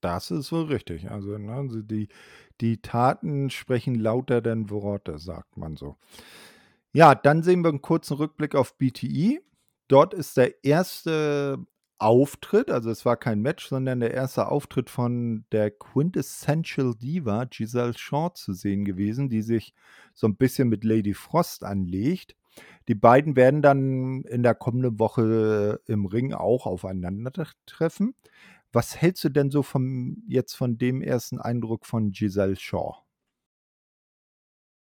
Das 0.00 0.30
ist 0.30 0.52
wohl 0.52 0.64
richtig. 0.66 1.10
Also, 1.10 1.38
ne, 1.38 1.52
also 1.54 1.82
die 1.82 2.08
die 2.60 2.82
Taten 2.82 3.50
sprechen 3.50 3.94
lauter 3.96 4.40
denn 4.42 4.70
Worte, 4.70 5.18
sagt 5.18 5.56
man 5.56 5.76
so. 5.76 5.96
Ja, 6.92 7.14
dann 7.14 7.42
sehen 7.42 7.62
wir 7.64 7.70
'n 7.70 7.82
kurzen 7.82 8.14
Rückblick 8.16 8.54
auf 8.54 8.76
BTE. 8.78 9.40
Dort 9.90 10.12
ist 10.14 10.36
der 10.36 10.64
erste 10.64 11.58
Auftritt 12.00 12.70
also 12.70 12.90
es 12.90 13.04
war 13.04 13.16
kein 13.16 13.40
Match, 13.40 13.66
sondern 13.66 13.98
der 14.00 14.14
erste 14.14 14.48
Auftritt 14.48 14.88
von 14.90 15.44
der 15.50 15.70
Quintessential 15.72 16.94
Diva 16.94 17.44
Giselle 17.46 17.94
Shaw 17.96 18.30
zu 18.34 18.52
sehen 18.52 18.84
gewesen, 18.84 19.28
die 19.28 19.42
sich 19.42 19.74
so 20.14 20.26
'n 20.28 20.36
bisschen 20.36 20.68
mit 20.68 20.84
Lady 20.84 21.14
Frost 21.14 21.64
anlegt. 21.64 22.36
Die 22.88 22.94
beiden 22.94 23.34
werden 23.36 23.62
dann 23.62 24.22
in 24.24 24.42
der 24.44 24.54
kommenden 24.54 24.98
Woche 25.00 25.80
im 25.86 26.06
Ring 26.06 26.32
auch 26.34 26.66
aufeinandertreffen. 26.66 28.14
Was 28.72 28.96
hältst 29.00 29.24
du 29.24 29.30
denn 29.30 29.50
so 29.50 29.62
vom 29.62 30.22
jetzt 30.28 30.54
von 30.54 30.78
dem 30.78 31.02
ersten 31.02 31.40
Eindruck 31.40 31.86
von 31.86 32.12
Giselle 32.12 32.56
Shaw? 32.56 33.02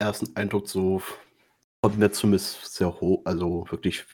Ersten 0.00 0.36
Eindruck 0.36 0.68
so 0.68 1.00
kommt 1.82 1.98
mir 1.98 2.10
zumindest 2.10 2.74
sehr 2.74 3.00
hoch 3.00 3.22
also 3.24 3.66
wirklich 3.70 4.04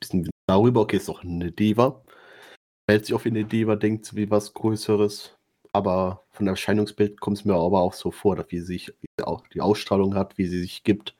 bisschen 0.00 0.28
darüber, 0.46 0.80
okay, 0.82 0.96
ist 0.96 1.08
doch 1.08 1.22
'ne 1.24 1.52
Diva. 1.52 2.02
Verhält 2.86 3.06
sich 3.06 3.14
auch 3.16 3.24
wie 3.26 3.32
'ne 3.32 3.44
Diva, 3.44 3.76
denkt 3.76 4.14
wie 4.16 4.30
was 4.30 4.54
Größeres, 4.54 5.36
aber 5.72 6.24
von 6.32 6.48
Erscheinungsbild 6.48 7.20
kommt's 7.20 7.44
mir 7.46 7.54
aber 7.54 7.80
auch 7.82 7.94
so 7.94 8.10
vor, 8.12 8.36
dass 8.36 8.46
wie 8.50 8.60
sich 8.60 8.88
wie 9.02 9.24
auch 9.24 9.46
die 9.48 9.62
Ausstrahlung 9.62 10.14
hat, 10.16 10.38
wie 10.38 10.46
sie 10.48 10.60
sich 10.60 10.84
gibt. 10.84 11.14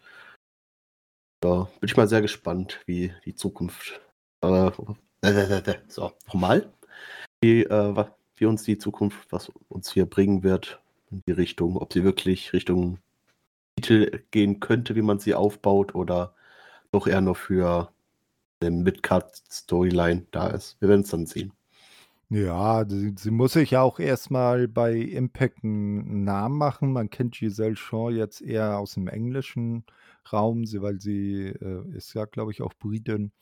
Da 1.43 1.69
bin 1.81 1.89
ich 1.89 1.97
mal 1.97 2.09
sehr 2.09 2.21
gespannt, 2.21 2.81
wie 2.87 3.13
die 3.25 3.35
Zukunft, 3.35 4.01
äh 4.43 4.71
so, 5.89 6.13
noch 6.27 6.35
mal. 6.35 6.73
Wie, 7.43 7.63
äh, 7.65 8.07
wie 8.37 8.47
uns 8.47 8.65
die 8.65 8.79
Zukunft 8.79 9.33
was 9.33 9.51
uns 9.69 9.93
hier 9.93 10.07
bringen 10.07 10.43
wird 10.45 10.81
in 11.11 11.23
die 11.29 11.33
Richtung, 11.33 11.77
ob 11.79 11.93
sie 11.93 12.05
wirklich 12.05 12.53
Richtung 12.55 12.99
Titel 13.81 14.23
gehen 14.31 14.61
könnte, 14.61 14.97
wie 14.97 15.03
man 15.03 15.19
sie 15.19 15.35
aufbaut 15.35 15.95
oder 15.95 16.35
doch 16.93 17.07
eher 17.09 17.21
nur 17.23 17.35
für 17.37 17.93
den 18.63 18.83
Mid-Card-Storyline 18.85 20.27
da 20.33 20.49
ist. 20.49 20.81
Wir 20.81 20.89
werden's 20.91 21.11
dann 21.11 21.27
sehen. 21.27 21.53
Ja, 22.31 22.85
sie 22.87 23.15
sie 23.19 23.31
muss 23.31 23.55
sich 23.55 23.71
ja 23.71 23.81
auch 23.81 23.99
erst 23.99 24.31
mal 24.31 24.69
bei 24.69 24.93
Impact 24.99 25.65
'n 25.65 26.01
'n 26.07 26.25
Namen 26.25 26.59
machen. 26.59 26.93
Man 26.93 27.09
kennt 27.09 27.35
Giselle 27.37 27.75
Shaw 27.77 28.11
jetzt 28.11 28.43
eher 28.43 28.77
aus'm 28.79 29.09
englischen 29.09 29.85
Raum, 30.31 30.65
weil 30.83 31.01
sie, 31.01 31.47
äh, 31.47 31.89
ist 31.97 32.13
ja, 32.13 32.27
glaube 32.27 32.51
ich, 32.53 32.61
auch 32.61 32.75
Britin. 32.75 33.33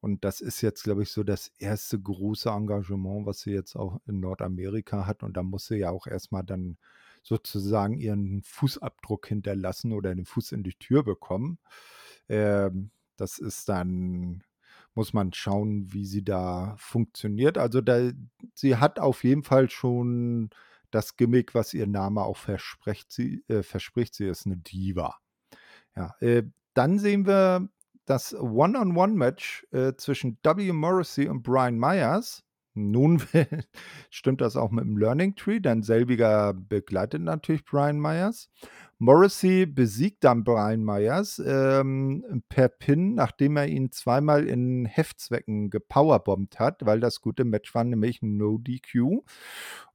Und 0.00 0.24
das 0.24 0.40
ist 0.40 0.60
jetzt, 0.62 0.82
glaube 0.84 1.02
ich, 1.04 1.10
so 1.12 1.22
das 1.24 1.52
erste 1.58 2.00
große 2.00 2.50
Engagement, 2.50 3.26
was 3.26 3.40
sie 3.40 3.52
jetzt 3.52 3.76
auch 3.76 4.00
in 4.06 4.18
Nordamerika 4.20 5.06
hat. 5.06 5.22
Und 5.22 5.36
da 5.36 5.42
muss 5.44 5.66
sie 5.68 5.76
ja 5.78 5.90
auch 5.90 6.06
erst 6.08 6.32
mal 6.32 6.42
dann 6.42 6.78
sozusagen 7.26 7.98
ihren 7.98 8.42
Fußabdruck 8.44 9.26
hinterlassen 9.28 9.92
oder 9.92 10.14
den 10.14 10.26
Fuß 10.26 10.52
in 10.52 10.62
die 10.62 10.74
Tür 10.74 11.02
bekommen. 11.04 11.58
Ähm, 12.28 12.90
das 13.16 13.38
ist 13.38 13.68
dann 13.68 14.44
muss 14.94 15.12
man 15.12 15.32
schauen, 15.34 15.92
wie 15.92 16.06
sie 16.06 16.24
da 16.24 16.74
funktioniert. 16.78 17.58
Also, 17.58 17.80
da 17.82 18.10
sie 18.54 18.76
hat 18.76 18.98
auf 19.00 19.24
jeden 19.24 19.42
Fall 19.44 19.68
schon 19.70 20.50
das 20.90 21.16
Gimmick, 21.16 21.54
was 21.54 21.74
ihr 21.74 21.86
Name 21.86 22.22
auch 22.22 22.36
versprecht. 22.38 23.12
Sie 23.12 23.44
äh, 23.48 23.62
verspricht. 23.62 24.14
Sie 24.14 24.26
ist 24.26 24.46
'ne 24.46 24.56
Diva. 24.58 25.16
Ja, 25.96 26.14
äh, 26.20 26.44
dann 26.74 26.98
sehen 26.98 27.26
wir 27.26 27.68
das 28.06 28.34
One-on-One-Match, 28.34 29.66
äh, 29.72 29.94
zwischen 29.96 30.38
W. 30.44 30.72
Morrissey 30.72 31.28
und 31.28 31.42
Brian 31.42 31.78
Myers. 31.78 32.45
Nun 32.76 33.22
stimmt 34.10 34.42
das 34.42 34.54
auch 34.56 34.70
mit 34.70 34.84
dem 34.84 34.98
Learning 34.98 35.34
Tree, 35.34 35.60
denn 35.60 35.82
selbiger 35.82 36.52
begleitet 36.52 37.22
natürlich 37.22 37.64
Brian 37.64 37.98
Myers. 37.98 38.50
Morrissey 38.98 39.66
besiegt 39.66 40.24
dann 40.24 40.44
Brian 40.44 40.84
Myers, 40.84 41.42
ähm, 41.44 42.42
per 42.48 42.68
Pin, 42.68 43.14
nachdem 43.14 43.56
er 43.56 43.66
ihn 43.66 43.92
zweimal 43.92 44.46
in 44.46 44.86
Heftzwecken 44.86 45.70
gepowerbombt 45.70 46.58
hat, 46.58 46.84
weil 46.84 47.00
das 47.00 47.20
gute 47.20 47.44
Match 47.44 47.74
war 47.74 47.84
nämlich 47.84 48.22
No 48.22 48.58
DQ. 48.58 49.22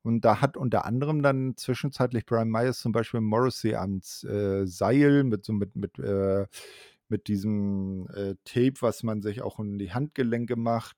Und 0.03 0.25
da 0.25 0.41
hat 0.41 0.57
unter 0.57 0.85
anderem 0.85 1.21
dann 1.21 1.55
zwischenzeitlich 1.57 2.25
Brian 2.25 2.49
Myers 2.49 2.79
zum 2.79 2.91
Beispiel 2.91 3.21
Morrissey 3.21 3.75
ans, 3.75 4.23
äh, 4.23 4.65
Seil 4.65 5.23
mit 5.23 5.45
so 5.45 5.53
mit 5.53 5.75
mit, 5.75 5.99
äh 5.99 6.45
mit 7.11 7.27
diesem 7.27 8.07
äh, 8.15 8.35
Tape, 8.45 8.81
was 8.81 9.03
man 9.03 9.21
sich 9.21 9.43
auch 9.43 9.59
in 9.59 9.77
die 9.77 9.93
Handgelenke 9.93 10.55
macht, 10.55 10.97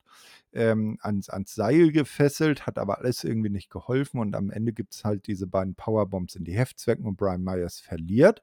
ähm, 0.54 0.97
ans, 1.02 1.30
ans 1.30 1.54
Seil 1.54 1.91
gefesselt, 1.91 2.65
hat 2.65 2.78
aber 2.78 2.99
alles 2.99 3.23
irgendwie 3.23 3.49
nicht 3.49 3.69
geholfen 3.69 4.19
und 4.19 4.36
am 4.36 4.49
Ende 4.49 4.71
gibt 4.71 4.93
es 4.93 5.04
halt 5.04 5.28
diese 5.28 5.47
beiden 5.47 5.76
Powerbombs 5.76 6.36
in 6.36 6.45
die 6.45 6.58
Heftzwecken 6.58 7.06
und 7.06 7.17
Brian 7.17 7.43
Myers 7.43 7.80
verliert. 7.80 8.41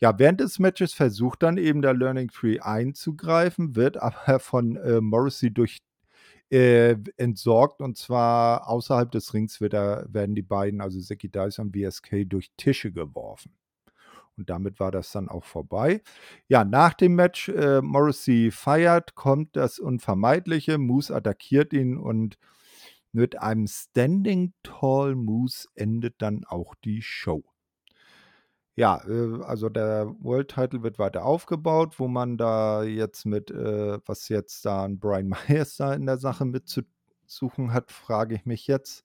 Ja, 0.00 0.18
während 0.18 0.40
des 0.40 0.58
Matches 0.58 0.94
versucht 0.94 1.42
dann 1.42 1.56
eben 1.56 1.82
der 1.82 1.94
Learning 1.94 2.28
Tree 2.28 2.60
einzugreifen, 2.60 3.74
wird 3.74 3.96
aber 4.02 4.40
von 4.40 4.76
äh, 4.76 5.00
Morrissey 5.00 5.52
durch 5.52 5.78
äh, 6.50 6.96
entsorgt 7.16 7.80
und 7.82 7.98
zwar 7.98 8.68
außerhalb 8.68 9.10
des 9.10 9.34
Rings 9.34 9.60
wird 9.60 9.74
er, 9.74 10.06
werden 10.08 10.34
die 10.34 10.42
beiden, 10.42 10.80
also 10.80 10.98
Seki 10.98 11.28
Dice 11.28 11.58
und 11.58 11.76
VSK, 11.76 12.24
durch 12.26 12.50
Tische 12.56 12.90
geworfen. 12.90 13.52
Und 14.38 14.48
damit 14.48 14.80
war 14.80 14.90
das 14.90 15.12
dann 15.12 15.28
auch 15.28 15.44
vorbei. 15.44 16.02
Ja, 16.46 16.64
nach 16.64 16.94
dem 16.94 17.14
Match, 17.16 17.48
äh, 17.48 17.82
Morrissey 17.82 18.50
feiert, 18.50 19.14
kommt 19.14 19.56
das 19.56 19.78
Unvermeidliche. 19.78 20.78
Moose 20.78 21.14
attackiert 21.14 21.72
ihn 21.72 21.98
und 21.98 22.38
mit 23.12 23.40
einem 23.40 23.66
Standing 23.66 24.54
Tall 24.62 25.16
Moose 25.16 25.68
endet 25.74 26.22
dann 26.22 26.44
auch 26.44 26.74
die 26.84 27.02
Show. 27.02 27.42
Ja, 28.76 29.02
äh, 29.08 29.42
also 29.42 29.68
der 29.68 30.14
World 30.20 30.52
Title 30.52 30.84
wird 30.84 31.00
weiter 31.00 31.24
aufgebaut, 31.24 31.98
wo 31.98 32.06
man 32.06 32.36
da 32.36 32.84
jetzt 32.84 33.26
mit, 33.26 33.50
äh, 33.50 33.98
was 34.06 34.28
jetzt 34.28 34.64
da 34.64 34.84
ein 34.84 35.00
Brian 35.00 35.28
Myers 35.48 35.76
da 35.76 35.94
in 35.94 36.06
der 36.06 36.18
Sache 36.18 36.44
mitzusuchen 36.44 37.72
hat, 37.72 37.90
frage 37.90 38.36
ich 38.36 38.46
mich 38.46 38.68
jetzt. 38.68 39.04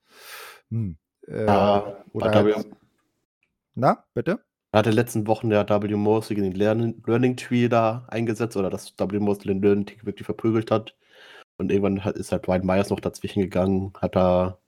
Hm, 0.69 0.97
äh, 1.27 1.47
Ja, 1.47 2.03
oder 2.13 2.31
halt, 2.35 2.67
na, 3.73 4.05
bitte? 4.13 4.43
Hat 4.79 4.87
in 4.87 4.91
den 4.91 4.97
letzten 4.97 5.27
Wochen 5.27 5.49
der 5.49 5.67
W. 5.69 5.95
Mosley 5.95 6.39
den 6.39 6.53
Learning, 6.53 7.37
Tree 7.37 7.67
da 7.69 8.05
eingesetzt 8.09 8.57
oder 8.57 8.69
dass 8.69 8.93
W. 8.97 9.19
Mosley 9.19 9.53
den 9.53 9.61
Learning 9.61 9.85
Tree 9.85 10.05
wirklich 10.05 10.25
verprügelt 10.25 10.71
hat. 10.71 10.95
Und 11.57 11.71
irgendwann 11.71 12.03
hat, 12.03 12.17
ist 12.17 12.31
halt 12.31 12.43
Brian 12.43 12.65
Myers 12.65 12.89
noch 12.89 12.99
dazwischen 12.99 13.41
gegangen, 13.41 13.93
hat 14.01 14.15
da 14.15 14.59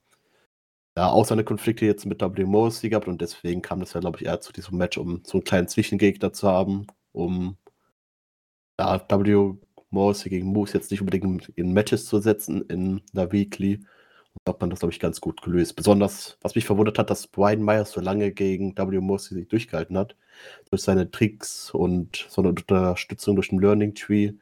ja, 0.96 1.10
auch 1.10 1.26
seine 1.26 1.44
Konflikte 1.44 1.84
jetzt 1.86 2.06
mit 2.06 2.20
W. 2.22 2.44
Mosley 2.44 2.90
gehabt 2.90 3.08
und 3.08 3.20
deswegen 3.20 3.62
kam 3.62 3.80
das 3.80 3.92
ja, 3.92 4.00
glaube 4.00 4.18
ich, 4.18 4.26
eher 4.26 4.40
zu 4.40 4.52
diesem 4.52 4.78
Match, 4.78 4.96
um 4.98 5.22
so 5.24 5.34
einen 5.38 5.44
kleinen 5.44 5.68
Zwischengegner 5.68 6.32
zu 6.32 6.48
haben, 6.48 6.86
um 7.12 7.58
ja, 8.80 9.00
W. 9.08 9.54
Mosley 9.90 10.30
gegen 10.30 10.46
Moose 10.48 10.74
jetzt 10.74 10.90
nicht 10.90 11.00
unbedingt 11.00 11.48
in 11.56 11.72
Matches 11.72 12.06
zu 12.06 12.20
setzen 12.20 12.62
in 12.62 13.02
der 13.12 13.32
Weekly. 13.32 13.84
Hat 14.46 14.60
man 14.60 14.70
das, 14.70 14.80
glaube 14.80 14.92
ich, 14.92 15.00
ganz 15.00 15.20
gut 15.20 15.42
gelöst. 15.42 15.76
Besonders, 15.76 16.38
was 16.42 16.54
mich 16.54 16.64
verwundert 16.64 16.98
hat, 16.98 17.10
dass 17.10 17.26
Brian 17.26 17.62
Myers 17.62 17.92
so 17.92 18.00
lange 18.00 18.32
gegen 18.32 18.76
W. 18.76 19.00
Mosley 19.00 19.40
sich 19.40 19.48
durchgehalten 19.48 19.96
hat. 19.96 20.16
Durch 20.70 20.82
seine 20.82 21.10
Tricks 21.10 21.70
und 21.70 22.26
so 22.28 22.42
eine 22.42 22.50
Unterstützung 22.50 23.36
durch 23.36 23.48
den 23.48 23.60
Learning 23.60 23.94
Tree. 23.94 24.32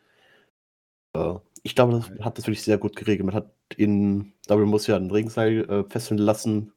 Äh, 1.14 1.34
ich 1.62 1.74
glaube, 1.74 1.92
das 1.94 2.24
hat 2.24 2.38
das 2.38 2.46
wirklich 2.46 2.62
sehr 2.62 2.78
gut 2.78 2.96
geregelt. 2.96 3.26
Man 3.26 3.34
hat 3.34 3.50
in 3.76 4.32
W. 4.48 4.56
Mosley 4.64 4.96
ein 4.96 5.10
Ringseil 5.10 5.68
äh, 5.70 5.84
fesseln 5.88 6.18
lassen. 6.18 6.72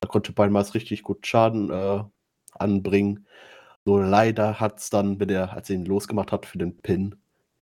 Da 0.00 0.08
konnte 0.08 0.32
Brian 0.32 0.52
Myers 0.52 0.74
richtig 0.74 1.02
gut 1.02 1.26
Schaden 1.26 1.70
äh, 1.70 2.02
anbringen. 2.58 3.26
Nur 3.84 4.04
leider 4.04 4.60
hat 4.60 4.78
es 4.78 4.90
dann, 4.90 5.20
wenn 5.20 5.28
er, 5.28 5.52
als 5.52 5.70
er 5.70 5.76
ihn 5.76 5.84
losgemacht 5.84 6.32
hat 6.32 6.46
für 6.46 6.58
den 6.58 6.76
Pin, 6.78 7.16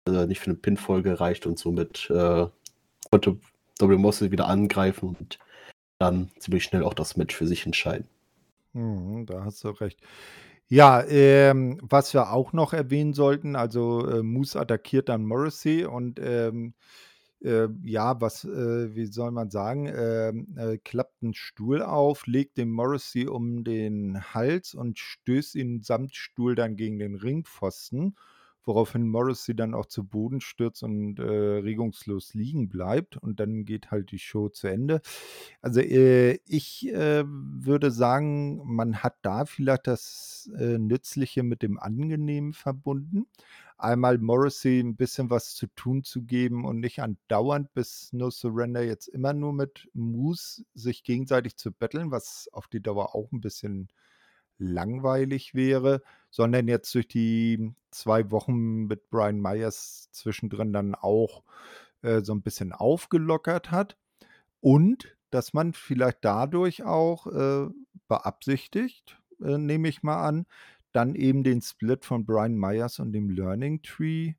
äh, 0.06 0.26
nicht 0.26 0.40
für 0.40 0.50
den 0.50 0.60
Pin 0.60 0.76
voll 0.76 1.02
gereicht 1.02 1.46
und 1.46 1.58
somit 1.58 2.10
äh, 2.10 2.46
konnte 3.10 3.38
W. 3.80 3.96
Mosley 3.96 4.30
wieder 4.30 4.48
angreifen 4.48 5.16
und 5.18 5.38
dann 5.98 6.30
ziemlich 6.38 6.64
schnell 6.64 6.82
auch 6.82 6.94
das 6.94 7.16
Match 7.16 7.34
für 7.34 7.46
sich 7.46 7.66
entscheiden. 7.66 8.08
Mhm, 8.72 9.26
da 9.26 9.44
hast 9.44 9.64
du 9.64 9.68
recht. 9.68 10.00
Ja, 10.68 11.04
ähm, 11.04 11.78
was 11.82 12.12
wir 12.12 12.32
auch 12.32 12.52
noch 12.52 12.72
erwähnen 12.72 13.14
sollten, 13.14 13.54
also 13.54 14.06
äh, 14.08 14.22
Moose 14.22 14.58
attackiert 14.58 15.08
dann 15.08 15.24
Morrissey 15.24 15.84
und 15.84 16.18
ähm, 16.20 16.74
äh, 17.42 17.68
ja, 17.84 18.20
was, 18.20 18.44
äh, 18.44 18.94
wie 18.96 19.06
soll 19.06 19.30
man 19.30 19.50
sagen, 19.50 19.86
ähm, 19.94 20.56
äh, 20.58 20.78
klappt 20.78 21.22
einen 21.22 21.34
Stuhl 21.34 21.82
auf, 21.82 22.26
legt 22.26 22.58
den 22.58 22.70
Morrissey 22.70 23.28
um 23.28 23.62
den 23.62 24.34
Hals 24.34 24.74
und 24.74 24.98
stößt 24.98 25.54
ihn 25.54 25.82
samt 25.82 26.16
Stuhl 26.16 26.56
dann 26.56 26.76
gegen 26.76 26.98
den 26.98 27.14
Ringpfosten, 27.14 28.16
woraufhin 28.66 29.08
Morrissey 29.08 29.54
dann 29.54 29.74
auch 29.74 29.86
zu 29.86 30.04
Boden 30.04 30.40
stürzt 30.40 30.82
und 30.82 31.18
äh, 31.18 31.22
regungslos 31.22 32.34
liegen 32.34 32.68
bleibt 32.68 33.16
und 33.16 33.40
dann 33.40 33.64
geht 33.64 33.90
halt 33.90 34.10
die 34.10 34.18
Show 34.18 34.48
zu 34.48 34.66
Ende. 34.66 35.00
Also 35.62 35.80
äh, 35.80 36.38
ich 36.46 36.88
äh, 36.92 37.24
würde 37.26 37.90
sagen, 37.90 38.62
man 38.64 39.02
hat 39.02 39.16
da 39.22 39.44
vielleicht 39.44 39.86
das 39.86 40.50
äh, 40.58 40.78
Nützliche 40.78 41.42
mit 41.42 41.62
dem 41.62 41.78
Angenehmen 41.78 42.52
verbunden. 42.52 43.26
Einmal 43.78 44.18
Morrissey 44.18 44.80
ein 44.80 44.96
bisschen 44.96 45.28
was 45.28 45.54
zu 45.54 45.66
tun 45.68 46.02
zu 46.02 46.22
geben 46.22 46.64
und 46.64 46.80
nicht 46.80 47.00
andauernd 47.00 47.74
bis 47.74 48.12
No 48.12 48.30
Surrender 48.30 48.82
jetzt 48.82 49.06
immer 49.06 49.34
nur 49.34 49.52
mit 49.52 49.88
Moose 49.92 50.64
sich 50.74 51.04
gegenseitig 51.04 51.56
zu 51.56 51.72
betteln, 51.72 52.10
was 52.10 52.48
auf 52.52 52.68
die 52.68 52.82
Dauer 52.82 53.14
auch 53.14 53.30
ein 53.32 53.40
bisschen 53.42 53.88
langweilig 54.58 55.54
wäre, 55.54 56.02
sondern 56.30 56.68
jetzt 56.68 56.94
durch 56.94 57.08
die 57.08 57.72
zwei 57.90 58.30
Wochen 58.30 58.86
mit 58.86 59.10
Brian 59.10 59.40
Myers 59.40 60.08
zwischendrin 60.12 60.72
dann 60.72 60.94
auch 60.94 61.42
äh, 62.02 62.20
so 62.22 62.34
ein 62.34 62.42
bisschen 62.42 62.72
aufgelockert 62.72 63.70
hat. 63.70 63.96
Und 64.60 65.16
dass 65.30 65.52
man 65.52 65.72
vielleicht 65.72 66.18
dadurch 66.22 66.84
auch 66.84 67.26
äh, 67.26 67.68
beabsichtigt, 68.08 69.20
äh, 69.42 69.58
nehme 69.58 69.88
ich 69.88 70.02
mal 70.02 70.24
an, 70.26 70.46
dann 70.92 71.14
eben 71.14 71.44
den 71.44 71.60
Split 71.60 72.04
von 72.04 72.24
Brian 72.24 72.56
Myers 72.56 72.98
und 72.98 73.12
dem 73.12 73.28
Learning 73.28 73.82
Tree 73.82 74.34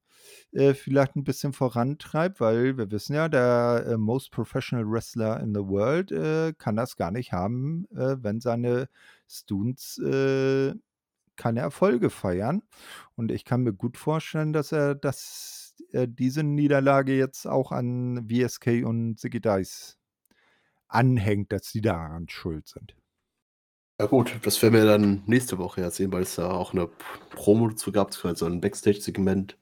äh, 0.52 0.74
vielleicht 0.74 1.16
ein 1.16 1.24
bisschen 1.24 1.54
vorantreibt, 1.54 2.40
weil 2.40 2.78
wir 2.78 2.90
wissen 2.92 3.14
ja, 3.14 3.30
der 3.30 3.86
äh, 3.88 3.98
Most 3.98 4.32
Professional 4.32 4.90
Wrestler 4.90 5.40
in 5.40 5.54
the 5.54 5.62
World 5.62 6.12
äh, 6.12 6.54
kann 6.58 6.76
das 6.76 6.96
gar 6.96 7.12
nicht 7.12 7.32
haben, 7.32 7.86
äh, 7.92 8.18
wenn 8.22 8.40
seine 8.40 8.90
Stunts 9.28 9.98
äh, 10.00 10.74
keine 11.36 11.60
Erfolge 11.62 12.10
feiern. 12.10 12.64
Und 13.16 13.32
ich 13.32 13.46
kann 13.46 13.64
mir 13.64 13.74
gut 13.74 13.98
vorstellen, 13.98 14.54
dass 14.54 14.72
er 14.72 14.96
das, 14.96 15.76
äh, 15.92 16.08
diese 16.10 16.44
Niederlage 16.44 17.16
jetzt 17.16 17.46
auch 17.48 17.72
an 17.72 18.28
VSK 18.30 18.84
und 18.84 19.22
Dice 19.24 19.98
anhängt, 20.88 21.52
dass 21.52 21.72
die 21.72 21.82
daran 21.82 22.28
schuld 22.30 22.68
sind. 22.68 22.96
Ja 24.00 24.06
gut, 24.06 24.40
das 24.44 24.62
werden 24.62 24.76
wir 24.76 24.86
dann 24.86 25.24
nächste 25.26 25.58
Woche 25.58 25.82
ja 25.82 25.90
sehen, 25.90 26.12
weil 26.12 26.22
es 26.22 26.36
da 26.36 26.52
auch 26.52 26.74
eine 26.74 26.88
Promo 27.32 27.70
dazu 27.70 27.92
gab, 27.92 28.14
also 28.26 28.46
ein 28.46 28.62
Backstage-Segment. 28.62 29.58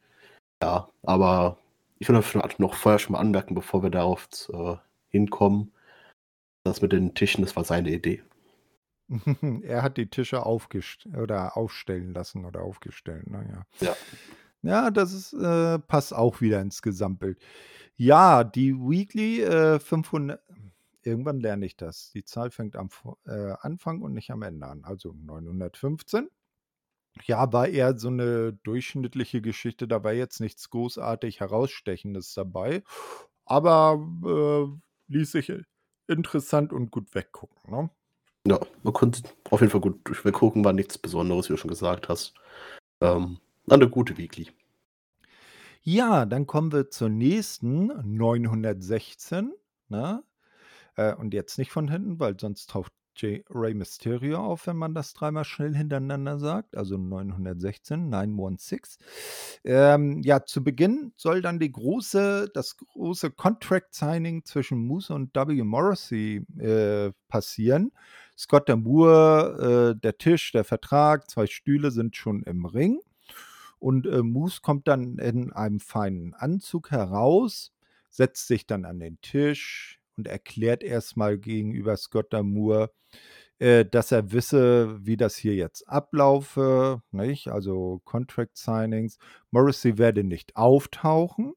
Ja, 0.62 0.89
aber 1.04 1.58
ich 1.99 2.10
will 2.10 2.21
noch 2.58 2.73
vorher 2.75 2.99
schon 2.99 3.13
mal 3.13 3.19
anmerken, 3.19 3.56
bevor 3.56 3.82
wir 3.82 3.89
darauf 3.89 4.28
äh, 4.51 4.75
hinkommen. 5.08 5.71
Das 6.63 6.82
mit 6.82 6.91
den 6.91 7.13
Tischen, 7.13 7.43
das 7.43 7.56
war 7.56 7.63
seine 7.63 7.91
Idee. 7.91 8.23
er 9.63 9.83
hat 9.83 9.97
die 9.97 10.09
Tische 10.09 10.45
aufgest 10.45 11.05
oder 11.07 11.57
aufstellen 11.57 12.13
lassen 12.13 12.45
oder 12.45 12.61
aufgestellt, 12.61 13.27
naja. 13.29 13.65
Ja. 13.79 13.95
Ja, 14.61 14.89
das 14.89 15.13
ist, 15.13 15.33
äh, 15.33 15.77
passt 15.77 16.11
auch 16.13 16.41
wieder 16.41 16.59
ins 16.59 16.81
Gesamtbild. 16.81 17.39
Ja, 17.97 18.43
die 18.43 18.73
Weekly 18.73 19.43
äh, 19.43 19.79
500, 19.79 20.41
irgendwann 21.03 21.39
lerne 21.39 21.67
ich 21.67 21.77
das. 21.77 22.09
Die 22.11 22.23
Zahl 22.23 22.49
fängt 22.49 22.75
am 22.75 22.89
äh, 23.27 23.53
Anfang 23.59 24.01
und 24.01 24.13
nicht 24.13 24.32
am 24.32 24.41
Ende 24.41 24.65
an, 24.65 24.84
also 24.84 25.13
915. 25.13 26.30
Ja, 27.25 27.53
war 27.53 27.67
eher 27.67 27.97
so 27.97 28.07
eine 28.09 28.53
durchschnittliche 28.53 29.41
Geschichte, 29.41 29.88
da 29.88 30.03
war 30.03 30.13
jetzt 30.13 30.41
nichts 30.41 30.69
großartig 30.69 31.39
Herausstechendes 31.39 32.34
dabei, 32.34 32.84
aber 33.45 33.99
äh, 34.25 35.13
ließ 35.13 35.32
sich 35.32 35.53
interessant 36.07 36.73
und 36.73 36.91
gut 36.91 37.13
weggucken, 37.15 37.71
ne? 37.71 37.89
Ja, 38.47 38.59
man 38.83 38.93
konnte 38.93 39.23
auf 39.49 39.61
jeden 39.61 39.71
Fall 39.71 39.81
gut 39.81 39.99
durchweggucken, 40.03 40.63
war 40.63 40.73
nichts 40.73 40.97
Besonderes, 40.97 41.49
wie 41.49 41.53
du 41.53 41.57
schon 41.57 41.69
gesagt 41.69 42.09
hast. 42.09 42.35
Ähm, 43.01 43.39
eine 43.67 43.89
gute 43.89 44.17
Weekly. 44.17 44.51
Ja, 45.81 46.25
dann 46.25 46.47
kommen 46.47 46.71
wir 46.71 46.89
zur 46.89 47.09
nächsten, 47.09 47.87
916, 48.03 49.53
ne? 49.89 50.23
Äh, 50.95 51.15
und 51.15 51.33
jetzt 51.33 51.57
nicht 51.57 51.71
von 51.71 51.89
hinten, 51.89 52.19
weil 52.19 52.39
sonst 52.39 52.69
taucht 52.69 52.91
J. 53.17 53.43
Ray 53.49 53.73
Mysterio 53.73 54.39
auf, 54.39 54.67
wenn 54.67 54.77
man 54.77 54.93
das 54.93 55.13
dreimal 55.13 55.45
schnell 55.45 55.73
hintereinander 55.75 56.37
sagt. 56.37 56.75
Also 56.75 56.97
916, 56.97 58.09
916. 58.09 59.05
Ähm, 59.63 60.21
ja, 60.23 60.43
zu 60.43 60.63
Beginn 60.63 61.13
soll 61.15 61.41
dann 61.41 61.59
die 61.59 61.71
große, 61.71 62.49
das 62.53 62.77
große 62.77 63.31
Contract 63.31 63.93
Signing 63.93 64.43
zwischen 64.43 64.79
Moose 64.79 65.13
und 65.13 65.33
W. 65.35 65.63
Morrissey 65.63 66.45
äh, 66.59 67.11
passieren. 67.27 67.91
Scott 68.38 68.69
Moore, 68.69 69.93
äh, 69.95 69.99
der 69.99 70.17
Tisch, 70.17 70.51
der 70.51 70.63
Vertrag, 70.63 71.29
zwei 71.29 71.47
Stühle 71.47 71.91
sind 71.91 72.15
schon 72.15 72.43
im 72.43 72.65
Ring. 72.65 72.99
Und 73.79 74.07
äh, 74.07 74.23
Moose 74.23 74.59
kommt 74.61 74.88
dann 74.88 75.17
in 75.17 75.51
einem 75.53 75.79
feinen 75.79 76.33
Anzug 76.33 76.91
heraus, 76.91 77.73
setzt 78.09 78.47
sich 78.47 78.65
dann 78.65 78.86
an 78.86 78.99
den 78.99 79.19
Tisch, 79.21 79.99
und 80.17 80.27
erklärt 80.27 80.83
erstmal 80.83 81.38
gegenüber 81.38 81.97
Scott 81.97 82.31
Damour, 82.31 82.91
äh, 83.59 83.86
dass 83.86 84.11
er 84.11 84.31
wisse, 84.31 85.05
wie 85.05 85.17
das 85.17 85.36
hier 85.36 85.55
jetzt 85.55 85.88
ablaufe, 85.88 87.01
nicht? 87.11 87.47
Also 87.49 88.01
Contract 88.05 88.57
Signings. 88.57 89.17
Morrissey 89.51 89.97
werde 89.97 90.23
nicht 90.23 90.55
auftauchen. 90.55 91.53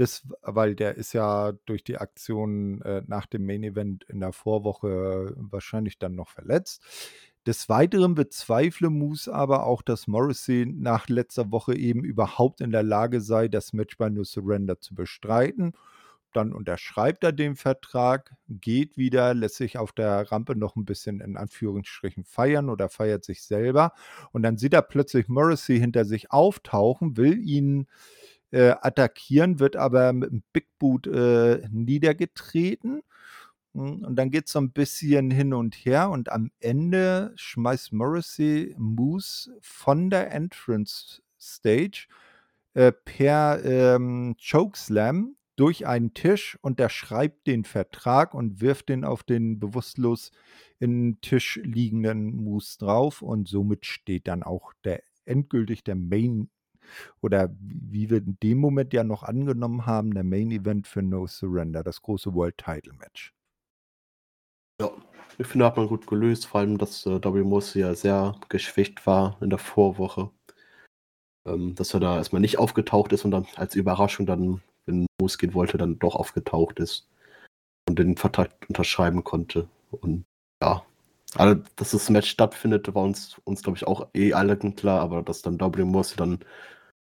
Das, 0.00 0.26
weil 0.40 0.76
der 0.76 0.94
ist 0.94 1.12
ja 1.12 1.52
durch 1.66 1.84
die 1.84 1.98
Aktion 1.98 2.80
äh, 2.80 3.02
nach 3.06 3.26
dem 3.26 3.44
Main 3.44 3.62
Event 3.62 4.02
in 4.04 4.20
der 4.20 4.32
Vorwoche 4.32 5.34
wahrscheinlich 5.36 5.98
dann 5.98 6.14
noch 6.14 6.30
verletzt. 6.30 6.82
Des 7.46 7.68
Weiteren 7.68 8.14
bezweifle 8.14 8.88
Moose 8.88 9.30
aber 9.30 9.66
auch, 9.66 9.82
dass 9.82 10.06
Morrissey 10.06 10.64
nach 10.64 11.10
letzter 11.10 11.52
Woche 11.52 11.76
eben 11.76 12.02
überhaupt 12.02 12.62
in 12.62 12.70
der 12.70 12.82
Lage 12.82 13.20
sei, 13.20 13.48
das 13.48 13.74
Match 13.74 13.98
bei 13.98 14.08
No 14.08 14.24
Surrender 14.24 14.80
zu 14.80 14.94
bestreiten. 14.94 15.74
Dann 16.32 16.54
unterschreibt 16.54 17.22
er 17.22 17.32
den 17.32 17.54
Vertrag, 17.54 18.34
geht 18.48 18.96
wieder, 18.96 19.34
lässt 19.34 19.56
sich 19.56 19.76
auf 19.76 19.92
der 19.92 20.32
Rampe 20.32 20.56
noch 20.56 20.76
ein 20.76 20.86
bisschen 20.86 21.20
in 21.20 21.36
Anführungsstrichen 21.36 22.24
feiern 22.24 22.70
oder 22.70 22.88
feiert 22.88 23.22
sich 23.26 23.42
selber. 23.42 23.92
Und 24.32 24.44
dann 24.44 24.56
sieht 24.56 24.72
er 24.72 24.80
plötzlich 24.80 25.28
Morrissey 25.28 25.78
hinter 25.78 26.06
sich 26.06 26.32
auftauchen, 26.32 27.18
will 27.18 27.38
ihn 27.38 27.82
äh, 27.82 27.86
attackieren, 28.58 29.60
wird 29.60 29.76
aber 29.76 30.12
mit 30.12 30.30
einem 30.30 30.42
Big 30.52 30.66
Boot 30.78 31.06
äh, 31.06 31.62
niedergetreten. 31.70 33.02
Hm, 33.74 34.04
und 34.04 34.16
dann 34.16 34.30
geht 34.30 34.46
es 34.46 34.52
so 34.52 34.60
ein 34.60 34.72
bisschen 34.72 35.30
hin 35.30 35.54
und 35.54 35.74
her 35.74 36.10
und 36.10 36.32
am 36.32 36.50
Ende 36.60 37.32
schmeißt 37.36 37.92
Morrissey 37.92 38.74
Moose 38.78 39.56
von 39.60 40.10
der 40.10 40.32
Entrance 40.32 41.22
Stage 41.38 42.06
äh, 42.74 42.92
per 42.92 43.64
ähm, 43.64 44.36
Chokeslam 44.38 45.36
durch 45.56 45.86
einen 45.86 46.14
Tisch, 46.14 46.58
unterschreibt 46.62 47.46
den 47.46 47.64
Vertrag 47.64 48.32
und 48.34 48.60
wirft 48.60 48.88
den 48.88 49.04
auf 49.04 49.22
den 49.22 49.60
bewusstlos 49.60 50.32
im 50.78 51.20
Tisch 51.20 51.60
liegenden 51.62 52.34
Moose 52.36 52.78
drauf 52.78 53.22
und 53.22 53.46
somit 53.46 53.84
steht 53.86 54.26
dann 54.26 54.42
auch 54.42 54.72
der 54.84 55.02
endgültig 55.26 55.84
der 55.84 55.96
Main 55.96 56.48
oder 57.20 57.50
wie 57.60 58.10
wir 58.10 58.18
in 58.18 58.38
dem 58.42 58.58
Moment 58.58 58.92
ja 58.92 59.04
noch 59.04 59.22
angenommen 59.22 59.86
haben, 59.86 60.14
der 60.14 60.24
Main 60.24 60.50
Event 60.50 60.86
für 60.86 61.02
No 61.02 61.26
Surrender, 61.26 61.82
das 61.82 62.02
große 62.02 62.34
World 62.34 62.58
Title 62.58 62.92
Match. 62.94 63.32
Ja, 64.80 64.90
ich 65.38 65.46
finde, 65.46 65.66
hat 65.66 65.76
man 65.76 65.88
gut 65.88 66.06
gelöst, 66.06 66.46
vor 66.46 66.60
allem, 66.60 66.78
dass 66.78 67.06
äh, 67.06 67.22
W. 67.22 67.42
Moose 67.42 67.78
ja 67.78 67.94
sehr 67.94 68.34
geschwächt 68.48 69.06
war 69.06 69.36
in 69.40 69.50
der 69.50 69.58
Vorwoche. 69.58 70.30
Ähm, 71.46 71.74
dass 71.74 71.94
er 71.94 72.00
da 72.00 72.16
erstmal 72.16 72.40
nicht 72.40 72.58
aufgetaucht 72.58 73.12
ist 73.12 73.24
und 73.24 73.30
dann 73.30 73.46
als 73.56 73.74
Überraschung 73.74 74.26
dann, 74.26 74.62
wenn 74.86 75.06
Moose 75.20 75.38
gehen 75.38 75.54
wollte, 75.54 75.78
dann 75.78 75.98
doch 75.98 76.14
aufgetaucht 76.14 76.78
ist 76.80 77.08
und 77.88 77.98
den 77.98 78.16
Vertrag 78.16 78.50
unterschreiben 78.68 79.24
konnte. 79.24 79.68
Und 79.90 80.24
ja, 80.62 80.84
also, 81.36 81.62
dass 81.76 81.92
das 81.92 82.10
Match 82.10 82.30
stattfindet, 82.30 82.94
war 82.94 83.04
uns, 83.04 83.40
uns 83.44 83.62
glaube 83.62 83.78
ich, 83.78 83.86
auch 83.86 84.08
eh 84.14 84.34
alle 84.34 84.56
klar, 84.58 85.00
aber 85.00 85.22
dass 85.22 85.42
dann 85.42 85.60
W. 85.60 85.84
Moose 85.84 86.16
dann 86.16 86.40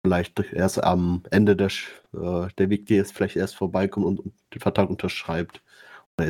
vielleicht 0.03 0.39
erst 0.39 0.83
am 0.83 1.23
Ende 1.31 1.55
der, 1.55 1.67
äh, 2.13 2.47
der 2.57 2.69
Weg, 2.69 2.87
die 2.87 2.95
jetzt 2.95 3.13
vielleicht 3.13 3.35
erst 3.35 3.55
vorbeikommt 3.55 4.05
und, 4.05 4.19
und 4.19 4.33
den 4.53 4.61
Vertrag 4.61 4.89
unterschreibt 4.89 5.61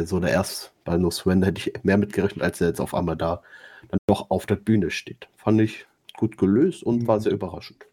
so 0.05 0.19
der 0.19 0.32
erst 0.32 0.74
bei 0.84 0.97
No 0.97 1.11
Surrender 1.11 1.47
hätte 1.47 1.69
ich 1.69 1.84
mehr 1.84 1.97
mitgerechnet, 1.97 2.43
als 2.43 2.61
er 2.61 2.67
jetzt 2.67 2.82
auf 2.82 2.93
einmal 2.93 3.17
da 3.17 3.41
dann 3.89 3.99
doch 4.07 4.30
auf 4.30 4.45
der 4.45 4.55
Bühne 4.55 4.89
steht. 4.91 5.28
Fand 5.38 5.61
ich 5.61 5.86
gut 6.15 6.38
gelöst 6.38 6.84
und 6.84 7.07
war 7.07 7.17
mhm. 7.17 7.22
sehr 7.22 7.34
überraschend. 7.34 7.86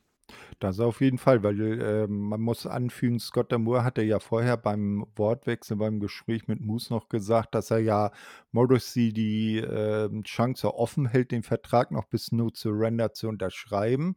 Das 0.61 0.81
auf 0.81 1.01
jeden 1.01 1.19
Fall, 1.19 1.45
weil 1.45 1.81
äh, 1.81 2.07
man 2.09 2.41
muss 2.41 2.67
anfügen, 2.67 3.21
Scott 3.21 3.53
Damour 3.53 3.85
hatte 3.85 4.03
ja 4.03 4.19
vorher 4.19 4.57
beim 4.57 5.07
Wortwechsel, 5.15 5.77
beim 5.77 6.01
Gespräch 6.01 6.49
mit 6.49 6.61
Moose 6.61 6.93
noch 6.93 7.09
gesagt, 7.09 7.55
dass 7.55 7.71
er 7.71 7.79
ja 7.79 8.11
Morrissey 8.51 9.13
die 9.13 9.59
äh, 9.59 10.11
Chance 10.23 10.75
offen 10.75 11.07
hält, 11.07 11.31
den 11.31 11.45
Vertrag 11.45 11.93
noch 11.93 12.07
bis 12.07 12.33
No 12.33 12.51
Surrender 12.53 13.13
zu 13.13 13.29
unterschreiben. 13.29 14.17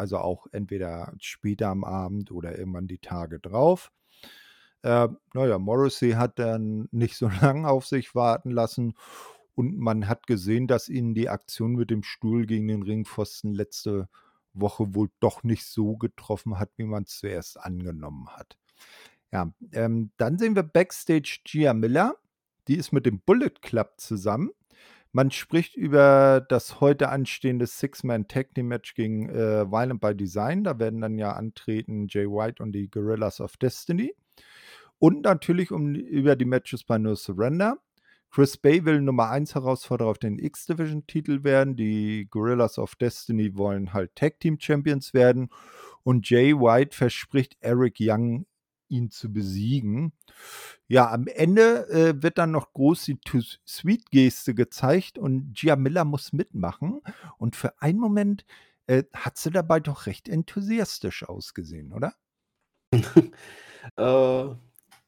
Also 0.00 0.16
auch 0.16 0.46
entweder 0.52 1.12
später 1.20 1.68
am 1.68 1.84
Abend 1.84 2.32
oder 2.32 2.58
irgendwann 2.58 2.86
die 2.86 2.98
Tage 2.98 3.38
drauf. 3.38 3.92
Äh, 4.82 5.08
naja, 5.34 5.58
Morrissey 5.58 6.12
hat 6.12 6.38
dann 6.38 6.88
nicht 6.90 7.16
so 7.16 7.28
lange 7.28 7.68
auf 7.68 7.86
sich 7.86 8.14
warten 8.14 8.50
lassen 8.50 8.94
und 9.54 9.76
man 9.78 10.08
hat 10.08 10.26
gesehen, 10.26 10.66
dass 10.66 10.88
ihn 10.88 11.12
die 11.12 11.28
Aktion 11.28 11.74
mit 11.74 11.90
dem 11.90 12.02
Stuhl 12.02 12.46
gegen 12.46 12.66
den 12.66 12.82
Ringpfosten 12.82 13.52
letzte 13.52 14.08
Woche 14.54 14.94
wohl 14.94 15.10
doch 15.20 15.42
nicht 15.42 15.66
so 15.66 15.98
getroffen 15.98 16.58
hat, 16.58 16.70
wie 16.76 16.84
man 16.84 17.02
es 17.02 17.18
zuerst 17.18 17.60
angenommen 17.60 18.28
hat. 18.30 18.56
Ja, 19.30 19.52
ähm, 19.72 20.12
dann 20.16 20.38
sehen 20.38 20.56
wir 20.56 20.62
Backstage 20.62 21.40
Gia 21.44 21.74
Miller. 21.74 22.16
Die 22.68 22.76
ist 22.76 22.92
mit 22.92 23.04
dem 23.04 23.20
Bullet 23.20 23.60
Club 23.60 23.94
zusammen. 23.98 24.50
Man 25.12 25.32
spricht 25.32 25.76
über 25.76 26.44
das 26.48 26.80
heute 26.80 27.08
anstehende 27.08 27.66
Six-Man-Tag-Team-Match 27.66 28.94
gegen 28.94 29.28
äh, 29.28 29.68
Violent 29.70 30.00
by 30.00 30.14
Design. 30.14 30.62
Da 30.62 30.78
werden 30.78 31.00
dann 31.00 31.18
ja 31.18 31.32
antreten 31.32 32.06
Jay 32.08 32.26
White 32.26 32.62
und 32.62 32.72
die 32.72 32.88
Gorillas 32.88 33.40
of 33.40 33.56
Destiny. 33.56 34.14
Und 34.98 35.22
natürlich 35.22 35.72
um, 35.72 35.94
über 35.94 36.36
die 36.36 36.44
Matches 36.44 36.84
bei 36.84 36.98
No 36.98 37.16
Surrender. 37.16 37.78
Chris 38.30 38.56
Bay 38.56 38.84
will 38.84 39.00
Nummer 39.00 39.30
1 39.30 39.56
Herausforderer 39.56 40.08
auf 40.08 40.18
den 40.18 40.38
X-Division-Titel 40.38 41.42
werden. 41.42 41.74
Die 41.74 42.28
Gorillas 42.30 42.78
of 42.78 42.94
Destiny 42.94 43.56
wollen 43.56 43.92
halt 43.92 44.14
Tag 44.14 44.38
Team 44.38 44.58
Champions 44.60 45.12
werden. 45.12 45.48
Und 46.04 46.30
Jay 46.30 46.54
White 46.54 46.96
verspricht 46.96 47.56
Eric 47.60 47.96
Young, 47.98 48.46
ihn 48.90 49.10
zu 49.10 49.32
besiegen. 49.32 50.12
Ja, 50.88 51.10
am 51.10 51.26
Ende 51.26 51.88
äh, 51.88 52.22
wird 52.22 52.38
dann 52.38 52.50
noch 52.50 52.72
groß 52.72 53.04
die 53.04 53.18
Too-Sweet-Geste 53.18 54.54
gezeigt 54.54 55.18
und 55.18 55.54
Gia 55.54 55.76
Miller 55.76 56.04
muss 56.04 56.32
mitmachen. 56.32 57.00
Und 57.38 57.56
für 57.56 57.80
einen 57.80 57.98
Moment 57.98 58.44
äh, 58.86 59.04
hat 59.14 59.38
sie 59.38 59.50
dabei 59.50 59.80
doch 59.80 60.06
recht 60.06 60.28
enthusiastisch 60.28 61.22
ausgesehen, 61.22 61.92
oder? 61.92 62.14
äh, 62.92 64.54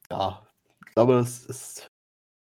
ja, 0.09 0.47
ich 0.87 0.95
glaube, 0.95 1.13
das 1.15 1.45
ist, 1.45 1.91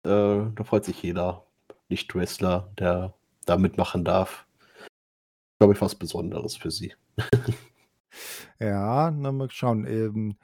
äh, 0.04 0.46
da 0.56 0.64
freut 0.64 0.86
sich 0.86 1.02
jeder 1.04 1.46
Nicht-Wrestler, 1.90 2.72
der 2.80 3.14
da 3.46 3.58
mitmachen 3.58 4.06
darf. 4.06 4.48
Glaube 5.60 5.74
ich, 5.74 5.82
was 5.82 5.96
Besonderes 5.96 6.56
für 6.56 6.72
sie. 6.72 6.94
ja, 8.60 9.12
na 9.12 9.32
mal 9.32 9.50
schauen. 9.50 9.86
Ähm, 9.86 10.38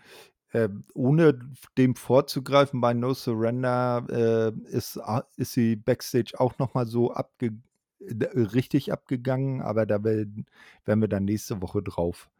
äh, 0.51 0.69
ohne 0.93 1.39
dem 1.77 1.95
vorzugreifen, 1.95 2.81
bei 2.81 2.93
No 2.93 3.13
Surrender 3.13 4.05
äh, 4.09 4.75
ist, 4.75 4.99
ist 5.37 5.53
sie 5.53 5.75
backstage 5.75 6.33
auch 6.37 6.57
nochmal 6.59 6.87
so 6.87 7.13
abge 7.13 7.53
richtig 7.99 8.91
abgegangen, 8.91 9.61
aber 9.61 9.85
da 9.85 10.03
werden, 10.03 10.47
wir 10.85 11.07
dann 11.07 11.25
nächste 11.25 11.61
Woche 11.61 11.83
drauf 11.83 12.31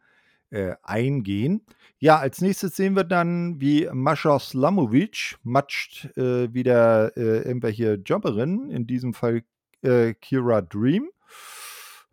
äh, 0.50 0.74
eingehen. 0.82 1.62
Ja, 1.98 2.18
als 2.18 2.40
nächstes 2.40 2.76
sehen 2.76 2.96
wir 2.96 3.04
dann, 3.04 3.60
wie 3.60 3.88
Mascha 3.92 4.38
Slamovic 4.38 5.36
matscht 5.42 6.16
äh, 6.16 6.52
wieder 6.52 7.16
äh, 7.16 7.42
irgendwelche 7.42 7.94
Jobberinnen, 7.94 8.70
in 8.70 8.86
diesem 8.86 9.14
Fall 9.14 9.42
äh, 9.82 10.14
Kira 10.14 10.62
Dream. 10.62 11.08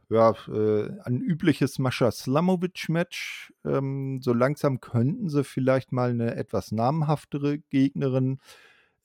Ja, 0.09 0.33
äh, 0.47 0.89
ein 1.03 1.21
übliches 1.21 1.77
Mascha 1.77 2.09
Slamovic-Match. 2.11 3.53
Ähm, 3.63 4.21
so 4.23 4.33
langsam 4.33 4.81
könnten 4.81 5.29
sie 5.29 5.43
vielleicht 5.43 5.91
mal 5.91 6.09
eine 6.09 6.35
etwas 6.35 6.71
namhaftere 6.71 7.59
Gegnerin 7.59 8.39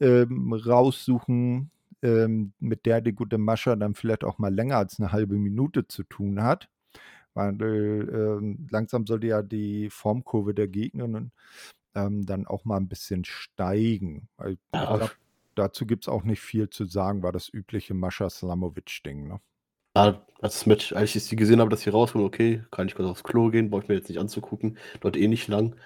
ähm, 0.01 0.55
raussuchen, 0.55 1.71
ähm, 2.03 2.55
mit 2.59 2.87
der 2.87 3.03
die 3.03 3.13
gute 3.13 3.37
Mascha 3.37 3.77
dann 3.77 3.95
vielleicht 3.95 4.25
auch 4.25 4.39
mal 4.39 4.53
länger 4.53 4.79
als 4.79 4.99
eine 4.99 5.13
halbe 5.13 5.37
Minute 5.37 5.87
zu 5.87 6.05
tun 6.05 6.43
hat. 6.43 6.71
Weil 7.35 7.61
äh, 7.61 8.57
langsam 8.71 9.07
sollte 9.07 9.27
ja 9.27 9.43
die 9.43 9.91
Formkurve 9.91 10.55
der 10.55 10.69
Gegner 10.69 11.27
ähm, 11.95 12.25
dann 12.25 12.47
auch 12.47 12.65
mal 12.65 12.79
ein 12.79 12.89
bisschen 12.89 13.27
steigen. 13.27 14.29
Weil 14.39 14.57
ja. 14.75 14.97
glaub, 14.97 15.17
dazu 15.55 15.85
gibt 15.85 16.05
es 16.05 16.09
auch 16.09 16.25
nicht 16.25 16.41
viel 16.41 16.71
zu 16.71 16.87
sagen, 16.87 17.23
war 17.23 17.33
das 17.33 17.53
übliche 17.53 17.93
Mascha 17.93 18.31
Slamovic-Ding. 18.31 19.29
Ne? 19.29 19.41
Ja, 19.97 20.21
das 20.41 20.67
Match, 20.67 20.93
als 20.93 21.15
ich 21.15 21.25
sie 21.25 21.37
gesehen 21.37 21.61
habe, 21.61 21.71
dass 21.71 21.81
sie 21.83 21.91
rauskommen, 21.91 22.27
okay, 22.27 22.63
kann 22.71 22.87
ich 22.89 22.95
kurz 22.95 23.09
aufs 23.09 23.23
Klo 23.25 23.51
gehen, 23.51 23.71
brauche 23.71 23.83
ich 23.85 23.89
mir 23.89 23.95
jetzt 23.95 24.09
nicht 24.09 24.19
anzugucken, 24.19 24.79
dort 25.01 25.17
eh 25.17 25.29
nicht 25.29 25.49
lang. 25.49 25.77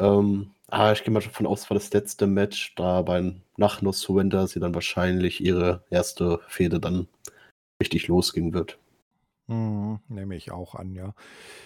Ähm, 0.00 0.52
aber 0.68 0.92
ich 0.92 1.04
gehe 1.04 1.12
mal 1.14 1.20
davon 1.22 1.46
aus, 1.46 1.70
war 1.70 1.76
das 1.76 1.92
letzte 1.92 2.28
Match, 2.28 2.74
da 2.76 3.02
bei 3.02 3.34
nach 3.58 3.82
No 3.82 3.92
Surrender 3.92 4.48
sie 4.48 4.60
dann 4.60 4.74
wahrscheinlich 4.76 5.42
ihre 5.44 5.84
erste 5.90 6.40
Fehde 6.48 6.80
dann 6.80 7.08
richtig 7.82 8.08
losgehen 8.08 8.54
wird. 8.54 8.79
Mhm, 9.50 9.98
nehme 10.06 10.36
ich 10.36 10.52
auch 10.52 10.76
an, 10.76 10.94
ja. 10.94 11.12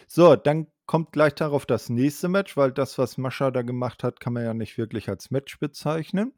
So, 0.07 0.37
dann 0.37 0.69
kommt 0.87 1.13
gleich 1.13 1.35
darauf 1.35 1.67
das 1.67 1.91
nächste 1.91 2.29
Match, 2.29 2.57
weil 2.57 2.73
das, 2.73 2.97
was 2.97 3.19
Mascha 3.19 3.51
da 3.51 3.61
gemacht 3.61 4.03
hat, 4.03 4.21
kann 4.21 4.33
man 4.33 4.43
ja 4.45 4.55
nicht 4.55 4.79
wirklich 4.79 5.11
als 5.11 5.31
Match 5.31 5.59
bezeichnen. 5.59 6.33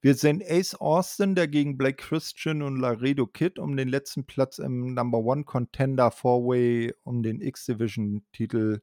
Wir 0.00 0.16
sehen 0.16 0.42
Ace 0.44 0.74
Austin, 0.74 1.36
der 1.36 1.46
gegen 1.46 1.78
Blake 1.78 1.98
Christian 1.98 2.62
und 2.62 2.80
Laredo 2.80 3.28
Kid 3.28 3.60
um 3.60 3.76
den 3.76 3.86
letzten 3.86 4.24
Platz 4.26 4.58
im 4.58 4.92
Number 4.92 5.18
One 5.18 5.44
Contender 5.44 6.10
Four-Way 6.10 6.94
um 7.04 7.22
den 7.22 7.40
X-Division-Titel 7.42 8.80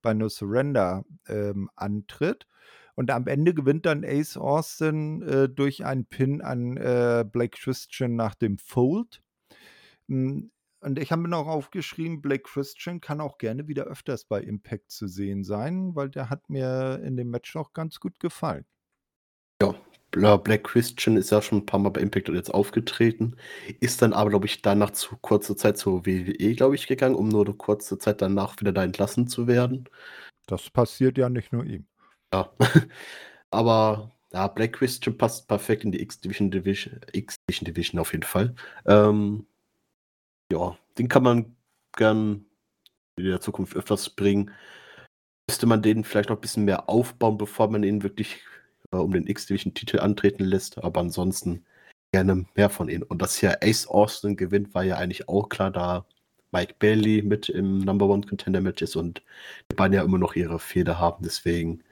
bei 0.00 0.14
No 0.14 0.30
Surrender 0.30 1.04
ähm, 1.26 1.68
antritt. 1.76 2.46
Und 2.94 3.10
am 3.10 3.26
Ende 3.26 3.52
gewinnt 3.52 3.84
dann 3.84 4.06
Ace 4.06 4.38
Austin 4.38 5.20
äh, 5.22 5.50
durch 5.50 5.84
einen 5.84 6.06
Pin 6.06 6.40
an 6.40 6.78
äh, 6.78 7.26
Blake 7.30 7.58
Christian 7.60 8.16
nach 8.16 8.34
dem 8.34 8.56
Fold. 8.56 9.22
Hm, 10.08 10.50
und 10.80 10.98
ich 10.98 11.10
habe 11.12 11.22
mir 11.22 11.28
noch 11.28 11.46
aufgeschrieben, 11.46 12.20
Blake 12.20 12.44
Christian 12.44 13.00
kann 13.00 13.20
auch 13.20 13.38
gerne 13.38 13.68
wieder 13.68 13.84
öfters 13.84 14.24
bei 14.24 14.40
Impact 14.40 14.90
zu 14.90 15.08
sehen 15.08 15.44
sein, 15.44 15.94
weil 15.94 16.08
der 16.08 16.30
hat 16.30 16.48
mir 16.48 17.00
in 17.04 17.16
dem 17.16 17.30
Match 17.30 17.56
auch 17.56 17.72
ganz 17.72 18.00
gut 18.00 18.20
gefallen. 18.20 18.64
Ja, 20.16 20.36
Black 20.38 20.64
Christian 20.64 21.16
ist 21.16 21.30
ja 21.30 21.42
schon 21.42 21.58
ein 21.58 21.66
paar 21.66 21.80
Mal 21.80 21.90
bei 21.90 22.00
Impact 22.00 22.28
jetzt 22.30 22.52
aufgetreten, 22.52 23.36
ist 23.80 24.00
dann 24.00 24.14
aber, 24.14 24.30
glaube 24.30 24.46
ich, 24.46 24.62
danach 24.62 24.92
zu 24.92 25.16
kurzer 25.18 25.56
Zeit 25.56 25.76
zur 25.76 26.06
WWE, 26.06 26.54
glaube 26.54 26.76
ich, 26.76 26.86
gegangen, 26.86 27.14
um 27.14 27.28
nur 27.28 27.44
eine 27.44 27.54
kurze 27.54 27.98
Zeit 27.98 28.22
danach 28.22 28.58
wieder 28.60 28.72
da 28.72 28.84
entlassen 28.84 29.26
zu 29.28 29.46
werden. 29.46 29.88
Das 30.46 30.70
passiert 30.70 31.18
ja 31.18 31.28
nicht 31.28 31.52
nur 31.52 31.64
ihm. 31.64 31.86
Ja, 32.32 32.50
aber 33.50 34.12
ja, 34.32 34.48
Black 34.48 34.74
Christian 34.74 35.18
passt 35.18 35.46
perfekt 35.46 35.84
in 35.84 35.92
die 35.92 36.00
X-Division 36.00 36.50
Division, 36.50 37.00
X-Division 37.12 37.66
Division 37.66 38.00
auf 38.00 38.12
jeden 38.12 38.24
Fall. 38.24 38.54
Ähm, 38.86 39.46
ja, 40.52 40.76
den 40.98 41.08
kann 41.08 41.22
man 41.22 41.56
gern 41.96 42.46
in 43.16 43.24
der 43.24 43.40
Zukunft 43.40 43.76
öfters 43.76 44.10
bringen. 44.10 44.50
Müsste 45.48 45.66
man 45.66 45.82
den 45.82 46.04
vielleicht 46.04 46.28
noch 46.28 46.36
ein 46.36 46.40
bisschen 46.40 46.64
mehr 46.64 46.88
aufbauen, 46.88 47.38
bevor 47.38 47.70
man 47.70 47.82
ihn 47.82 48.02
wirklich 48.02 48.42
äh, 48.92 48.96
um 48.96 49.12
den 49.12 49.26
X-Division-Titel 49.26 50.00
antreten 50.00 50.44
lässt. 50.44 50.78
Aber 50.78 51.00
ansonsten 51.00 51.64
gerne 52.12 52.46
mehr 52.54 52.70
von 52.70 52.88
ihnen. 52.88 53.02
Und 53.02 53.22
dass 53.22 53.36
hier 53.36 53.62
Ace 53.62 53.86
Austin 53.86 54.36
gewinnt, 54.36 54.74
war 54.74 54.84
ja 54.84 54.96
eigentlich 54.96 55.28
auch 55.28 55.48
klar, 55.48 55.70
da 55.70 56.06
Mike 56.52 56.76
Bailey 56.78 57.22
mit 57.22 57.48
im 57.48 57.78
Number 57.78 58.06
One 58.08 58.26
Contender 58.26 58.60
Match 58.60 58.82
ist 58.82 58.96
und 58.96 59.22
die 59.70 59.74
beiden 59.76 59.94
ja 59.94 60.02
immer 60.02 60.18
noch 60.18 60.34
ihre 60.34 60.58
Fehler 60.58 60.98
haben. 60.98 61.22
Deswegen 61.22 61.82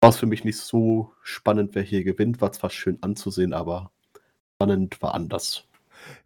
war 0.00 0.10
es 0.10 0.18
für 0.18 0.26
mich 0.26 0.44
nicht 0.44 0.58
so 0.58 1.12
spannend, 1.22 1.74
wer 1.74 1.82
hier 1.82 2.04
gewinnt. 2.04 2.40
War 2.40 2.52
zwar 2.52 2.70
schön 2.70 2.98
anzusehen, 3.02 3.52
aber 3.52 3.90
spannend 4.56 5.02
war 5.02 5.14
anders. 5.14 5.66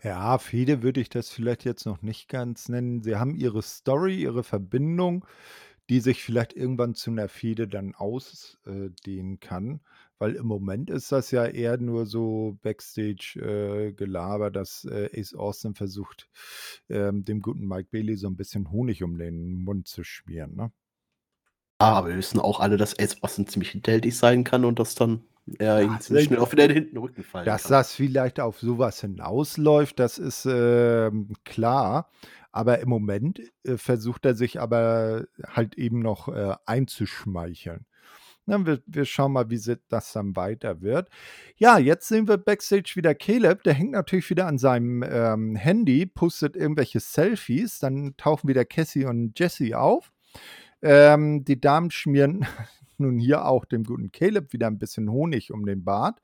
Ja, 0.03 0.39
Fehde 0.39 0.83
würde 0.83 1.01
ich 1.01 1.09
das 1.09 1.31
vielleicht 1.31 1.65
jetzt 1.65 1.87
noch 1.87 2.03
nicht 2.03 2.29
ganz 2.29 2.69
nennen. 2.69 3.03
Sie 3.03 3.17
haben 3.17 3.35
ihre 3.35 3.63
Story, 3.63 4.21
ihre 4.23 4.45
Verbindung, 4.45 5.27
die 5.89 6.01
sich 6.01 6.23
vielleicht 6.23 6.53
irgendwann 6.53 6.95
zu 6.95 7.11
einer 7.11 7.29
Fehde 7.29 7.69
dann 7.69 7.95
ausdehnen 7.95 9.41
kann. 9.41 9.81
Weil 10.19 10.35
im 10.35 10.47
Moment 10.47 10.91
ist 10.91 11.13
das 11.13 11.31
ja 11.31 11.47
eher 11.47 11.79
nur 11.79 12.05
so 12.05 12.59
Backstage-Gelaber, 12.63 14.49
äh, 14.49 14.53
dass 14.53 14.85
äh, 14.85 15.09
Ace 15.15 15.35
Austin 15.35 15.75
versucht, 15.75 16.29
ähm, 16.89 17.25
dem 17.25 17.41
guten 17.41 17.67
Mike 17.67 17.89
Bailey 17.93 18.17
so 18.17 18.27
ein 18.27 18.37
bisschen 18.37 18.71
Honig 18.73 19.05
um 19.05 19.17
den 19.17 19.63
Mund 19.63 19.87
zu 19.87 20.03
schmieren, 20.03 20.57
ne? 20.57 20.73
Ah, 21.81 21.93
aber 21.99 22.09
wir 22.09 22.17
wissen 22.17 22.41
auch 22.41 22.59
alle, 22.59 22.77
dass 22.77 22.99
Ace 22.99 23.23
Austin 23.23 23.47
ziemlich 23.47 23.71
hinterhältig 23.71 24.17
sein 24.17 24.43
kann 24.43 24.65
und 24.65 24.81
dass 24.81 24.97
dann 24.97 25.23
er 25.59 25.83
ihm 25.83 25.99
ziemlich 26.01 26.27
schnell 26.27 26.39
auch 26.39 26.53
wieder 26.53 26.65
in 26.65 26.69
den 26.71 26.77
hinten 26.85 26.99
Rücken 26.99 27.23
fallen 27.23 27.47
Dass 27.47 27.65
kann. 27.65 27.73
das 27.73 27.95
vielleicht 27.95 28.41
auf 28.41 28.59
sowas 28.59 29.01
hinausläuft, 29.01 29.99
das 29.99 30.19
ist 30.19 30.47
ähm, 30.47 31.33
klar. 31.45 32.11
Aber 32.51 32.81
im 32.81 32.89
Moment 32.89 33.41
äh, 33.65 33.77
versucht 33.77 34.25
er 34.25 34.35
sich 34.35 34.61
aber 34.61 35.27
halt 35.47 35.77
eben 35.77 36.01
noch 36.01 36.29
äh, 36.29 36.55
einzuschmeicheln. 36.67 37.85
Na, 38.47 38.65
wir, 38.65 38.81
wir 38.87 39.05
schauen 39.05 39.33
mal, 39.33 39.51
wie 39.51 39.61
das 39.89 40.13
dann 40.15 40.35
weiter 40.35 40.81
wird. 40.81 41.11
Ja, 41.57 41.79
jetzt 41.79 42.09
sehen 42.09 42.27
wir 42.27 42.39
Backstage 42.39 42.93
wieder 42.95 43.15
Caleb. 43.15 43.63
Der 43.65 43.75
hängt 43.75 43.91
natürlich 43.91 44.31
wieder 44.31 44.47
an 44.47 44.57
seinem 44.57 45.03
ähm, 45.03 45.55
Handy, 45.55 46.07
postet 46.07 46.57
irgendwelche 46.57 46.99
Selfies. 46.99 47.79
Dann 47.79 48.15
tauchen 48.17 48.49
wieder 48.49 48.65
Cassie 48.65 49.05
und 49.05 49.39
Jesse 49.39 49.79
auf. 49.79 50.13
Ähm, 50.81 51.45
die 51.45 51.61
Damen 51.61 51.91
schmieren 51.91 52.47
nun 53.01 53.19
hier 53.19 53.47
auch 53.47 53.65
dem 53.65 53.85
guten 53.85 54.13
Caleb 54.13 54.53
wieder 54.53 54.67
ein 54.67 54.79
bisschen 54.79 55.11
Honig 55.11 55.53
um 55.53 55.67
den 55.67 55.85
Bart, 55.85 56.21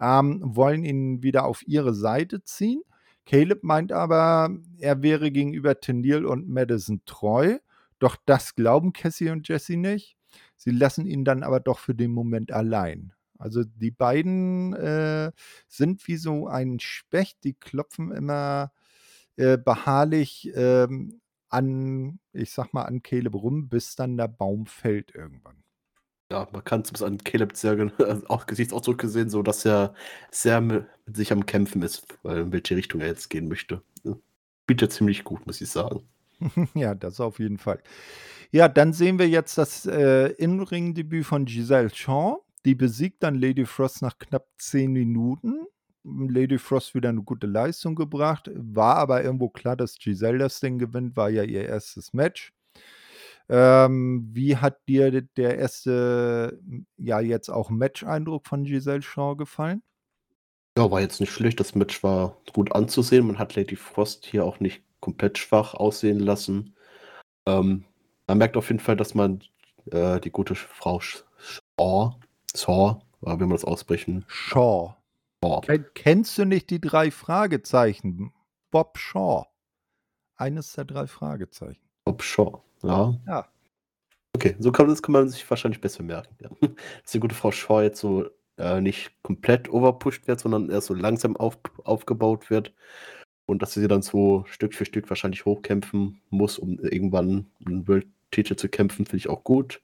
ähm, 0.00 0.40
wollen 0.42 0.84
ihn 0.84 1.22
wieder 1.22 1.44
auf 1.44 1.66
ihre 1.66 1.94
Seite 1.94 2.42
ziehen. 2.44 2.82
Caleb 3.24 3.62
meint 3.62 3.92
aber, 3.92 4.50
er 4.78 5.02
wäre 5.02 5.30
gegenüber 5.30 5.80
Tennille 5.80 6.28
und 6.28 6.48
Madison 6.48 7.02
treu. 7.06 7.58
Doch 7.98 8.16
das 8.26 8.56
glauben 8.56 8.92
Cassie 8.92 9.30
und 9.30 9.48
Jesse 9.48 9.76
nicht. 9.76 10.16
Sie 10.56 10.70
lassen 10.70 11.06
ihn 11.06 11.24
dann 11.24 11.42
aber 11.42 11.60
doch 11.60 11.78
für 11.78 11.94
den 11.94 12.12
Moment 12.12 12.50
allein. 12.52 13.12
Also 13.38 13.64
die 13.64 13.90
beiden 13.90 14.72
äh, 14.74 15.32
sind 15.68 16.06
wie 16.06 16.16
so 16.16 16.46
ein 16.46 16.78
Specht, 16.80 17.42
die 17.44 17.54
klopfen 17.54 18.12
immer 18.12 18.72
äh, 19.36 19.58
beharrlich 19.58 20.50
ähm, 20.54 21.20
an, 21.48 22.18
ich 22.32 22.50
sag 22.52 22.72
mal, 22.72 22.84
an 22.84 23.02
Caleb 23.02 23.34
rum, 23.34 23.68
bis 23.68 23.96
dann 23.96 24.16
der 24.16 24.28
Baum 24.28 24.66
fällt 24.66 25.14
irgendwann. 25.14 25.61
Ja, 26.32 26.48
man 26.50 26.64
kann 26.64 26.80
es 26.80 27.02
an 27.02 27.18
Caleb 27.18 27.54
sehr 27.54 27.92
auch 28.28 28.46
Gesichtsausdruck 28.46 28.96
gesehen, 28.96 29.28
so 29.28 29.42
dass 29.42 29.66
er 29.66 29.92
sehr 30.30 30.62
mit 30.62 30.86
sich 31.06 31.30
am 31.30 31.44
Kämpfen 31.44 31.82
ist, 31.82 32.06
weil 32.22 32.38
in 32.38 32.52
welche 32.52 32.74
Richtung 32.74 33.02
er 33.02 33.08
jetzt 33.08 33.28
gehen 33.28 33.48
möchte. 33.48 33.82
Ja. 34.02 34.16
Spielt 34.62 34.80
er 34.80 34.88
ziemlich 34.88 35.24
gut, 35.24 35.46
muss 35.46 35.60
ich 35.60 35.68
sagen. 35.68 36.08
ja, 36.74 36.94
das 36.94 37.20
auf 37.20 37.38
jeden 37.38 37.58
Fall. 37.58 37.82
Ja, 38.50 38.68
dann 38.68 38.94
sehen 38.94 39.18
wir 39.18 39.28
jetzt 39.28 39.58
das 39.58 39.84
äh, 39.84 40.28
In-Ring-Debüt 40.28 41.26
von 41.26 41.44
Giselle 41.44 41.90
Shaw. 41.90 42.38
Die 42.64 42.74
besiegt 42.74 43.22
dann 43.22 43.34
Lady 43.34 43.66
Frost 43.66 44.00
nach 44.00 44.18
knapp 44.18 44.46
zehn 44.56 44.90
Minuten. 44.90 45.66
Lady 46.02 46.56
Frost 46.56 46.94
wieder 46.94 47.10
eine 47.10 47.22
gute 47.22 47.46
Leistung 47.46 47.94
gebracht. 47.94 48.50
War 48.54 48.96
aber 48.96 49.22
irgendwo 49.22 49.50
klar, 49.50 49.76
dass 49.76 49.98
Giselle 49.98 50.38
das 50.38 50.60
Ding 50.60 50.78
gewinnt, 50.78 51.14
war 51.14 51.28
ja 51.28 51.42
ihr 51.42 51.66
erstes 51.66 52.14
Match. 52.14 52.54
Ähm, 53.48 54.28
wie 54.32 54.56
hat 54.56 54.86
dir 54.88 55.22
der 55.22 55.58
erste, 55.58 56.60
ja, 56.96 57.20
jetzt 57.20 57.48
auch 57.50 57.70
Match-Eindruck 57.70 58.46
von 58.46 58.64
Giselle 58.64 59.02
Shaw 59.02 59.36
gefallen? 59.36 59.82
Ja, 60.78 60.90
war 60.90 61.00
jetzt 61.00 61.20
nicht 61.20 61.32
schlecht. 61.32 61.60
Das 61.60 61.74
Match 61.74 62.02
war 62.02 62.38
gut 62.54 62.72
anzusehen. 62.72 63.26
Man 63.26 63.38
hat 63.38 63.56
Lady 63.56 63.76
Frost 63.76 64.24
hier 64.24 64.44
auch 64.44 64.58
nicht 64.60 64.82
komplett 65.00 65.36
schwach 65.36 65.74
aussehen 65.74 66.18
lassen. 66.18 66.74
Ähm, 67.46 67.84
man 68.26 68.38
merkt 68.38 68.56
auf 68.56 68.68
jeden 68.68 68.80
Fall, 68.80 68.96
dass 68.96 69.14
man 69.14 69.42
äh, 69.90 70.20
die 70.20 70.30
gute 70.30 70.54
Frau 70.54 71.00
Shaw, 71.00 72.18
Shaw, 72.56 73.02
wie 73.20 73.28
man 73.28 73.50
das 73.50 73.64
aussprechen? 73.64 74.24
Shaw. 74.28 74.96
Ken, 75.62 75.84
kennst 75.94 76.38
du 76.38 76.44
nicht 76.44 76.70
die 76.70 76.80
drei 76.80 77.10
Fragezeichen? 77.10 78.32
Bob 78.70 78.96
Shaw. 78.96 79.46
Eines 80.36 80.72
der 80.72 80.84
drei 80.84 81.06
Fragezeichen. 81.06 81.82
Shaw, 82.20 82.60
ja. 82.82 83.14
Ja. 83.26 83.48
Okay, 84.34 84.56
so 84.58 84.72
kann, 84.72 84.88
das 84.88 85.02
kann 85.02 85.12
man 85.12 85.28
sich 85.28 85.48
wahrscheinlich 85.48 85.80
besser 85.80 86.02
merken. 86.02 86.34
Ja. 86.40 86.50
Dass 87.02 87.12
die 87.12 87.20
gute 87.20 87.34
Frau 87.34 87.52
Shaw 87.52 87.82
jetzt 87.82 88.00
so 88.00 88.26
äh, 88.58 88.80
nicht 88.80 89.12
komplett 89.22 89.68
overpusht 89.70 90.26
wird, 90.26 90.40
sondern 90.40 90.70
erst 90.70 90.88
so 90.88 90.94
langsam 90.94 91.36
auf, 91.36 91.58
aufgebaut 91.84 92.50
wird. 92.50 92.72
Und 93.46 93.60
dass 93.60 93.74
sie 93.74 93.88
dann 93.88 94.02
so 94.02 94.44
Stück 94.46 94.74
für 94.74 94.84
Stück 94.84 95.10
wahrscheinlich 95.10 95.44
hochkämpfen 95.44 96.20
muss, 96.30 96.58
um 96.58 96.78
irgendwann 96.78 97.50
einen 97.66 97.86
World-Titel 97.88 98.56
zu 98.56 98.68
kämpfen, 98.68 99.04
finde 99.04 99.16
ich 99.18 99.28
auch 99.28 99.44
gut. 99.44 99.82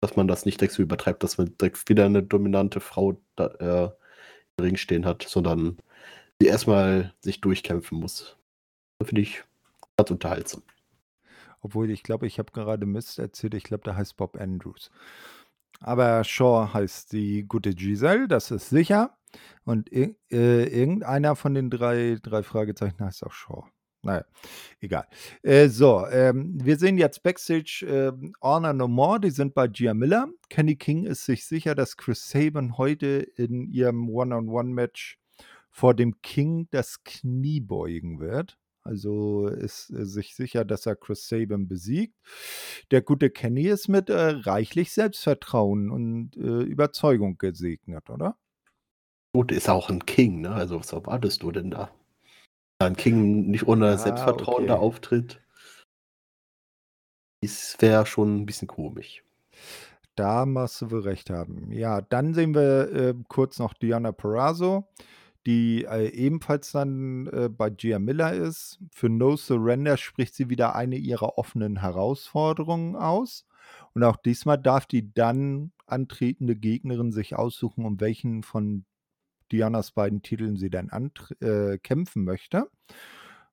Dass 0.00 0.16
man 0.16 0.28
das 0.28 0.44
nicht 0.44 0.60
direkt 0.60 0.74
so 0.74 0.82
übertreibt, 0.82 1.22
dass 1.22 1.38
man 1.38 1.56
direkt 1.58 1.88
wieder 1.88 2.04
eine 2.04 2.22
dominante 2.22 2.80
Frau 2.80 3.16
da, 3.36 3.46
äh, 4.58 4.62
Ring 4.62 4.76
stehen 4.76 5.06
hat, 5.06 5.22
sondern 5.22 5.78
sie 6.40 6.48
erstmal 6.48 7.14
sich 7.20 7.40
durchkämpfen 7.40 7.98
muss. 7.98 8.36
Das 8.98 9.08
finde 9.08 9.22
ich 9.22 9.44
ganz 9.96 10.10
unterhaltsam. 10.10 10.62
Obwohl, 11.66 11.90
ich 11.90 12.04
glaube, 12.04 12.28
ich 12.28 12.38
habe 12.38 12.52
gerade 12.52 12.86
Mist 12.86 13.18
erzählt. 13.18 13.54
Ich 13.54 13.64
glaube, 13.64 13.82
der 13.82 13.96
heißt 13.96 14.16
Bob 14.16 14.36
Andrews. 14.36 14.88
Aber 15.80 16.22
Shaw 16.22 16.72
heißt 16.72 17.12
die 17.12 17.42
gute 17.42 17.74
Giselle, 17.74 18.28
das 18.28 18.52
ist 18.52 18.70
sicher. 18.70 19.18
Und 19.64 19.92
äh, 19.92 20.14
irgendeiner 20.30 21.34
von 21.34 21.54
den 21.54 21.68
drei, 21.68 22.18
drei 22.22 22.44
Fragezeichen 22.44 23.04
heißt 23.04 23.26
auch 23.26 23.32
Shaw. 23.32 23.64
Naja, 24.02 24.24
egal. 24.78 25.08
Äh, 25.42 25.66
so, 25.66 26.06
ähm, 26.06 26.56
wir 26.62 26.78
sehen 26.78 26.98
jetzt 26.98 27.24
Backstage 27.24 27.84
äh, 27.84 28.30
Honor 28.40 28.72
No 28.72 28.86
More, 28.86 29.18
die 29.18 29.30
sind 29.30 29.52
bei 29.52 29.66
Gia 29.66 29.92
Miller. 29.92 30.28
Kenny 30.48 30.76
King 30.76 31.02
ist 31.02 31.24
sich 31.24 31.46
sicher, 31.46 31.74
dass 31.74 31.96
Chris 31.96 32.30
Sabin 32.30 32.78
heute 32.78 33.26
in 33.34 33.72
ihrem 33.72 34.08
One-on-One-Match 34.08 35.18
vor 35.72 35.94
dem 35.94 36.22
King 36.22 36.68
das 36.70 37.02
Knie 37.02 37.58
beugen 37.58 38.20
wird. 38.20 38.56
Also 38.86 39.48
ist 39.48 39.90
äh, 39.90 40.06
sich 40.06 40.34
sicher, 40.34 40.64
dass 40.64 40.86
er 40.86 40.96
Chris 40.96 41.28
Sabin 41.28 41.68
besiegt. 41.68 42.14
Der 42.90 43.02
gute 43.02 43.30
Kenny 43.30 43.66
ist 43.66 43.88
mit 43.88 44.08
äh, 44.08 44.28
reichlich 44.28 44.92
Selbstvertrauen 44.92 45.90
und 45.90 46.36
äh, 46.36 46.62
Überzeugung 46.62 47.38
gesegnet, 47.38 48.08
oder? 48.10 48.36
Gut, 49.34 49.52
ist 49.52 49.68
auch 49.68 49.90
ein 49.90 50.06
King, 50.06 50.40
ne? 50.40 50.52
Also 50.52 50.78
was 50.78 50.92
erwartest 50.92 51.42
du 51.42 51.52
denn 51.52 51.70
da? 51.70 51.90
ein 52.78 52.96
King 52.96 53.46
nicht 53.46 53.66
ohne 53.66 53.86
ah, 53.88 53.98
Selbstvertrauen 53.98 54.64
okay. 54.64 54.66
da 54.66 54.74
auftritt, 54.76 55.40
das 57.42 57.76
wäre 57.80 58.06
schon 58.06 58.36
ein 58.36 58.46
bisschen 58.46 58.68
komisch. 58.68 59.22
Da 60.14 60.46
musst 60.46 60.80
du 60.80 60.90
wohl 60.90 61.00
recht 61.00 61.30
haben. 61.30 61.70
Ja, 61.70 62.00
dann 62.00 62.32
sehen 62.34 62.54
wir 62.54 62.92
äh, 62.92 63.14
kurz 63.28 63.58
noch 63.58 63.74
Diana 63.74 64.12
Perazzo, 64.12 64.88
die 65.46 65.84
äh, 65.84 66.08
ebenfalls 66.08 66.72
dann 66.72 67.28
äh, 67.28 67.48
bei 67.48 67.70
Gia 67.70 67.98
Miller 67.98 68.32
ist. 68.32 68.80
Für 68.92 69.08
No 69.08 69.36
Surrender 69.36 69.96
spricht 69.96 70.34
sie 70.34 70.50
wieder 70.50 70.74
eine 70.74 70.96
ihrer 70.96 71.38
offenen 71.38 71.80
Herausforderungen 71.80 72.96
aus. 72.96 73.46
Und 73.94 74.02
auch 74.02 74.16
diesmal 74.16 74.58
darf 74.58 74.86
die 74.86 75.12
dann 75.14 75.72
antretende 75.86 76.56
Gegnerin 76.56 77.12
sich 77.12 77.36
aussuchen, 77.36 77.84
um 77.84 78.00
welchen 78.00 78.42
von 78.42 78.84
Dianas 79.52 79.92
beiden 79.92 80.22
Titeln 80.22 80.56
sie 80.56 80.70
dann 80.70 80.90
äh, 81.40 81.78
kämpfen 81.78 82.24
möchte. 82.24 82.68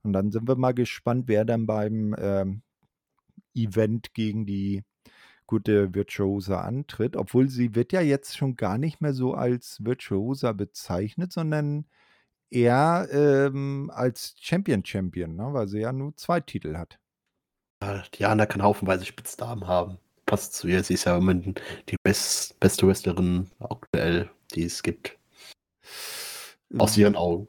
Und 0.01 0.13
dann 0.13 0.31
sind 0.31 0.47
wir 0.47 0.55
mal 0.55 0.73
gespannt, 0.73 1.25
wer 1.27 1.45
dann 1.45 1.67
beim 1.67 2.15
ähm, 2.17 2.63
Event 3.53 4.13
gegen 4.13 4.45
die 4.45 4.83
gute 5.47 5.93
Virtuosa 5.93 6.61
antritt. 6.61 7.15
Obwohl 7.15 7.49
sie 7.49 7.75
wird 7.75 7.93
ja 7.93 8.01
jetzt 8.01 8.37
schon 8.37 8.55
gar 8.55 8.77
nicht 8.77 9.01
mehr 9.01 9.13
so 9.13 9.33
als 9.33 9.83
Virtuosa 9.83 10.51
bezeichnet, 10.53 11.31
sondern 11.33 11.85
eher 12.49 13.07
ähm, 13.11 13.91
als 13.93 14.35
Champion 14.39 14.85
Champion, 14.85 15.35
ne? 15.35 15.53
weil 15.53 15.67
sie 15.67 15.79
ja 15.79 15.91
nur 15.91 16.15
zwei 16.15 16.39
Titel 16.39 16.77
hat. 16.77 16.99
Diana 18.13 18.45
kann 18.45 18.63
haufenweise 18.63 19.05
Spitznamen 19.05 19.67
haben. 19.67 19.97
Passt 20.25 20.53
zu 20.53 20.67
ihr. 20.67 20.83
Sie 20.83 20.93
ist 20.93 21.05
ja 21.05 21.19
die 21.19 21.97
best, 22.01 22.59
beste 22.59 22.87
Wrestlerin 22.87 23.49
aktuell, 23.59 24.29
die 24.53 24.63
es 24.63 24.81
gibt. 24.83 25.17
Aus 26.77 26.97
ihren 26.97 27.15
Augen. 27.15 27.47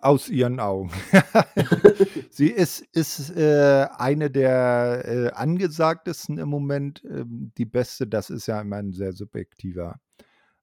Aus 0.00 0.30
ihren 0.30 0.58
Augen. 0.58 0.90
sie 2.30 2.48
ist, 2.48 2.80
ist 2.92 3.36
äh, 3.36 3.86
eine 3.98 4.30
der 4.30 5.04
äh, 5.04 5.30
angesagtesten 5.32 6.38
im 6.38 6.48
Moment. 6.48 7.04
Ähm, 7.04 7.52
die 7.58 7.66
beste, 7.66 8.06
das 8.06 8.30
ist 8.30 8.46
ja 8.46 8.60
immer 8.60 8.76
ein 8.76 8.92
sehr 8.92 9.12
subjektiver 9.12 10.00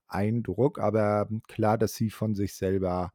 Eindruck, 0.07 0.79
aber 0.79 1.27
klar, 1.47 1.77
dass 1.77 1.93
sie 1.93 2.09
von 2.09 2.33
sich 2.33 2.55
selber 2.55 3.13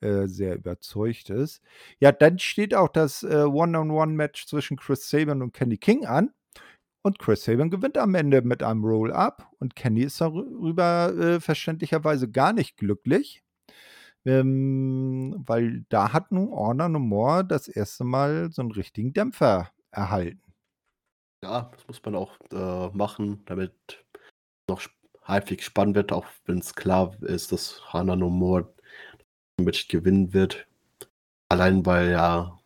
äh, 0.00 0.28
sehr 0.28 0.56
überzeugt 0.56 1.30
ist. 1.30 1.62
Ja, 1.98 2.12
dann 2.12 2.38
steht 2.38 2.74
auch 2.74 2.88
das 2.88 3.22
äh, 3.22 3.44
One-on-One-Match 3.44 4.46
zwischen 4.46 4.76
Chris 4.76 5.08
Sabin 5.08 5.42
und 5.42 5.52
Kenny 5.52 5.76
King 5.76 6.06
an. 6.06 6.30
Und 7.02 7.18
Chris 7.18 7.44
Sabin 7.44 7.70
gewinnt 7.70 7.98
am 7.98 8.14
Ende 8.14 8.40
mit 8.40 8.62
einem 8.62 8.82
Roll-Up 8.82 9.50
und 9.58 9.76
Kenny 9.76 10.02
ist 10.02 10.22
darüber 10.22 11.12
äh, 11.14 11.40
verständlicherweise 11.40 12.30
gar 12.30 12.54
nicht 12.54 12.78
glücklich. 12.78 13.43
Ähm, 14.26 15.42
weil 15.46 15.84
da 15.90 16.12
hat 16.12 16.32
nun 16.32 16.50
Honor 16.50 16.88
No 16.88 16.98
More 16.98 17.44
das 17.44 17.68
erste 17.68 18.04
Mal 18.04 18.50
so 18.50 18.62
einen 18.62 18.72
richtigen 18.72 19.12
Dämpfer 19.12 19.70
erhalten. 19.90 20.40
Ja, 21.42 21.70
das 21.74 21.86
muss 21.86 22.02
man 22.02 22.14
auch 22.14 22.38
äh, 22.52 22.88
machen, 22.96 23.42
damit 23.44 23.72
noch 24.68 24.82
halbwegs 25.22 25.64
spannend 25.66 25.94
wird, 25.94 26.12
auch 26.12 26.26
wenn 26.46 26.58
es 26.58 26.74
klar 26.74 27.14
ist, 27.22 27.52
dass 27.52 27.92
Hana 27.92 28.16
No 28.16 28.30
More 28.30 28.72
das 29.56 29.64
Match 29.66 29.88
gewinnen 29.88 30.32
wird. 30.32 30.66
Allein 31.50 31.84
weil 31.84 32.10
ja 32.10 32.58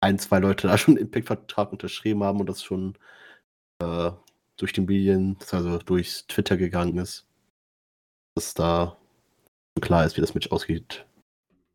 ein, 0.00 0.18
zwei 0.18 0.38
Leute 0.38 0.68
da 0.68 0.78
schon 0.78 0.96
einen 0.96 1.06
Impact-Vertrag 1.06 1.72
unterschrieben 1.72 2.22
haben 2.22 2.40
und 2.40 2.46
das 2.48 2.62
schon 2.62 2.96
äh, 3.80 4.12
durch 4.56 4.72
die 4.72 4.80
Medien, 4.82 5.36
also 5.50 5.78
durch 5.78 6.26
Twitter 6.28 6.56
gegangen 6.56 6.98
ist. 6.98 7.26
Dass 8.36 8.54
da 8.54 8.96
klar 9.80 10.04
ist, 10.04 10.16
wie 10.16 10.20
das 10.20 10.34
Match 10.34 10.50
ausgeht. 10.50 11.06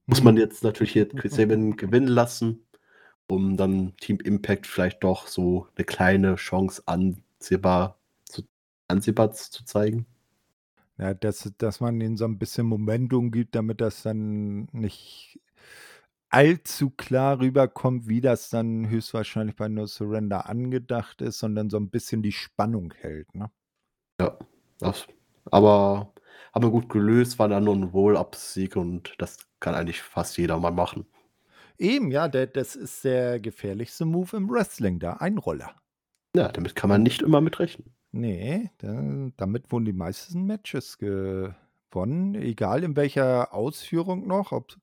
Muss 0.05 0.23
man 0.23 0.35
mhm. 0.35 0.41
jetzt 0.41 0.63
natürlich 0.63 0.93
hier 0.93 1.07
Chris 1.07 1.35
Sabin 1.35 1.77
gewinnen 1.77 2.07
lassen, 2.07 2.65
um 3.27 3.57
dann 3.57 3.95
Team 3.97 4.19
Impact 4.19 4.67
vielleicht 4.67 5.03
doch 5.03 5.27
so 5.27 5.67
eine 5.75 5.85
kleine 5.85 6.35
Chance 6.35 6.83
ansehbar 6.85 7.97
zu, 8.25 8.43
ansehbar 8.87 9.31
zu 9.31 9.63
zeigen. 9.65 10.05
Ja, 10.97 11.13
dass, 11.13 11.51
dass 11.57 11.79
man 11.79 11.99
ihnen 12.01 12.17
so 12.17 12.25
ein 12.25 12.37
bisschen 12.37 12.67
Momentum 12.67 13.31
gibt, 13.31 13.55
damit 13.55 13.81
das 13.81 14.03
dann 14.03 14.67
nicht 14.71 15.39
allzu 16.29 16.89
klar 16.89 17.39
rüberkommt, 17.39 18.07
wie 18.07 18.21
das 18.21 18.49
dann 18.49 18.89
höchstwahrscheinlich 18.89 19.55
bei 19.55 19.67
No 19.67 19.85
Surrender 19.85 20.47
angedacht 20.47 21.21
ist, 21.21 21.39
sondern 21.39 21.69
so 21.69 21.77
ein 21.77 21.89
bisschen 21.89 22.21
die 22.21 22.31
Spannung 22.31 22.93
hält. 22.93 23.33
Ne? 23.35 23.51
Ja, 24.19 24.37
das, 24.79 25.07
aber 25.49 26.13
haben 26.53 26.63
wir 26.63 26.71
gut 26.71 26.89
gelöst, 26.89 27.39
war 27.39 27.47
dann 27.47 27.63
nur 27.63 27.75
ein 27.75 27.93
Wohl-Up-Sieg 27.93 28.75
und 28.75 29.15
das 29.17 29.37
kann 29.59 29.75
eigentlich 29.75 30.01
fast 30.01 30.37
jeder 30.37 30.59
mal 30.59 30.71
machen. 30.71 31.05
Eben, 31.77 32.11
ja, 32.11 32.27
der, 32.27 32.47
das 32.47 32.75
ist 32.75 33.03
der 33.03 33.39
gefährlichste 33.39 34.05
Move 34.05 34.37
im 34.37 34.49
Wrestling, 34.49 34.99
der 34.99 35.21
Einroller. 35.21 35.71
Ja, 36.35 36.49
damit 36.49 36.75
kann 36.75 36.89
man 36.89 37.03
nicht 37.03 37.21
immer 37.21 37.41
mitrechnen. 37.41 37.93
Nee, 38.11 38.69
da, 38.77 39.31
damit 39.37 39.71
wurden 39.71 39.85
die 39.85 39.93
meisten 39.93 40.45
Matches 40.45 40.97
gewonnen, 40.97 42.35
egal 42.35 42.83
in 42.83 42.95
welcher 42.95 43.53
Ausführung 43.53 44.27
noch, 44.27 44.51
ob 44.51 44.75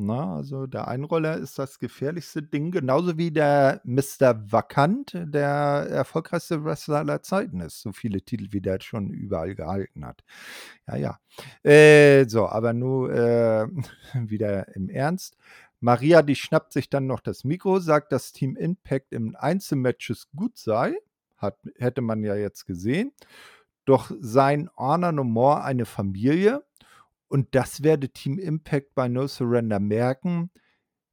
na, 0.00 0.36
also 0.36 0.66
der 0.66 0.88
Einroller 0.88 1.36
ist 1.36 1.58
das 1.58 1.78
gefährlichste 1.78 2.42
Ding, 2.42 2.70
genauso 2.70 3.18
wie 3.18 3.30
der 3.30 3.80
Mr. 3.84 4.50
Vakant, 4.50 5.12
der 5.14 5.46
erfolgreichste 5.90 6.64
Wrestler 6.64 6.98
aller 6.98 7.22
Zeiten 7.22 7.60
ist. 7.60 7.82
So 7.82 7.92
viele 7.92 8.22
Titel, 8.22 8.48
wie 8.50 8.60
der 8.60 8.80
schon 8.80 9.10
überall 9.10 9.54
gehalten 9.54 10.04
hat. 10.04 10.24
Ja, 10.88 10.96
ja. 10.96 11.20
Äh, 11.62 12.26
so, 12.28 12.48
aber 12.48 12.72
nur 12.72 13.12
äh, 13.12 13.68
wieder 14.14 14.74
im 14.74 14.88
Ernst. 14.88 15.36
Maria, 15.80 16.22
die 16.22 16.36
schnappt 16.36 16.72
sich 16.72 16.90
dann 16.90 17.06
noch 17.06 17.20
das 17.20 17.44
Mikro, 17.44 17.78
sagt, 17.78 18.12
dass 18.12 18.32
Team 18.32 18.56
Impact 18.56 19.12
im 19.12 19.36
Einzelmatches 19.36 20.28
gut 20.34 20.58
sei. 20.58 20.94
Hat, 21.36 21.58
hätte 21.78 22.00
man 22.02 22.22
ja 22.22 22.34
jetzt 22.34 22.66
gesehen. 22.66 23.12
Doch 23.86 24.10
sein 24.20 24.70
Honor 24.76 25.12
No 25.12 25.24
More 25.24 25.64
eine 25.64 25.86
Familie 25.86 26.62
und 27.30 27.54
das 27.54 27.84
werde 27.84 28.08
Team 28.08 28.38
Impact 28.38 28.94
bei 28.96 29.06
No 29.08 29.28
Surrender 29.28 29.78
merken, 29.78 30.50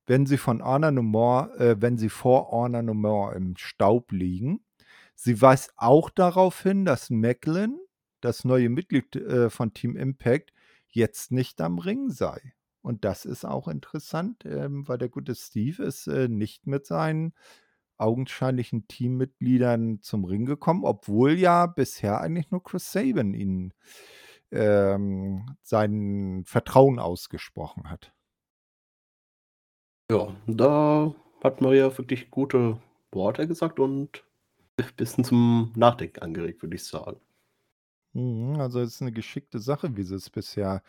wenn 0.07 0.25
sie 0.25 0.37
von 0.37 0.63
Honor 0.63 0.91
No 0.91 1.03
More, 1.03 1.55
äh, 1.59 1.75
wenn 1.79 1.97
sie 1.97 2.09
vor 2.09 2.51
Honor 2.51 2.81
No 2.81 2.95
More 2.95 3.35
im 3.35 3.55
Staub 3.55 4.11
liegen. 4.11 4.65
Sie 5.13 5.39
weist 5.41 5.73
auch 5.75 6.09
darauf 6.09 6.63
hin, 6.63 6.85
dass 6.85 7.11
Macklin, 7.11 7.77
das 8.19 8.45
neue 8.45 8.69
Mitglied 8.69 9.15
äh, 9.15 9.51
von 9.51 9.73
Team 9.73 9.95
Impact, 9.95 10.53
jetzt 10.89 11.31
nicht 11.31 11.61
am 11.61 11.77
Ring 11.77 12.09
sei. 12.09 12.53
Und 12.81 13.05
das 13.05 13.25
ist 13.25 13.45
auch 13.45 13.67
interessant, 13.67 14.43
ähm, 14.45 14.87
weil 14.87 14.97
der 14.97 15.09
gute 15.09 15.35
Steve 15.35 15.83
ist 15.83 16.07
äh, 16.07 16.27
nicht 16.27 16.65
mit 16.65 16.87
seinen 16.87 17.33
augenscheinlichen 17.97 18.87
Teammitgliedern 18.87 20.01
zum 20.01 20.25
Ring 20.25 20.45
gekommen, 20.45 20.83
obwohl 20.83 21.33
ja 21.33 21.67
bisher 21.67 22.21
eigentlich 22.21 22.49
nur 22.49 22.63
Chris 22.63 22.91
Sabin 22.91 23.35
ihn 23.35 23.73
ähm, 24.51 25.57
sein 25.61 26.43
Vertrauen 26.45 26.99
ausgesprochen 26.99 27.89
hat. 27.89 28.13
Ja, 30.09 30.35
da 30.47 31.13
hat 31.43 31.61
Maria 31.61 31.95
wirklich 31.97 32.31
gute 32.31 32.79
Worte 33.11 33.47
gesagt 33.47 33.79
und 33.79 34.23
ein 34.77 34.89
bisschen 34.95 35.23
zum 35.23 35.73
Nachdenken 35.75 36.21
angeregt, 36.21 36.61
würde 36.61 36.75
ich 36.75 36.85
sagen. 36.85 37.19
Mhm, 38.13 38.59
also 38.59 38.79
es 38.79 38.95
ist 38.95 39.01
eine 39.01 39.11
geschickte 39.11 39.59
Sache, 39.59 39.95
wie 39.97 40.03
sie 40.03 40.15
es 40.15 40.29
bisher 40.29 40.81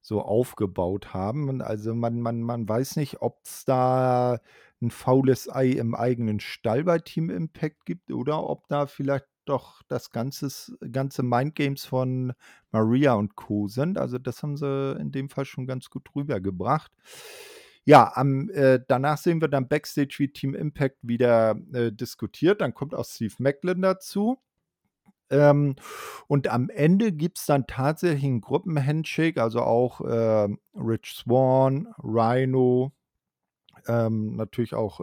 so 0.00 0.20
aufgebaut 0.22 1.14
haben. 1.14 1.62
Also 1.62 1.94
man, 1.94 2.20
man, 2.20 2.42
man 2.42 2.68
weiß 2.68 2.96
nicht, 2.96 3.22
ob 3.22 3.40
es 3.44 3.64
da 3.64 4.40
ein 4.80 4.90
faules 4.90 5.48
Ei 5.48 5.70
im 5.70 5.94
eigenen 5.94 6.40
Stall 6.40 6.84
bei 6.84 6.98
Team 6.98 7.30
Impact 7.30 7.84
gibt 7.86 8.10
oder 8.10 8.48
ob 8.48 8.66
da 8.68 8.86
vielleicht 8.86 9.26
doch 9.44 9.82
das 9.88 10.10
ganze, 10.10 10.76
ganze 10.90 11.22
Mindgames 11.22 11.84
von 11.84 12.32
Maria 12.70 13.14
und 13.14 13.36
Co. 13.36 13.68
sind. 13.68 13.98
Also 13.98 14.18
das 14.18 14.42
haben 14.42 14.56
sie 14.56 14.96
in 15.00 15.12
dem 15.12 15.28
Fall 15.28 15.44
schon 15.44 15.66
ganz 15.66 15.90
gut 15.90 16.08
rübergebracht. 16.14 16.92
Ja, 17.84 18.12
am, 18.14 18.48
äh, 18.50 18.80
danach 18.86 19.18
sehen 19.18 19.40
wir 19.40 19.48
dann 19.48 19.68
Backstage, 19.68 20.14
wie 20.18 20.28
Team 20.28 20.54
Impact 20.54 20.98
wieder 21.02 21.56
äh, 21.72 21.90
diskutiert. 21.90 22.60
Dann 22.60 22.74
kommt 22.74 22.94
auch 22.94 23.04
Steve 23.04 23.34
Macklin 23.38 23.82
dazu. 23.82 24.38
Ähm, 25.30 25.76
und 26.28 26.48
am 26.48 26.68
Ende 26.68 27.10
gibt 27.10 27.38
es 27.38 27.46
dann 27.46 27.66
tatsächlich 27.66 28.24
einen 28.24 28.40
Gruppenhandshake, 28.42 29.42
also 29.42 29.62
auch 29.62 30.02
äh, 30.02 30.48
Rich 30.74 31.14
Swan, 31.16 31.88
Rhino, 31.98 32.92
ähm, 33.86 34.36
natürlich 34.36 34.74
auch 34.74 35.00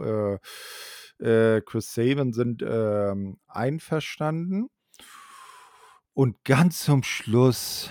äh, 1.20 1.60
Chris 1.62 1.92
Saban 1.92 2.32
sind 2.32 2.62
ähm, 2.66 3.38
einverstanden. 3.46 4.68
Und 6.14 6.44
ganz 6.44 6.84
zum 6.84 7.02
Schluss 7.02 7.90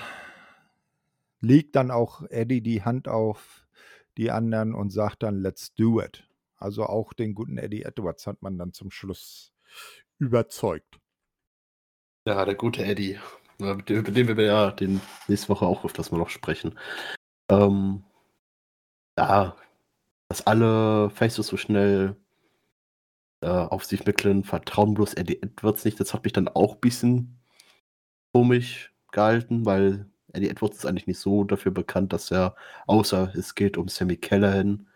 legt 1.40 1.76
dann 1.76 1.92
auch 1.92 2.24
Eddie 2.30 2.62
die 2.62 2.84
Hand 2.84 3.08
auf 3.08 3.66
die 4.18 4.32
anderen 4.32 4.76
und 4.76 4.92
sagt 4.92 5.24
dann, 5.24 5.42
let's 5.42 5.74
do 5.74 6.02
it. 6.02 6.28
Also 6.58 6.86
auch 6.86 7.14
den 7.14 7.34
guten 7.34 7.58
Eddie 7.58 7.84
Edwards 7.84 8.28
hat 8.28 8.42
man 8.42 8.58
dann 8.58 8.74
zum 8.74 8.92
Schluss 8.92 9.54
überzeugt. 10.18 11.00
Ja, 12.28 12.44
der 12.44 12.56
gute 12.56 12.84
Eddie, 12.84 13.18
über 13.58 13.82
den 13.82 14.38
wir 14.38 14.46
ja 14.46 14.72
den 14.72 15.00
nächste 15.28 15.50
Woche 15.50 15.66
auch 15.66 15.86
öfters 15.86 16.12
mal 16.12 16.18
noch 16.18 16.30
sprechen. 16.30 16.78
Ähm, 17.50 18.04
ja, 19.18 19.56
dass 20.28 20.46
alle 20.46 21.10
Faces 21.10 21.48
so 21.48 21.58
schnell 21.58 22.18
äh, 23.42 23.48
auf 23.48 23.86
sich 23.86 24.06
Macklin 24.06 24.44
vertrauen 24.44 24.94
bloß 24.94 25.14
Eddie 25.16 25.42
Edwards 25.42 25.86
nicht. 25.86 26.00
Das 26.00 26.14
hat 26.14 26.24
mich 26.24 26.34
dann 26.34 26.48
auch 26.48 26.76
ein 26.76 26.80
bisschen 26.82 27.40
komisch 28.34 28.94
gehalten, 29.12 29.66
weil 29.66 30.06
Eddie 30.34 30.50
Edwards 30.50 30.78
ist 30.80 30.86
eigentlich 30.86 31.08
nicht 31.08 31.20
so 31.20 31.44
dafür 31.44 31.72
bekannt, 31.72 32.14
dass 32.14 32.32
er, 32.32 32.56
außer 32.88 33.34
es 33.36 33.56
geht 33.56 33.78
um 33.78 33.88
Sammy 33.88 34.18
Callahan, 34.18 34.88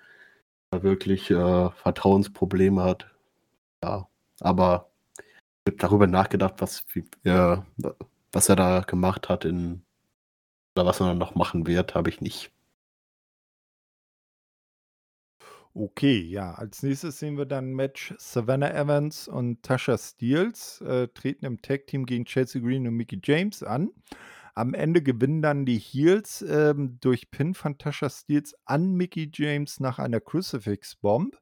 wirklich 0.72 1.30
äh, 1.30 1.70
Vertrauensprobleme 1.72 2.84
hat. 2.84 3.08
Ja, 3.84 4.08
aber 4.40 4.90
ich 5.66 5.74
habe 5.74 5.78
darüber 5.78 6.08
nachgedacht, 6.08 6.56
was, 6.60 6.86
wie, 6.94 7.06
äh, 7.30 7.58
was 8.32 8.50
er 8.50 8.56
da 8.56 8.82
gemacht 8.82 9.30
hat 9.30 9.46
in 9.46 9.84
oder 10.76 10.88
was 10.88 11.00
er 11.00 11.08
dann 11.08 11.18
noch 11.20 11.36
machen 11.36 11.68
wird, 11.68 11.96
habe 11.96 12.10
ich 12.10 12.22
nicht. 12.22 12.52
Okay, 15.76 16.20
ja. 16.22 16.54
Als 16.54 16.84
nächstes 16.84 17.18
sehen 17.18 17.36
wir 17.36 17.46
dann 17.48 17.74
Match 17.74 18.14
Savannah 18.20 18.72
Evans 18.72 19.28
und 19.28 19.64
Tasha 19.64 19.98
Steelz, 19.98 20.82
äh, 20.82 21.08
treten 21.08 21.46
im 21.46 21.64
Tag-Team 21.64 22.06
gegen 22.06 22.26
Chelsea 22.26 22.62
Green 22.62 22.88
und 22.88 22.94
Mickie 22.96 23.20
James 23.24 23.64
an. 23.64 23.90
Am 24.54 24.76
Ende 24.76 25.02
gewinnen 25.02 25.42
dann 25.42 25.66
die 25.66 25.80
Heels, 25.80 26.44
ähm, 26.48 27.00
durch 27.02 27.32
Pin 27.32 27.56
von 27.56 27.80
Tasha 27.80 28.10
Steelz 28.12 28.54
an 28.66 28.94
Mickie 28.94 29.32
James 29.34 29.80
nach 29.80 29.98
einer 29.98 30.20
Crucifix 30.20 30.96
Bomb. 30.96 31.40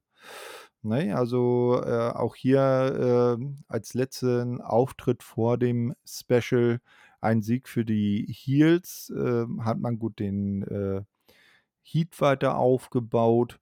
Ne, 0.83 1.15
also, 1.15 1.81
äh, 1.85 2.11
auch 2.11 2.35
hier, 2.35 3.35
ähm, 3.37 3.57
als 3.67 3.93
letzten 3.93 4.61
Auftritt 4.61 5.23
vor 5.23 5.57
dem 5.57 5.93
Special 6.05 6.79
ein 7.19 7.41
Sieg 7.43 7.67
für 7.67 7.85
die 7.85 8.25
Heels. 8.29 9.11
Ähm, 9.15 9.65
hat 9.65 9.77
man 9.79 9.99
gut 9.99 10.19
den, 10.19 10.63
äh, 10.63 11.03
Heat 11.83 12.21
weiter 12.21 12.57
aufgebaut 12.57 13.59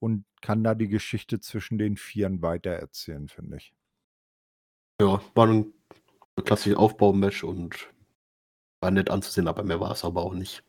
und 0.00 0.24
kann 0.40 0.64
da 0.64 0.74
die 0.74 0.88
Geschichte 0.88 1.40
zwischen 1.40 1.78
den 1.78 1.96
Vieren 1.96 2.42
weitererzählen, 2.42 3.28
finde 3.28 3.56
ich. 3.58 3.72
Ja, 5.00 5.20
war 5.34 5.48
'n 5.48 5.72
klassisches 6.44 6.78
Aufbaumatch 6.78 7.44
und 7.44 7.88
war 8.80 8.90
nett 8.90 9.10
anzusehen, 9.10 9.48
aber 9.48 9.64
mehr 9.64 9.80
war 9.80 9.92
es 9.92 10.04
aber 10.04 10.22
auch 10.22 10.34
nicht. 10.34 10.64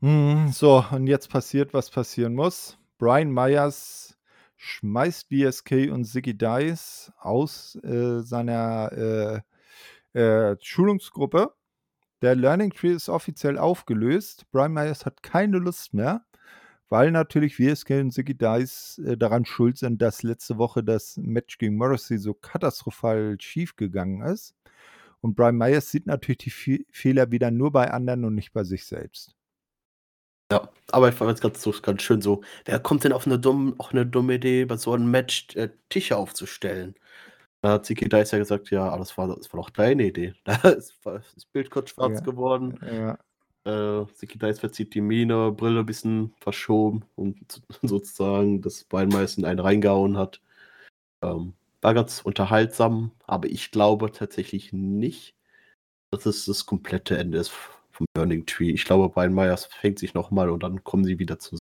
Mhm, 0.00 0.48
so, 0.52 0.84
und 0.90 1.06
jetzt 1.06 1.28
passiert, 1.30 1.72
was 1.74 1.88
passieren 1.90 2.34
muss. 2.34 2.76
Brian 2.98 3.30
Myers 3.32 4.18
schmeißt 4.56 5.28
BSK 5.28 5.90
und 5.90 6.04
Zicky 6.04 6.36
Dice 6.36 7.12
aus, 7.20 7.76
äh, 7.84 8.20
seiner, 8.22 9.42
äh, 10.14 10.20
äh, 10.20 10.56
Schulungsgruppe. 10.60 11.54
Der 12.22 12.36
Learning 12.36 12.72
Tree 12.72 12.92
ist 12.92 13.08
offiziell 13.08 13.58
aufgelöst. 13.58 14.46
Brian 14.52 14.72
Myers 14.72 15.06
hat 15.06 15.22
keine 15.22 15.58
Lust 15.58 15.94
mehr, 15.94 16.24
weil 16.92 17.10
natürlich 17.10 17.58
WSK 17.58 18.00
und 18.02 18.12
Zicky 18.12 18.36
Dice, 18.36 18.98
äh, 19.06 19.16
daran 19.16 19.46
schuld 19.46 19.78
sind, 19.78 20.02
dass 20.02 20.22
letzte 20.22 20.58
Woche 20.58 20.84
das 20.84 21.16
Match 21.16 21.58
gegen 21.58 21.76
Morrissey 21.76 22.18
so 22.18 22.34
katastrophal 22.34 23.36
schiefgegangen 23.40 24.22
ist. 24.22 24.54
Und 25.22 25.36
Brian 25.36 25.56
Myers 25.56 25.90
sieht 25.90 26.06
natürlich 26.06 26.38
die 26.38 26.50
Fe 26.50 26.80
Fehler 26.92 27.30
wieder 27.32 27.50
nur 27.50 27.72
bei 27.72 27.90
anderen 27.92 28.24
und 28.26 28.34
nicht 28.36 28.52
bei 28.52 28.64
sich 28.64 28.86
selbst. 28.86 29.34
Ja, 30.50 30.68
aber 30.90 31.08
ich 31.08 31.14
fand 31.14 31.30
das 31.30 31.40
ganz 31.40 31.82
ganz 31.82 32.02
schön 32.02 32.20
so, 32.20 32.42
wer 32.66 32.78
kommt 32.78 33.04
denn 33.04 33.12
auf 33.12 33.26
'ne 33.26 33.38
dumm 33.38 33.74
auf 33.78 33.92
'ne 33.94 34.04
dumme 34.06 34.34
Idee, 34.34 34.64
bei 34.66 34.76
so 34.76 34.94
'nem 34.96 35.10
Match, 35.10 35.54
äh, 35.56 35.70
Tische 35.88 36.16
aufzustellen? 36.16 36.94
Da 37.62 37.72
hat 37.72 37.86
Zicky 37.86 38.08
Dice 38.08 38.32
ja 38.32 38.38
gesagt: 38.38 38.70
„Ja, 38.70 38.88
aber 38.88 38.98
das 38.98 39.16
war 39.18 39.28
das 39.28 39.52
war 39.52 39.60
doch 39.62 39.70
deine 39.70 40.04
Idee.“ 40.08 40.34
Da 40.44 40.70
ist 40.70 41.00
das 41.04 41.46
Bild 41.52 41.70
kurz 41.70 41.90
schwarz 41.90 42.22
Ja, 42.22 42.24
geworden. 42.24 42.78
ja. 42.82 43.18
Äh, 43.64 44.04
Dice 44.38 44.58
verzieht 44.58 44.94
die 44.94 45.00
Miene, 45.00 45.52
Brille 45.52 45.84
bisschen 45.84 46.34
verschoben 46.40 47.04
und 47.14 47.62
sozusagen, 47.82 48.60
Myers 49.10 49.38
in 49.38 49.44
einen 49.44 49.60
reingehauen 49.60 50.16
hat. 50.16 50.40
Ähm, 51.22 51.54
war 51.80 51.94
ganz 51.94 52.22
unterhaltsam, 52.22 53.12
aber 53.26 53.48
ich 53.48 53.70
glaube 53.70 54.12
tatsächlich 54.12 54.72
nicht, 54.72 55.34
dass 56.10 56.26
es 56.26 56.46
das 56.46 56.66
komplette 56.66 57.18
Ende 57.18 57.38
ist 57.38 57.50
vom 57.92 58.06
Learning 58.16 58.46
Tree. 58.46 58.70
Ich 58.70 58.84
glaube, 58.84 59.08
Brian 59.08 59.34
Myers 59.34 59.66
fängt 59.66 59.98
sich 59.98 60.14
noch 60.14 60.30
mal 60.30 60.50
und 60.50 60.62
dann 60.62 60.84
kommen 60.84 61.04
sie 61.04 61.18
wieder 61.18 61.38
zus 61.38 61.58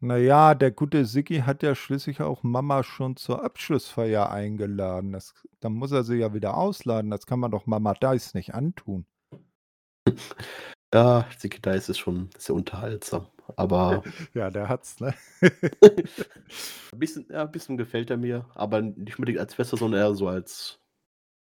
Na 0.00 0.16
ja, 0.16 0.54
der 0.54 0.70
gute 0.72 1.04
Zicky 1.04 1.40
hat 1.40 1.62
ja 1.62 1.74
schließlich 1.74 2.22
auch 2.22 2.42
Mama 2.42 2.82
schon 2.82 3.16
zur 3.16 3.44
Abschlussfeier 3.44 4.30
eingeladen. 4.30 5.12
Das 5.12 5.34
dann 5.60 5.74
muss 5.74 5.92
er 5.92 6.04
sie 6.04 6.16
ja 6.16 6.34
wieder 6.34 6.56
ausladen. 6.56 7.10
Das 7.10 7.26
kann 7.26 7.40
man 7.40 7.50
doch 7.50 7.66
Mama 7.66 7.94
Dice 7.94 8.34
nicht 8.34 8.54
antun. 8.54 9.06
Ja, 10.94 11.26
Zicky 11.38 11.60
Dice 11.60 11.88
ist 11.88 11.98
schon 11.98 12.28
sehr 12.36 12.54
unterhaltsam, 12.54 13.26
aber 13.56 14.02
Ja, 14.34 14.50
der 14.50 14.68
hat's, 14.68 15.00
ne? 15.00 15.14
bisschen 16.96 17.26
ja, 17.30 17.46
bisschen 17.46 17.78
gefällt 17.78 18.10
er 18.10 18.18
mir, 18.18 18.46
aber 18.54 18.82
nicht 18.82 19.18
unbedingt 19.18 19.38
als 19.38 19.58
Wrestler, 19.58 19.78
sondern 19.78 20.00
eher 20.00 20.14
so 20.14 20.28
als 20.28 20.78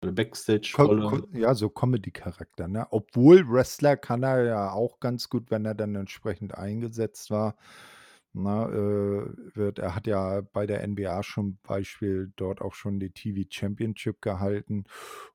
Backstage-Rolle. 0.00 1.24
ja, 1.32 1.54
so 1.54 1.68
Comedy-Charakter, 1.68 2.68
ne? 2.68 2.86
Obwohl 2.90 3.48
Wrestler 3.48 3.96
kann 3.96 4.22
er 4.22 4.44
ja 4.44 4.72
auch 4.72 5.00
ganz 5.00 5.28
gut, 5.28 5.50
wenn 5.50 5.64
er 5.64 5.74
dann 5.74 5.94
entsprechend 5.94 6.56
eingesetzt 6.56 7.30
war, 7.30 7.56
ne? 8.34 9.30
Äh, 9.32 9.56
wird 9.56 9.78
er 9.78 9.94
hat 9.94 10.06
ja 10.06 10.40
bei 10.52 10.66
der 10.66 10.82
NBA 10.86 11.22
schon 11.22 11.58
Beispiel 11.62 12.32
dort 12.36 12.60
auch 12.62 12.74
schon 12.74 13.00
die 13.00 13.10
TV 13.10 13.48
Championship 13.50 14.22
gehalten 14.22 14.84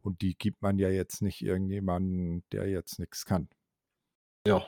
und 0.01 0.21
die 0.21 0.37
gibt 0.37 0.61
man 0.61 0.77
ja 0.79 0.89
jetzt 0.89 1.21
nicht 1.21 1.41
irgendjemanden, 1.43 2.43
der 2.51 2.69
jetzt 2.69 2.99
nix 2.99 3.25
kann. 3.25 3.49
Ja. 4.47 4.65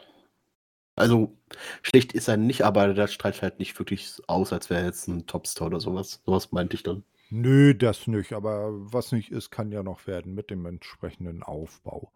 Also, 0.95 1.38
schlecht 1.84 2.13
ist 2.13 2.28
er 2.30 2.38
nicht, 2.38 2.63
aber 2.63 2.93
der 2.93 3.07
strahlt 3.07 3.41
halt 3.41 3.59
nicht 3.59 3.78
wirklich 3.80 4.17
aus, 4.28 4.53
als 4.53 4.69
wäre 4.69 4.82
er 4.82 4.88
jetzt 4.88 5.07
'n 5.09 5.28
Topstar 5.28 5.67
oder 5.67 5.80
so 5.82 5.93
was. 5.95 6.21
So 6.26 6.32
was 6.34 6.51
meinte 6.53 6.76
ich 6.76 6.84
dann. 6.84 7.03
Nö, 7.32 7.73
das 7.73 8.05
nicht, 8.07 8.34
aber 8.34 8.69
was 8.93 9.11
nicht 9.11 9.32
ist, 9.32 9.49
kann 9.49 9.71
ja 9.71 9.82
noch 9.82 10.05
werden 10.05 10.36
mit 10.36 10.51
dem 10.51 10.65
entsprechenden 10.67 11.41
Aufbau. 11.41 12.11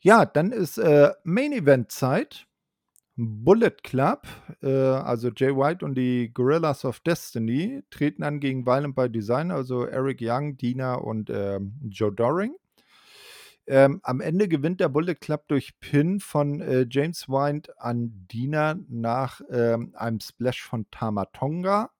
Ja, 0.00 0.26
dann 0.26 0.52
ist, 0.52 0.78
äh, 0.78 1.12
Main-Event-Zeit. 1.24 2.46
Bullet 3.20 3.82
Club, 3.82 4.26
äh, 4.62 4.68
also 4.70 5.30
Jay 5.34 5.54
White 5.54 5.84
und 5.84 5.94
die 5.94 6.32
Gorillas 6.32 6.84
of 6.84 7.00
Destiny 7.00 7.82
treten 7.90 8.22
an 8.22 8.40
gegen 8.40 8.64
Violent 8.66 8.94
by 8.94 9.10
Design, 9.10 9.50
also 9.50 9.84
Eric 9.84 10.18
Young, 10.22 10.56
Deana 10.56 10.94
und, 10.94 11.28
ähm, 11.30 11.74
Joe 11.90 12.12
Doering. 12.12 12.54
Ähm, 13.66 14.00
am 14.02 14.20
Ende 14.20 14.48
gewinnt 14.48 14.80
der 14.80 14.88
Bullet 14.88 15.14
Club 15.16 15.44
durch 15.48 15.78
Pin 15.80 16.18
von, 16.18 16.60
äh, 16.60 16.86
James 16.90 17.28
White 17.28 17.72
an 17.78 18.26
Deana 18.32 18.76
nach, 18.88 19.40
ähm, 19.50 19.92
einem 19.94 20.20
Splash 20.20 20.62
von 20.62 20.86
Tama 20.90 21.26
Tonga. 21.26 21.90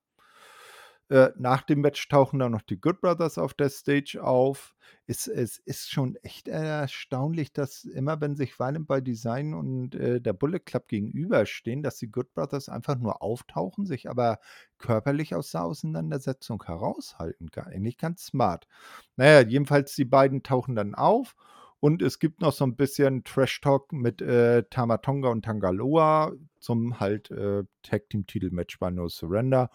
Äh, 1.10 1.30
nach 1.36 1.62
dem 1.62 1.80
Match 1.80 2.06
tauchen 2.08 2.38
dann 2.38 2.52
noch 2.52 2.62
die 2.62 2.80
Good 2.80 3.00
Brothers 3.00 3.36
auf 3.36 3.52
der 3.52 3.68
Stage 3.68 4.22
auf. 4.22 4.76
Es 5.08 5.26
es 5.26 5.58
ist 5.58 5.90
schon 5.90 6.14
echt 6.22 6.46
erstaunlich, 6.46 7.52
dass 7.52 7.82
immer, 7.84 8.20
wenn 8.20 8.36
sich 8.36 8.56
Violent 8.60 8.86
by 8.86 9.02
Design 9.02 9.52
und, 9.54 9.96
äh, 9.96 10.20
der 10.20 10.32
Bullet 10.34 10.60
Club 10.60 10.86
gegenüberstehen, 10.86 11.82
dass 11.82 11.96
die 11.98 12.12
Good 12.12 12.32
Brothers 12.32 12.68
einfach 12.68 12.96
nur 12.96 13.22
auftauchen, 13.22 13.86
sich 13.86 14.08
aber 14.08 14.38
körperlich 14.78 15.34
aus 15.34 15.50
der 15.50 15.64
Auseinandersetzung 15.64 16.62
heraushalten. 16.64 17.50
Eigentlich 17.56 17.98
ganz 17.98 18.26
smart. 18.26 18.68
Na 19.16 19.24
ja, 19.26 19.40
jedenfalls 19.40 19.96
die 19.96 20.04
beiden 20.04 20.44
tauchen 20.44 20.76
dann 20.76 20.94
auf 20.94 21.34
und 21.80 22.02
es 22.02 22.20
gibt 22.20 22.40
noch 22.40 22.52
so 22.52 22.64
'n 22.64 22.76
bisschen 22.76 23.24
Trash-Talk 23.24 23.92
mit, 23.92 24.22
äh, 24.22 24.62
Tama 24.70 24.98
Tonga 24.98 25.30
und 25.30 25.44
Tanga 25.44 25.70
Loa 25.70 26.32
zum 26.60 27.00
halt, 27.00 27.30
äh, 27.32 27.64
Tag-Team-Titelmatch 27.82 28.78
bei 28.78 28.90
No 28.92 29.08
Surrender. 29.08 29.70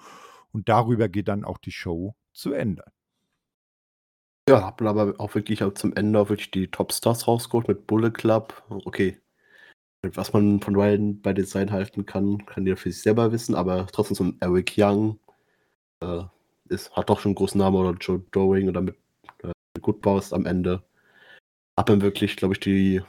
Und 0.56 0.70
darüber 0.70 1.10
geht 1.10 1.28
dann 1.28 1.44
auch 1.44 1.58
die 1.58 1.74
Show 1.74 2.16
zu 2.32 2.54
Ende. 2.54 2.86
Ja, 4.48 4.64
hat 4.64 4.80
man 4.80 4.96
aber 5.00 5.20
auch 5.20 5.34
wirklich 5.34 5.64
auch 5.64 5.74
zum 5.74 5.94
Ende 5.96 6.20
auch 6.20 6.30
wirklich 6.30 6.52
die 6.52 6.68
Topstars 6.70 7.28
rausgeholt 7.28 7.68
mit 7.68 7.88
Bullet 7.88 8.12
Club. 8.12 8.62
Okay. 8.70 9.20
Was 10.16 10.34
man 10.34 10.62
von 10.62 10.76
Violent 10.76 11.24
by 11.24 11.34
Design 11.34 11.72
halten 11.72 12.06
kann, 12.06 12.46
kann 12.46 12.66
jeder 12.66 12.78
für 12.78 12.92
sich 12.92 13.02
selber 13.04 13.32
wissen, 13.32 13.56
aber 13.56 13.88
trotzdem 13.88 14.16
so 14.16 14.24
'n 14.26 14.38
Eric 14.42 14.74
Young, 14.78 15.20
äh, 16.02 16.24
ist 16.70 16.96
hat 16.98 17.10
doch 17.10 17.20
schon 17.20 17.34
'n 17.34 17.36
großen 17.36 17.60
Namen 17.60 17.78
oder 17.78 17.94
Joe 18.00 18.20
Doering 18.32 18.70
oder 18.70 18.82
mit, 18.82 18.98
äh, 19.44 19.52
Good 19.82 20.02
Brothers 20.02 20.34
am 20.34 20.46
Ende. 20.48 20.84
Hat 21.80 21.90
dann 21.90 22.02
wirklich, 22.02 22.38
glaube 22.38 22.56
ich, 22.56 22.62
die 22.62 23.02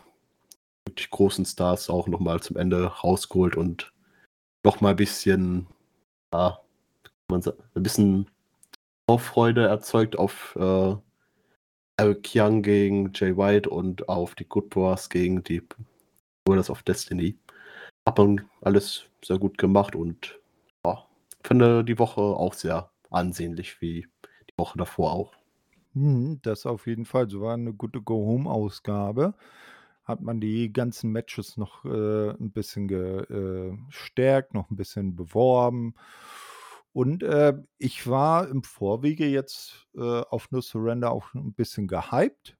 wirklich 0.86 1.10
großen 1.10 1.44
Stars 1.46 1.90
auch 1.90 2.08
noch 2.08 2.20
mal 2.20 2.40
zum 2.42 2.56
Ende 2.58 2.84
rausgeholt 2.86 3.56
und 3.56 3.92
noch 4.64 4.80
mal 4.82 4.94
bisschen, 4.96 5.68
ja, 6.34 6.60
man 7.30 7.42
sa 7.42 7.52
'n 7.74 7.82
bisschen 7.82 8.30
Vorfreude 9.08 9.66
erzeugt 9.68 10.18
auf, 10.18 10.56
äh, 10.56 10.96
Eric 11.98 12.30
Young 12.34 12.62
gegen 12.62 13.12
Jay 13.14 13.36
White 13.36 13.70
und 13.70 14.08
auf 14.08 14.34
die 14.36 14.48
Good 14.48 14.70
Brothers 14.70 15.10
gegen 15.10 15.44
die 15.44 15.62
Gorillas 16.46 16.70
of 16.70 16.82
Destiny. 16.84 17.38
Hat 18.06 18.18
man 18.18 18.48
alles 18.62 19.06
sehr 19.24 19.38
gut 19.38 19.58
gemacht 19.58 19.96
und 19.96 20.40
ja, 20.86 21.06
finde 21.44 21.84
die 21.84 21.98
Woche 22.00 22.22
auch 22.22 22.54
sehr 22.54 22.90
ansehnlich 23.10 23.80
wie 23.82 24.08
die 24.50 24.54
Woche 24.58 24.78
davor 24.78 25.12
auch. 25.12 25.34
Mhm, 25.94 26.40
das 26.42 26.66
auf 26.66 26.86
jeden 26.86 27.04
Fall. 27.04 27.28
So 27.30 27.40
war 27.40 27.56
'ne 27.56 27.72
gute 27.72 28.02
Go-Home-Ausgabe. 28.02 29.34
Hat 30.04 30.20
man 30.20 30.40
die 30.40 30.72
ganzen 30.72 31.10
Matches 31.12 31.56
noch, 31.56 31.84
äh, 31.84 32.30
'n 32.38 32.50
bisschen 32.52 32.88
äh, 32.90 33.76
gestärkt, 33.88 34.54
noch 34.54 34.70
'n 34.70 34.76
bisschen 34.76 35.16
beworben. 35.16 35.94
Und, 36.96 37.22
äh, 37.22 37.52
ich 37.76 38.06
war 38.08 38.48
im 38.48 38.62
Vorwege 38.62 39.26
jetzt, 39.26 39.86
äh, 39.96 40.00
auf 40.00 40.50
No 40.50 40.62
Surrender 40.62 41.10
auch 41.12 41.34
'n 41.34 41.52
bisschen 41.52 41.88
gehypt? 41.88 42.56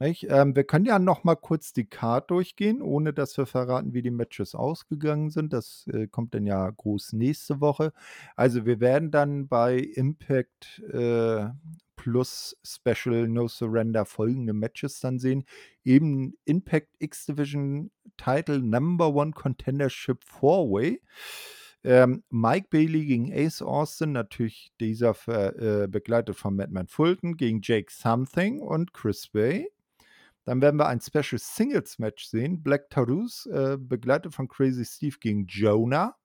Ähm, 0.00 0.56
wir 0.56 0.64
können 0.64 0.86
ja 0.86 0.98
noch 0.98 1.24
mal 1.24 1.36
kurz 1.36 1.72
die 1.74 1.84
Card 1.86 2.30
durchgehen, 2.30 2.82
ohne 2.82 3.12
dass 3.12 3.36
wir 3.38 3.46
verraten, 3.46 3.94
wie 3.94 4.02
die 4.02 4.10
Matches 4.10 4.54
ausgegangen 4.54 5.30
sind. 5.30 5.52
Das, 5.52 5.86
äh, 5.92 6.06
kommt 6.08 6.34
dann 6.34 6.46
ja 6.46 6.70
groß 6.70 7.12
nächste 7.14 7.60
Woche. 7.60 7.92
Also, 8.36 8.66
wir 8.66 8.80
werden 8.80 9.10
dann 9.10 9.48
bei 9.48 9.78
Impact, 9.78 10.80
äh, 10.92 11.48
plus 11.96 12.56
Special 12.64 13.28
No 13.28 13.48
Surrender 13.48 14.06
folgende 14.06 14.54
Matches 14.54 15.00
dann 15.00 15.18
sehen. 15.18 15.44
Eben 15.84 16.34
Impact 16.46 16.88
X-Division 16.98 17.90
Title 18.16 18.60
Number 18.60 19.14
One 19.14 19.32
Contendership 19.32 20.24
Four-Way. 20.24 21.00
Ähm, 21.82 22.22
Mike 22.28 22.68
Bailey 22.70 23.06
gegen 23.06 23.32
Ace 23.32 23.62
Austin, 23.62 24.12
natürlich 24.12 24.72
dieser 24.80 25.14
äh, 25.26 25.88
begleitet 25.88 26.36
von 26.36 26.54
Madman 26.54 26.88
Fulton 26.88 27.36
gegen 27.36 27.60
Jake 27.62 27.90
Something 27.90 28.60
und 28.60 28.92
Chris 28.92 29.28
Bay. 29.28 29.70
Dann 30.44 30.60
werden 30.60 30.78
wir 30.78 30.88
ein 30.88 31.00
Special 31.00 31.38
Singles 31.38 31.98
Match 31.98 32.26
sehen. 32.26 32.62
Black 32.62 32.90
Taurus, 32.90 33.46
äh, 33.46 33.76
begleitet 33.78 34.34
von 34.34 34.48
Crazy 34.48 34.84
Steve 34.84 35.16
gegen 35.20 35.46
Jonah. 35.46 36.16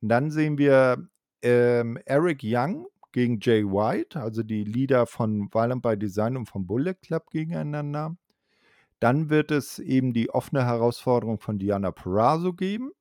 Und 0.00 0.08
dann 0.08 0.30
sehen 0.30 0.58
wir 0.58 1.08
ähm, 1.42 1.98
Eric 2.04 2.40
Young 2.42 2.86
gegen 3.12 3.40
Jay 3.40 3.64
White, 3.64 4.20
also 4.20 4.42
die 4.42 4.64
Leader 4.64 5.06
von 5.06 5.48
Violent 5.52 5.82
by 5.82 5.96
Design 5.96 6.36
und 6.36 6.46
vom 6.46 6.66
Bullet 6.66 6.94
Club 6.94 7.30
gegeneinander. 7.30 8.16
Dann 9.00 9.30
wird 9.30 9.50
es 9.50 9.78
eben 9.78 10.12
die 10.12 10.30
offene 10.30 10.64
Herausforderung 10.64 11.38
von 11.38 11.58
Diana 11.58 11.90
Perazzo 11.90 12.52
geben. 12.52 12.92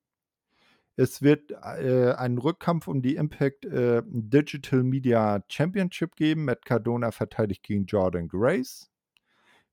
Es 0.97 1.21
wird 1.21 1.51
äh, 1.51 2.13
einen 2.17 2.37
Rückkampf 2.37 2.87
um 2.87 3.01
die 3.01 3.15
Impact 3.15 3.65
äh, 3.65 4.01
Digital 4.05 4.83
Media 4.83 5.43
Championship 5.49 6.15
geben. 6.15 6.45
Matt 6.45 6.65
Cardona 6.65 7.11
verteidigt 7.11 7.63
gegen 7.63 7.85
Jordan 7.85 8.27
Grace. 8.27 8.89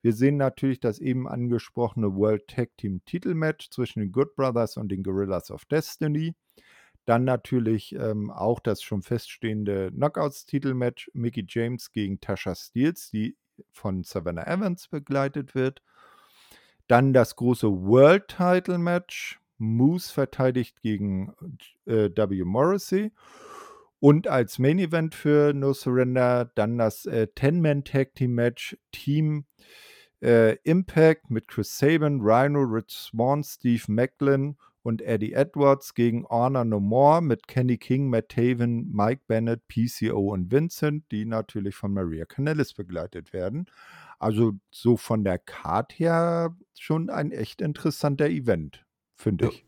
Wir 0.03 0.13
sehen 0.13 0.37
natürlich 0.37 0.81
das 0.81 0.99
eben 0.99 1.29
angesprochene 1.29 2.17
World 2.17 2.49
Tag 2.49 2.77
Team 2.77 3.05
Titelmatch 3.05 3.71
zwischen 3.71 4.01
den 4.01 4.11
Good 4.11 4.35
Brothers 4.35 4.77
und 4.77 4.89
den 4.91 5.05
Gorillas 5.05 5.53
of 5.53 5.65
Destiny. 5.67 6.35
Dann 7.05 7.23
natürlich 7.25 7.95
ähm, 7.95 8.31
auch 8.31 8.59
das 8.59 8.83
schon 8.83 9.03
feststehende 9.03 9.91
Knockouts-Titelmatch 9.93 11.11
Mickey 11.15 11.45
James 11.49 11.93
gegen 11.93 12.21
Tasha 12.21 12.57
Steels, 12.57 13.11
die 13.11 13.37
von 13.71 14.03
Savannah 14.03 14.47
Evans 14.47 14.89
begleitet 14.89 15.55
wird. 15.55 15.83
Dann 16.89 17.13
das 17.13 17.37
große 17.37 17.69
World 17.69 18.27
Title 18.27 18.79
Match. 18.79 19.42
Moose 19.63 20.13
verteidigt 20.13 20.83
gegen 20.83 21.33
äh, 21.87 22.11
W. 22.15 22.45
Morrissey. 22.45 23.13
Und 24.01 24.27
als 24.27 24.59
Main 24.59 24.81
Event 24.81 25.15
für 25.15 25.55
No 25.55 25.73
Surrender 25.73 26.51
dann 26.57 26.77
das 26.77 27.07
äh, 27.07 27.29
10-Man-Tag-Team-Match 27.37 28.77
Team 28.91 29.45
äh, 30.21 30.57
Impact 30.65 31.31
mit 31.31 31.47
Chris 31.49 31.79
Sabin, 31.79 32.21
Rhino, 32.21 32.63
Rich 32.63 32.91
Swan, 32.91 33.45
Steve 33.45 33.85
Macklin 33.87 34.57
und 34.83 35.03
Eddie 35.03 35.35
Edwards 35.35 35.95
gegen 35.95 36.27
Honor 36.29 36.65
No 36.65 36.81
More 36.81 37.23
mit 37.23 37.47
Kenny 37.47 37.79
King, 37.79 38.11
Matt 38.11 38.31
Taven, 38.31 38.91
Mike 38.93 39.23
Bennett, 39.29 39.63
PCO 39.69 40.33
und 40.33 40.51
Vincent, 40.51 41.05
die 41.13 41.25
natürlich 41.25 41.77
von 41.77 41.93
Maria 41.93 42.25
Canellis 42.25 42.75
begleitet 42.75 43.33
werden. 43.33 43.67
Also 44.19 44.55
so 44.71 44.97
von 44.97 45.25
der 45.25 45.39
Card 45.39 45.93
her 45.99 46.57
schon 46.79 47.11
ein 47.11 47.33
echt 47.33 47.61
interessanter 47.61 48.27
Event, 48.27 48.85
finde 49.17 49.49
ich. 49.49 49.65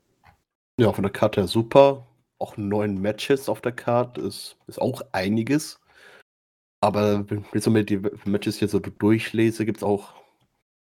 Ja, 0.78 0.92
von 0.92 1.02
der 1.02 1.12
Karte 1.12 1.42
her 1.42 1.48
super. 1.48 2.06
Auch 2.38 2.56
neun 2.56 3.00
Matches 3.00 3.48
auf 3.48 3.60
der 3.60 3.72
Karte 3.72 4.20
ist, 4.20 4.56
ist 4.66 4.80
auch 4.80 5.02
einiges. 5.12 5.80
Aber 6.80 7.30
wenn 7.30 7.44
ich 7.52 7.62
so 7.62 7.70
mir 7.70 7.84
die 7.84 8.02
Matches 8.24 8.58
hier 8.58 8.68
so 8.68 8.78
durchlese, 8.78 9.64
gibt 9.64 9.78
es 9.78 9.82
auch 9.82 10.14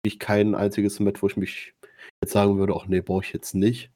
nicht 0.04 0.20
kein 0.20 0.54
einziges 0.54 1.00
Match, 1.00 1.22
wo 1.22 1.26
ich 1.26 1.36
mich 1.36 1.74
jetzt 2.22 2.32
sagen 2.32 2.56
würde, 2.56 2.74
ach 2.74 2.86
nee, 2.86 3.00
brauche 3.00 3.24
ich 3.24 3.32
jetzt 3.32 3.54
nicht. 3.54 3.90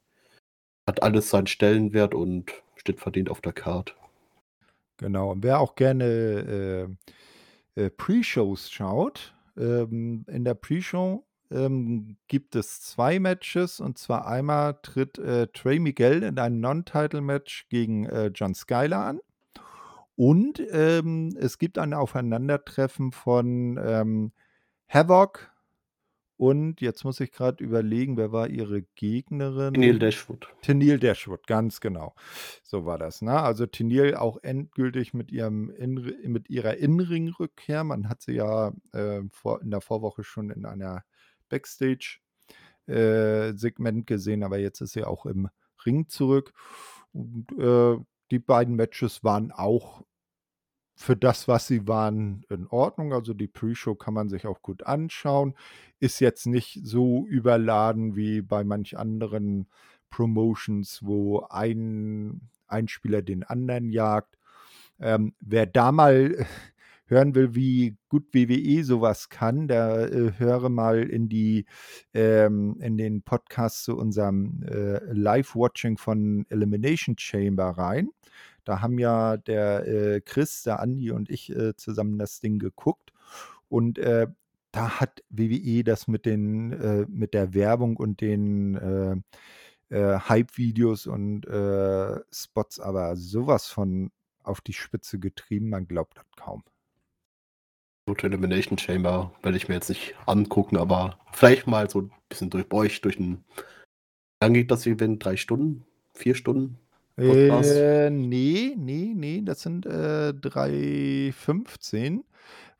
Hat 0.87 1.01
alles 1.01 1.29
seinen 1.29 1.47
Stellenwert 1.47 2.13
und 2.13 2.51
steht 2.75 2.99
verdient 2.99 3.29
auf 3.29 3.41
der 3.41 3.53
Karte. 3.53 3.93
Genau. 4.97 5.31
Und 5.31 5.43
wer 5.43 5.59
auch 5.59 5.75
gerne 5.75 6.97
äh, 7.75 7.81
äh, 7.81 7.89
Pre-Shows 7.89 8.69
schaut, 8.69 9.33
ähm, 9.57 10.25
in 10.27 10.45
der 10.45 10.53
Pre-Show 10.53 11.25
ähm, 11.51 12.17
gibt 12.27 12.55
es 12.55 12.81
zwei 12.81 13.19
Matches. 13.19 13.79
Und 13.79 13.97
zwar 13.97 14.27
einmal 14.27 14.79
tritt 14.81 15.17
äh, 15.17 15.47
Trey 15.47 15.79
Miguel 15.79 16.23
in 16.23 16.39
einem 16.39 16.59
Non-Title-Match 16.59 17.67
gegen 17.69 18.05
äh, 18.05 18.27
John 18.33 18.53
Skyler 18.53 19.05
an. 19.05 19.19
Und 20.15 20.61
ähm, 20.71 21.35
es 21.39 21.57
gibt 21.57 21.77
ein 21.77 21.93
Aufeinandertreffen 21.93 23.11
von 23.11 23.77
ähm, 23.83 24.31
Havoc 24.87 25.55
und 26.37 26.81
jetzt 26.81 27.05
muss 27.05 27.21
ich 27.21 27.31
gerade 27.31 27.63
überlegen, 27.63 28.17
wer 28.17 28.31
war 28.31 28.49
ihre 28.49 28.81
Gegnerin? 28.81 29.73
Neil 29.73 29.99
Dashwood. 29.99 30.47
Tenille 30.61 30.99
Dashwood, 30.99 31.47
ganz 31.47 31.79
genau. 31.79 32.13
So 32.61 32.85
war 32.85 32.97
das. 32.97 33.21
Ne? 33.21 33.39
Also 33.41 33.65
Tenille 33.65 34.19
auch 34.19 34.37
endgültig 34.43 35.13
mit, 35.13 35.31
ihrem 35.31 35.69
In 35.69 35.93
mit 36.25 36.49
ihrer 36.49 36.75
Innenring-Rückkehr. 36.75 37.85
Man 37.85 38.09
hat 38.09 38.21
sie 38.21 38.33
ja 38.33 38.73
äh, 38.91 39.21
vor, 39.31 39.61
in 39.61 39.71
der 39.71 39.79
Vorwoche 39.79 40.23
schon 40.23 40.49
in 40.49 40.65
einer 40.65 41.03
Backstage-Segment 41.49 43.99
äh, 43.99 44.05
gesehen, 44.05 44.43
aber 44.43 44.57
jetzt 44.57 44.81
ist 44.81 44.93
sie 44.93 45.03
auch 45.03 45.25
im 45.25 45.49
Ring 45.85 46.09
zurück. 46.09 46.53
Und 47.13 47.51
äh, 47.57 47.97
die 48.31 48.39
beiden 48.39 48.75
Matches 48.75 49.23
waren 49.23 49.51
auch 49.51 50.03
für 50.95 51.15
das, 51.15 51.47
was 51.47 51.67
sie 51.67 51.87
waren, 51.87 52.45
in 52.49 52.67
Ordnung. 52.67 53.13
Also 53.13 53.33
die 53.33 53.47
Pre-Show 53.47 53.95
kann 53.95 54.13
man 54.13 54.29
sich 54.29 54.47
auch 54.47 54.61
gut 54.61 54.83
anschauen. 54.83 55.53
Ist 55.99 56.21
jetzt 56.21 56.47
nicht 56.47 56.79
so 56.83 57.25
überladen 57.27 58.15
wie 58.15 58.41
bei 58.41 58.63
manch 58.63 58.97
anderen 58.97 59.67
Promotions, 60.09 61.01
wo 61.03 61.41
ein, 61.49 62.49
ein 62.67 62.87
Spieler 62.87 63.21
den 63.21 63.43
anderen 63.43 63.89
jagt. 63.89 64.37
Ähm, 64.99 65.35
wer 65.41 65.65
da 65.65 65.91
mal 65.91 66.35
hören 67.07 67.35
will, 67.35 67.55
wie 67.55 67.97
gut 68.09 68.33
WWE 68.33 68.83
sowas 68.83 69.29
kann, 69.29 69.67
der 69.67 70.11
äh, 70.11 70.31
höre 70.37 70.69
mal 70.69 71.03
in 71.03 71.29
die 71.29 71.65
ähm, 72.13 72.77
in 72.81 72.97
den 72.97 73.21
Podcast 73.21 73.83
zu 73.83 73.95
unserem 73.97 74.63
äh, 74.63 74.99
Live-Watching 75.13 75.97
von 75.97 76.45
Elimination 76.49 77.17
Chamber 77.17 77.69
rein. 77.69 78.09
Da 78.63 78.81
haben 78.81 78.97
ja 78.97 79.37
der 79.37 79.87
äh, 79.87 80.21
Chris, 80.21 80.63
der 80.63 80.79
Andi 80.79 81.11
und 81.11 81.29
ich 81.29 81.55
äh, 81.55 81.75
zusammen 81.75 82.17
das 82.17 82.39
Ding 82.39 82.57
geguckt. 82.57 83.13
Und 83.69 83.99
äh, 83.99 84.27
da 84.71 84.99
hat 84.99 85.23
WWE 85.29 85.83
das 85.83 86.07
mit 86.07 86.25
den, 86.25 86.73
äh, 86.73 87.05
mit 87.07 87.33
der 87.33 87.53
Werbung 87.53 87.97
und 87.97 88.21
den 88.21 89.23
Hype-Videos 89.91 91.05
und 91.05 91.45
Spots 92.31 92.79
aber 92.79 93.15
sowas 93.15 93.67
von 93.67 94.11
auf 94.43 94.59
die 94.61 94.73
Spitze 94.73 95.19
getrieben, 95.19 95.69
man 95.69 95.87
glaubt 95.87 96.17
das 96.17 96.25
kaum. 96.35 96.63
Gut, 98.07 98.23
Elimination 98.23 98.77
Chamber 98.77 99.31
werde 99.41 99.57
ich 99.57 99.67
mir 99.67 99.73
jetzt 99.75 99.89
nicht 99.89 100.13
angucken, 100.27 100.77
aber 100.77 101.17
vielleicht 101.31 101.65
mal 101.65 101.89
so 101.89 102.01
ein 102.01 102.11
bisschen 102.29 102.51
durch 102.51 102.71
euch, 102.71 103.01
durch 103.01 103.19
ein. 103.19 103.43
Dann 104.39 104.53
geht 104.53 104.69
das 104.69 104.85
Event 104.85 105.25
drei 105.25 105.37
Stunden, 105.37 105.85
vier 106.13 106.35
Stunden. 106.35 106.77
Äh, 107.17 108.09
nee, 108.11 108.75
nee, 108.77 109.13
nee, 109.15 109.41
das 109.43 109.61
sind 109.61 109.87
äh, 109.87 110.33
3,15, 110.35 112.23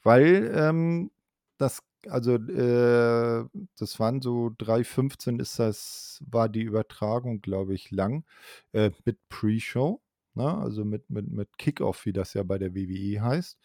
weil 0.04 0.52
ähm, 0.54 1.10
das, 1.58 1.82
also 2.08 2.36
äh, 2.36 3.46
das 3.80 4.00
waren 4.00 4.22
so 4.22 4.52
3,15 4.60 5.42
ist 5.42 5.58
das, 5.58 6.20
war 6.30 6.50
die 6.50 6.62
Übertragung, 6.62 7.42
glaube 7.42 7.74
ich, 7.74 7.90
lang, 7.90 8.26
äh, 8.74 8.92
mit 9.06 9.18
Pre-Show, 9.30 10.02
ne? 10.36 10.56
also 10.56 10.86
mit, 10.86 11.10
mit, 11.10 11.32
mit 11.32 11.58
Kickoff, 11.58 12.06
wie 12.06 12.14
das 12.14 12.36
ja 12.36 12.44
bei 12.44 12.60
der 12.60 12.76
WWE 12.76 13.22
heißt. 13.22 13.58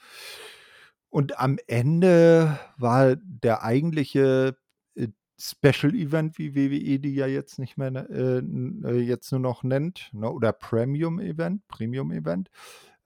Und 1.10 1.38
am 1.38 1.58
Ende 1.66 2.58
war 2.78 3.16
der 3.16 3.62
eigentliche 3.64 4.56
äh, 4.94 5.08
Special 5.38 5.94
Event, 5.94 6.38
wie 6.38 6.54
WWE 6.54 6.98
die 7.00 7.14
ja 7.14 7.26
jetzt 7.26 7.58
nicht 7.58 7.76
mehr 7.76 8.08
äh, 8.08 8.38
äh, 8.38 9.00
jetzt 9.00 9.32
nur 9.32 9.40
noch 9.40 9.64
nennt, 9.64 10.08
ne? 10.12 10.30
oder 10.30 10.52
Premium 10.52 11.18
Event, 11.18 11.66
Premium 11.66 12.12
Event. 12.12 12.48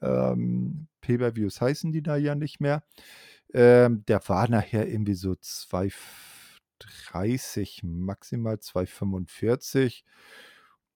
Ähm, 0.02 0.88
Pay-per-Views 1.00 1.60
heißen 1.60 1.92
die 1.92 2.02
da 2.02 2.16
ja 2.16 2.34
nicht 2.34 2.60
mehr. 2.60 2.82
Ähm, 3.54 4.04
der 4.06 4.20
war 4.28 4.50
nachher 4.50 4.86
irgendwie 4.86 5.14
so 5.14 5.32
2,30, 5.32 7.86
maximal 7.86 8.56
2,45. 8.56 10.02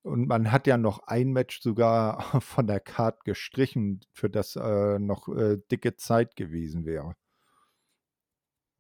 Und 0.03 0.29
man 0.29 0.53
hat 0.53 0.67
ja 0.67 0.77
noch 0.77 1.01
ein 1.07 1.33
Match 1.33 1.61
sogar 1.61 2.21
von 2.41 2.67
der 2.67 2.81
Card 2.81 3.25
gestrichen, 3.25 4.01
für 4.13 4.31
das 4.31 4.57
äh, 4.57 4.99
noch 4.99 5.29
äh, 5.29 5.59
dicke 5.71 5.97
Zeit 5.97 6.37
gewesen 6.37 6.85
wäre. 6.85 7.15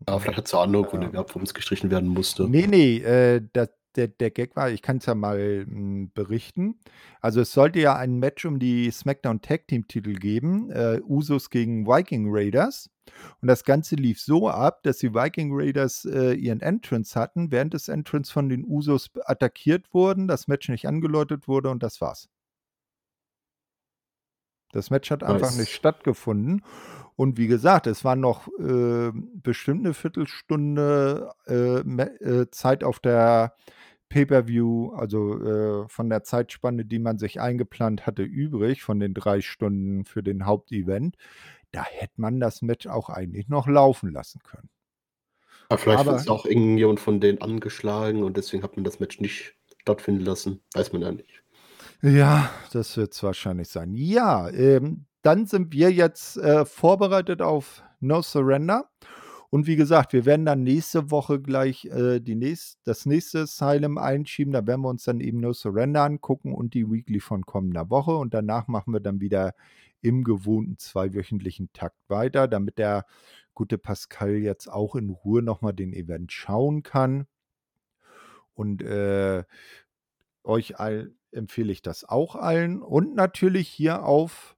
Ja, 0.06 0.18
vielleicht 0.18 0.38
hat 0.38 0.46
es 0.46 0.52
ja 0.52 0.62
andere. 0.62 0.84
Gründe 0.84 1.10
gehabt, 1.10 1.30
warum 1.30 1.42
es 1.42 1.54
gestrichen 1.54 1.90
werden 1.90 2.08
musste. 2.08 2.48
Nee, 2.48 2.66
nee, 2.68 2.98
äh, 2.98 3.42
das, 3.52 3.70
der, 3.96 4.08
der 4.08 4.30
Gag 4.30 4.56
war, 4.56 4.70
ich 4.70 4.82
kann 4.82 4.98
es 4.98 5.06
ja 5.06 5.14
mal 5.14 5.66
m, 5.68 6.10
berichten. 6.14 6.78
Also 7.20 7.40
es 7.40 7.52
sollte 7.52 7.80
ja 7.80 7.96
ein 7.96 8.18
Match 8.18 8.44
um 8.44 8.58
die 8.58 8.90
SmackDown 8.90 9.40
Tag 9.40 9.66
Team 9.68 9.88
Titel 9.88 10.14
geben, 10.14 10.70
äh, 10.70 11.00
Usos 11.02 11.50
gegen 11.50 11.86
Viking 11.86 12.26
Raiders. 12.28 12.90
Und 13.40 13.48
das 13.48 13.64
Ganze 13.64 13.96
lief 13.96 14.20
so 14.20 14.48
ab, 14.48 14.82
dass 14.82 14.98
die 14.98 15.14
Viking 15.14 15.50
Raiders 15.52 16.04
äh, 16.04 16.32
ihren 16.34 16.60
Entrance 16.60 17.18
hatten, 17.18 17.50
während 17.50 17.74
des 17.74 17.88
Entrance 17.88 18.32
von 18.32 18.48
den 18.48 18.64
Usos 18.64 19.10
attackiert 19.24 19.92
wurden, 19.94 20.28
das 20.28 20.48
Match 20.48 20.68
nicht 20.68 20.86
angeläutet 20.86 21.48
wurde 21.48 21.70
und 21.70 21.82
das 21.82 22.00
war's. 22.00 22.28
Das 24.72 24.90
Match 24.90 25.10
hat 25.10 25.22
einfach 25.22 25.48
Nice. 25.48 25.58
nicht 25.58 25.72
stattgefunden. 25.72 26.62
Und 27.16 27.38
wie 27.38 27.46
gesagt, 27.46 27.86
es 27.86 28.04
war 28.04 28.16
noch 28.16 28.46
äh, 28.60 29.10
bestimmt 29.12 29.84
eine 29.84 29.94
Viertelstunde 29.94 31.32
äh, 31.46 31.80
äh, 31.80 32.50
Zeit 32.50 32.84
auf 32.84 33.00
der 33.00 33.54
Pay-per-View, 34.08 34.92
also 34.94 35.42
äh, 35.42 35.88
von 35.88 36.08
der 36.08 36.22
Zeitspanne, 36.22 36.84
die 36.84 36.98
man 36.98 37.18
sich 37.18 37.40
eingeplant 37.40 38.06
hatte, 38.06 38.22
übrig, 38.22 38.82
von 38.82 39.00
den 39.00 39.14
drei 39.14 39.40
Stunden 39.40 40.04
für 40.04 40.22
den 40.22 40.46
Hauptevent. 40.46 41.16
Da 41.72 41.84
hätte 41.84 42.14
man 42.16 42.40
das 42.40 42.62
Match 42.62 42.86
auch 42.86 43.10
eigentlich 43.10 43.48
noch 43.48 43.66
laufen 43.66 44.10
lassen 44.10 44.40
können. 44.42 44.70
Ja, 45.70 45.76
vielleicht 45.76 46.00
Aber, 46.00 46.16
ist 46.16 46.30
auch 46.30 46.46
irgendjemand 46.46 47.00
von 47.00 47.20
denen 47.20 47.42
angeschlagen 47.42 48.22
und 48.22 48.36
deswegen 48.36 48.62
hat 48.62 48.76
man 48.76 48.84
das 48.84 49.00
Match 49.00 49.20
nicht 49.20 49.54
stattfinden 49.82 50.24
lassen. 50.24 50.60
Weiß 50.74 50.92
man 50.92 51.02
ja 51.02 51.12
nicht. 51.12 51.42
Ja, 52.00 52.50
das 52.72 52.96
wird 52.96 53.12
es 53.12 53.22
wahrscheinlich 53.22 53.68
sein. 53.68 53.92
Ja, 53.94 54.48
ähm, 54.50 55.06
dann 55.22 55.46
sind 55.46 55.72
wir 55.72 55.92
jetzt 55.92 56.36
äh, 56.36 56.64
vorbereitet 56.64 57.42
auf 57.42 57.82
No 58.00 58.22
Surrender. 58.22 58.88
Und 59.50 59.66
wie 59.66 59.76
gesagt, 59.76 60.12
wir 60.12 60.26
werden 60.26 60.44
dann 60.44 60.62
nächste 60.62 61.10
Woche 61.10 61.40
gleich 61.40 61.86
äh, 61.86 62.20
die 62.20 62.34
nächst, 62.34 62.80
das 62.84 63.06
nächste 63.06 63.40
Asylum 63.40 63.96
einschieben. 63.96 64.52
Da 64.52 64.66
werden 64.66 64.82
wir 64.82 64.90
uns 64.90 65.04
dann 65.04 65.20
eben 65.20 65.40
No 65.40 65.54
Surrender 65.54 66.02
angucken 66.02 66.52
und 66.52 66.74
die 66.74 66.90
Weekly 66.90 67.20
von 67.20 67.46
kommender 67.46 67.88
Woche. 67.88 68.14
Und 68.16 68.34
danach 68.34 68.68
machen 68.68 68.92
wir 68.92 69.00
dann 69.00 69.20
wieder 69.20 69.54
im 70.02 70.22
gewohnten 70.22 70.76
zweiwöchentlichen 70.78 71.72
Takt 71.72 71.98
weiter, 72.08 72.46
damit 72.46 72.78
der 72.78 73.06
gute 73.54 73.78
Pascal 73.78 74.34
jetzt 74.36 74.68
auch 74.68 74.94
in 74.94 75.10
Ruhe 75.10 75.42
nochmal 75.42 75.72
den 75.72 75.92
Event 75.92 76.30
schauen 76.30 76.82
kann. 76.82 77.26
Und 78.54 78.82
äh, 78.82 79.44
euch 80.44 80.78
all, 80.78 81.12
empfehle 81.32 81.72
ich 81.72 81.80
das 81.80 82.04
auch 82.04 82.36
allen. 82.36 82.82
Und 82.82 83.14
natürlich 83.14 83.68
hier 83.68 84.04
auf 84.04 84.56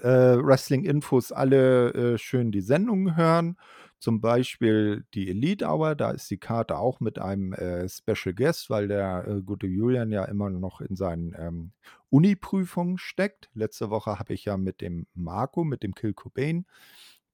äh, 0.00 0.08
Wrestling 0.08 0.84
Infos 0.84 1.30
alle 1.30 1.92
äh, 1.92 2.18
schön 2.18 2.52
die 2.52 2.60
Sendungen 2.60 3.16
hören. 3.16 3.56
Zum 3.98 4.20
Beispiel 4.20 5.04
die 5.14 5.28
Elite 5.28 5.66
Hour, 5.66 5.96
da 5.96 6.12
ist 6.12 6.30
die 6.30 6.38
Karte 6.38 6.78
auch 6.78 7.00
mit 7.00 7.18
einem 7.18 7.52
äh, 7.52 7.88
Special 7.88 8.32
Guest, 8.34 8.70
weil 8.70 8.88
der 8.88 9.26
äh, 9.26 9.42
gute 9.42 9.66
Julian 9.66 10.12
ja 10.12 10.24
immer 10.24 10.50
noch 10.50 10.80
in 10.80 10.94
seinen 10.94 11.34
ähm, 11.36 11.72
Uni-Prüfungen 12.10 12.98
steckt. 12.98 13.50
Letzte 13.54 13.90
Woche 13.90 14.18
habe 14.18 14.34
ich 14.34 14.44
ja 14.44 14.56
mit 14.56 14.80
dem 14.80 15.06
Marco, 15.14 15.64
mit 15.64 15.82
dem 15.82 15.94
Kill 15.94 16.14
Cobain, 16.14 16.64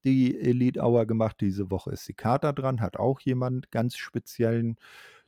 die 0.04 0.38
Elite 0.40 0.80
Hour 0.80 1.06
gemacht. 1.06 1.36
Diese 1.40 1.70
Woche 1.70 1.90
ist 1.92 2.08
die 2.08 2.14
Karte 2.14 2.52
dran, 2.54 2.80
hat 2.80 2.96
auch 2.96 3.20
jemand 3.20 3.70
ganz 3.70 3.96
speziellen 3.96 4.76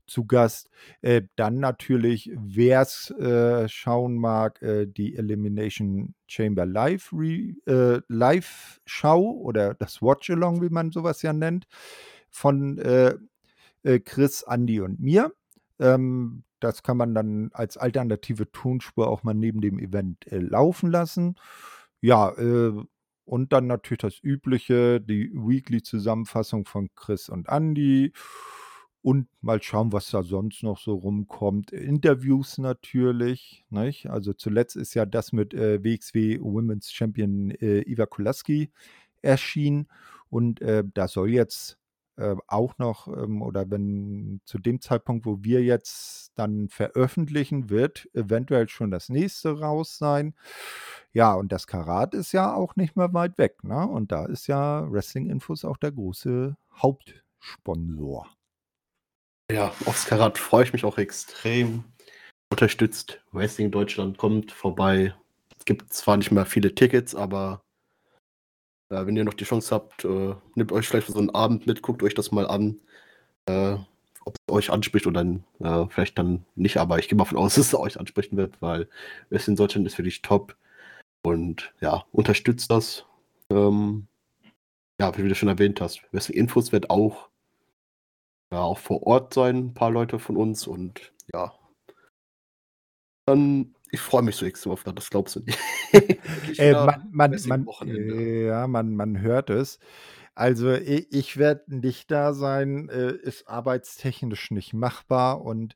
zu 0.06 0.24
Gast. 0.24 0.70
Äh, 1.02 1.22
dann 1.36 1.58
natürlich, 1.58 2.30
wer 2.34 2.82
es 2.82 3.10
äh, 3.10 3.68
schauen 3.68 4.16
mag, 4.16 4.62
äh, 4.62 4.86
die 4.86 5.16
Elimination 5.16 6.14
Chamber 6.26 6.66
Live, 6.66 7.12
äh, 7.12 8.00
Live 8.08 8.80
Show 8.86 9.40
oder 9.42 9.74
das 9.74 10.02
Watch 10.02 10.30
Along, 10.30 10.62
wie 10.62 10.70
man 10.70 10.92
sowas 10.92 11.22
ja 11.22 11.32
nennt, 11.32 11.66
von 12.30 12.78
äh, 12.78 13.14
äh, 13.82 14.00
Chris, 14.00 14.42
Andy 14.42 14.80
und 14.80 15.00
mir. 15.00 15.32
Ähm, 15.78 16.44
das 16.60 16.82
kann 16.82 16.96
man 16.96 17.14
dann 17.14 17.50
als 17.52 17.76
alternative 17.76 18.50
Tonspur 18.50 19.08
auch 19.08 19.22
mal 19.22 19.34
neben 19.34 19.60
dem 19.60 19.78
Event 19.78 20.24
laufen 20.30 20.90
lassen. 20.90 21.36
Ja, 22.00 22.32
und 23.26 23.52
dann 23.52 23.66
natürlich 23.66 24.00
das 24.00 24.18
Übliche, 24.22 25.00
die 25.00 25.30
Weekly-Zusammenfassung 25.34 26.64
von 26.64 26.88
Chris 26.94 27.28
und 27.28 27.48
Andy 27.48 28.12
und 29.06 29.28
mal 29.40 29.62
schauen, 29.62 29.92
was 29.92 30.10
da 30.10 30.24
sonst 30.24 30.64
noch 30.64 30.80
so 30.80 30.96
rumkommt. 30.96 31.70
Interviews 31.70 32.58
natürlich. 32.58 33.64
Nicht? 33.70 34.10
Also 34.10 34.32
zuletzt 34.32 34.74
ist 34.74 34.94
ja 34.94 35.06
das 35.06 35.32
mit 35.32 35.54
äh, 35.54 35.84
WXW 35.84 36.40
Women's 36.40 36.90
Champion 36.90 37.52
äh, 37.52 37.82
Iva 37.82 38.06
Kulaski 38.06 38.72
erschienen. 39.22 39.86
Und 40.28 40.60
äh, 40.60 40.82
da 40.92 41.06
soll 41.06 41.30
jetzt 41.30 41.78
äh, 42.16 42.34
auch 42.48 42.78
noch, 42.78 43.06
ähm, 43.06 43.42
oder 43.42 43.70
wenn 43.70 44.40
zu 44.44 44.58
dem 44.58 44.80
Zeitpunkt, 44.80 45.24
wo 45.24 45.38
wir 45.40 45.62
jetzt 45.62 46.32
dann 46.34 46.68
veröffentlichen, 46.68 47.70
wird 47.70 48.08
eventuell 48.12 48.68
schon 48.68 48.90
das 48.90 49.08
nächste 49.08 49.56
raus 49.56 49.98
sein. 49.98 50.34
Ja, 51.12 51.34
und 51.34 51.52
das 51.52 51.68
Karat 51.68 52.12
ist 52.12 52.32
ja 52.32 52.52
auch 52.52 52.74
nicht 52.74 52.96
mehr 52.96 53.14
weit 53.14 53.38
weg. 53.38 53.62
Ne? 53.62 53.86
Und 53.86 54.10
da 54.10 54.26
ist 54.26 54.48
ja 54.48 54.90
Wrestling 54.90 55.30
Infos 55.30 55.64
auch 55.64 55.76
der 55.76 55.92
große 55.92 56.56
Hauptsponsor. 56.74 58.35
Ja, 59.50 59.72
aufs 59.84 60.06
Karat 60.06 60.38
freue 60.38 60.64
ich 60.64 60.72
mich 60.72 60.84
auch 60.84 60.98
extrem. 60.98 61.84
Unterstützt 62.50 63.20
Wrestling 63.32 63.70
Deutschland, 63.70 64.18
kommt 64.18 64.52
vorbei. 64.52 65.14
Es 65.58 65.64
gibt 65.64 65.92
zwar 65.92 66.16
nicht 66.16 66.30
mehr 66.30 66.46
viele 66.46 66.74
Tickets, 66.74 67.14
aber 67.14 67.62
äh, 68.90 69.06
wenn 69.06 69.16
ihr 69.16 69.24
noch 69.24 69.34
die 69.34 69.44
Chance 69.44 69.74
habt, 69.74 70.04
äh, 70.04 70.34
nehmt 70.54 70.72
euch 70.72 70.88
vielleicht 70.88 71.08
so 71.08 71.18
einen 71.18 71.30
Abend 71.30 71.66
mit, 71.66 71.82
guckt 71.82 72.02
euch 72.02 72.14
das 72.14 72.32
mal 72.32 72.46
an. 72.46 72.80
Äh, 73.46 73.76
ob 74.24 74.34
es 74.34 74.54
euch 74.54 74.70
anspricht 74.70 75.06
oder 75.06 75.22
äh, 75.22 75.86
vielleicht 75.90 76.18
dann 76.18 76.44
nicht, 76.56 76.78
aber 76.78 76.98
ich 76.98 77.08
gehe 77.08 77.16
mal 77.16 77.24
von 77.24 77.38
aus, 77.38 77.54
dass 77.56 77.68
es 77.68 77.74
euch 77.74 77.98
ansprechen 78.00 78.36
wird, 78.36 78.60
weil 78.60 78.88
Wrestling 79.30 79.56
Deutschland 79.56 79.86
ist 79.86 79.98
wirklich 79.98 80.22
top. 80.22 80.56
Und 81.22 81.72
ja, 81.80 82.04
unterstützt 82.12 82.70
das. 82.70 83.04
Ähm, 83.50 84.08
ja, 85.00 85.16
wie 85.16 85.28
du 85.28 85.34
schon 85.34 85.48
erwähnt 85.48 85.80
hast, 85.80 86.02
Wrestling 86.12 86.38
Infos 86.38 86.72
wird 86.72 86.90
auch 86.90 87.28
ja, 88.52 88.60
auch 88.60 88.78
vor 88.78 89.06
Ort 89.06 89.34
sein, 89.34 89.56
ein 89.56 89.74
paar 89.74 89.90
Leute 89.90 90.18
von 90.18 90.36
uns 90.36 90.66
und 90.66 91.12
ja. 91.32 91.52
Dann, 93.26 93.74
ich 93.90 94.00
freue 94.00 94.22
mich 94.22 94.36
so 94.36 94.46
extrem 94.46 94.72
auf 94.72 94.84
das, 94.84 94.94
das 94.94 95.10
glaubst 95.10 95.36
du 95.36 95.40
nicht. 95.40 95.58
äh, 96.58 96.72
man, 96.72 97.08
man, 97.10 97.40
man, 97.46 97.66
ja, 97.84 98.66
man, 98.66 98.94
man 98.94 99.20
hört 99.20 99.50
es. 99.50 99.78
Also 100.36 100.72
ich, 100.72 101.12
ich 101.12 101.36
werde 101.38 101.74
nicht 101.74 102.10
da 102.10 102.34
sein, 102.34 102.88
äh, 102.90 103.12
ist 103.12 103.48
arbeitstechnisch 103.48 104.50
nicht 104.50 104.74
machbar 104.74 105.42
und 105.42 105.74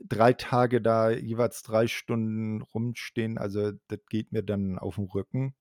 drei 0.00 0.32
Tage 0.32 0.82
da 0.82 1.10
jeweils 1.10 1.62
drei 1.62 1.86
Stunden 1.86 2.62
rumstehen, 2.62 3.38
also 3.38 3.72
das 3.88 4.00
geht 4.10 4.32
mir 4.32 4.42
dann 4.42 4.78
auf 4.78 4.96
den 4.96 5.04
Rücken. 5.04 5.54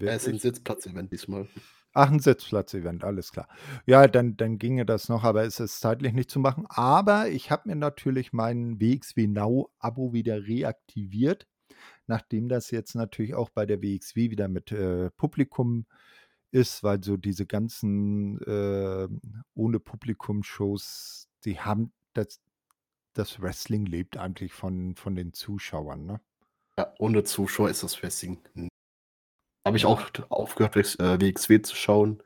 Er 0.00 0.16
ist 0.16 0.28
ein 0.28 0.38
Sitzplatz-Event 0.38 1.12
diesmal. 1.12 1.48
Ach, 1.94 2.10
ein 2.10 2.20
Sitzplatz-Event, 2.20 3.02
alles 3.02 3.32
klar. 3.32 3.48
Ja, 3.86 4.06
dann, 4.06 4.36
dann 4.36 4.58
ginge 4.58 4.84
das 4.84 5.08
noch, 5.08 5.24
aber 5.24 5.44
es 5.44 5.58
ist 5.58 5.80
zeitlich 5.80 6.12
nicht 6.12 6.30
zu 6.30 6.38
machen. 6.38 6.66
Aber 6.68 7.28
ich 7.28 7.50
habe 7.50 7.68
mir 7.68 7.76
natürlich 7.76 8.32
mein 8.32 8.80
WXW 8.80 9.26
Now-Abo 9.26 10.12
wieder 10.12 10.46
reaktiviert, 10.46 11.46
nachdem 12.06 12.48
das 12.48 12.70
jetzt 12.70 12.94
natürlich 12.94 13.34
auch 13.34 13.50
bei 13.50 13.66
der 13.66 13.82
WXW 13.82 14.30
wieder 14.30 14.48
mit 14.48 14.70
äh, 14.70 15.10
Publikum 15.10 15.86
ist, 16.50 16.82
weil 16.82 17.02
so 17.02 17.16
diese 17.16 17.46
ganzen 17.46 18.40
äh, 18.42 19.08
ohne 19.54 19.80
Publikum-Shows, 19.80 21.28
die 21.44 21.58
haben 21.60 21.92
das, 22.12 22.40
das 23.14 23.40
Wrestling 23.40 23.86
lebt 23.86 24.16
eigentlich 24.16 24.52
von, 24.52 24.94
von 24.94 25.14
den 25.14 25.32
Zuschauern, 25.32 26.06
ne? 26.06 26.20
Ja, 26.78 26.94
ohne 26.98 27.24
Zuschauer 27.24 27.70
ist 27.70 27.82
das 27.82 28.00
Wrestling 28.02 28.38
habe 29.68 29.76
ich 29.76 29.86
auch 29.86 30.02
aufgehört, 30.30 30.74
WXW 30.74 31.54
äh, 31.54 31.62
zu 31.62 31.76
schauen, 31.76 32.22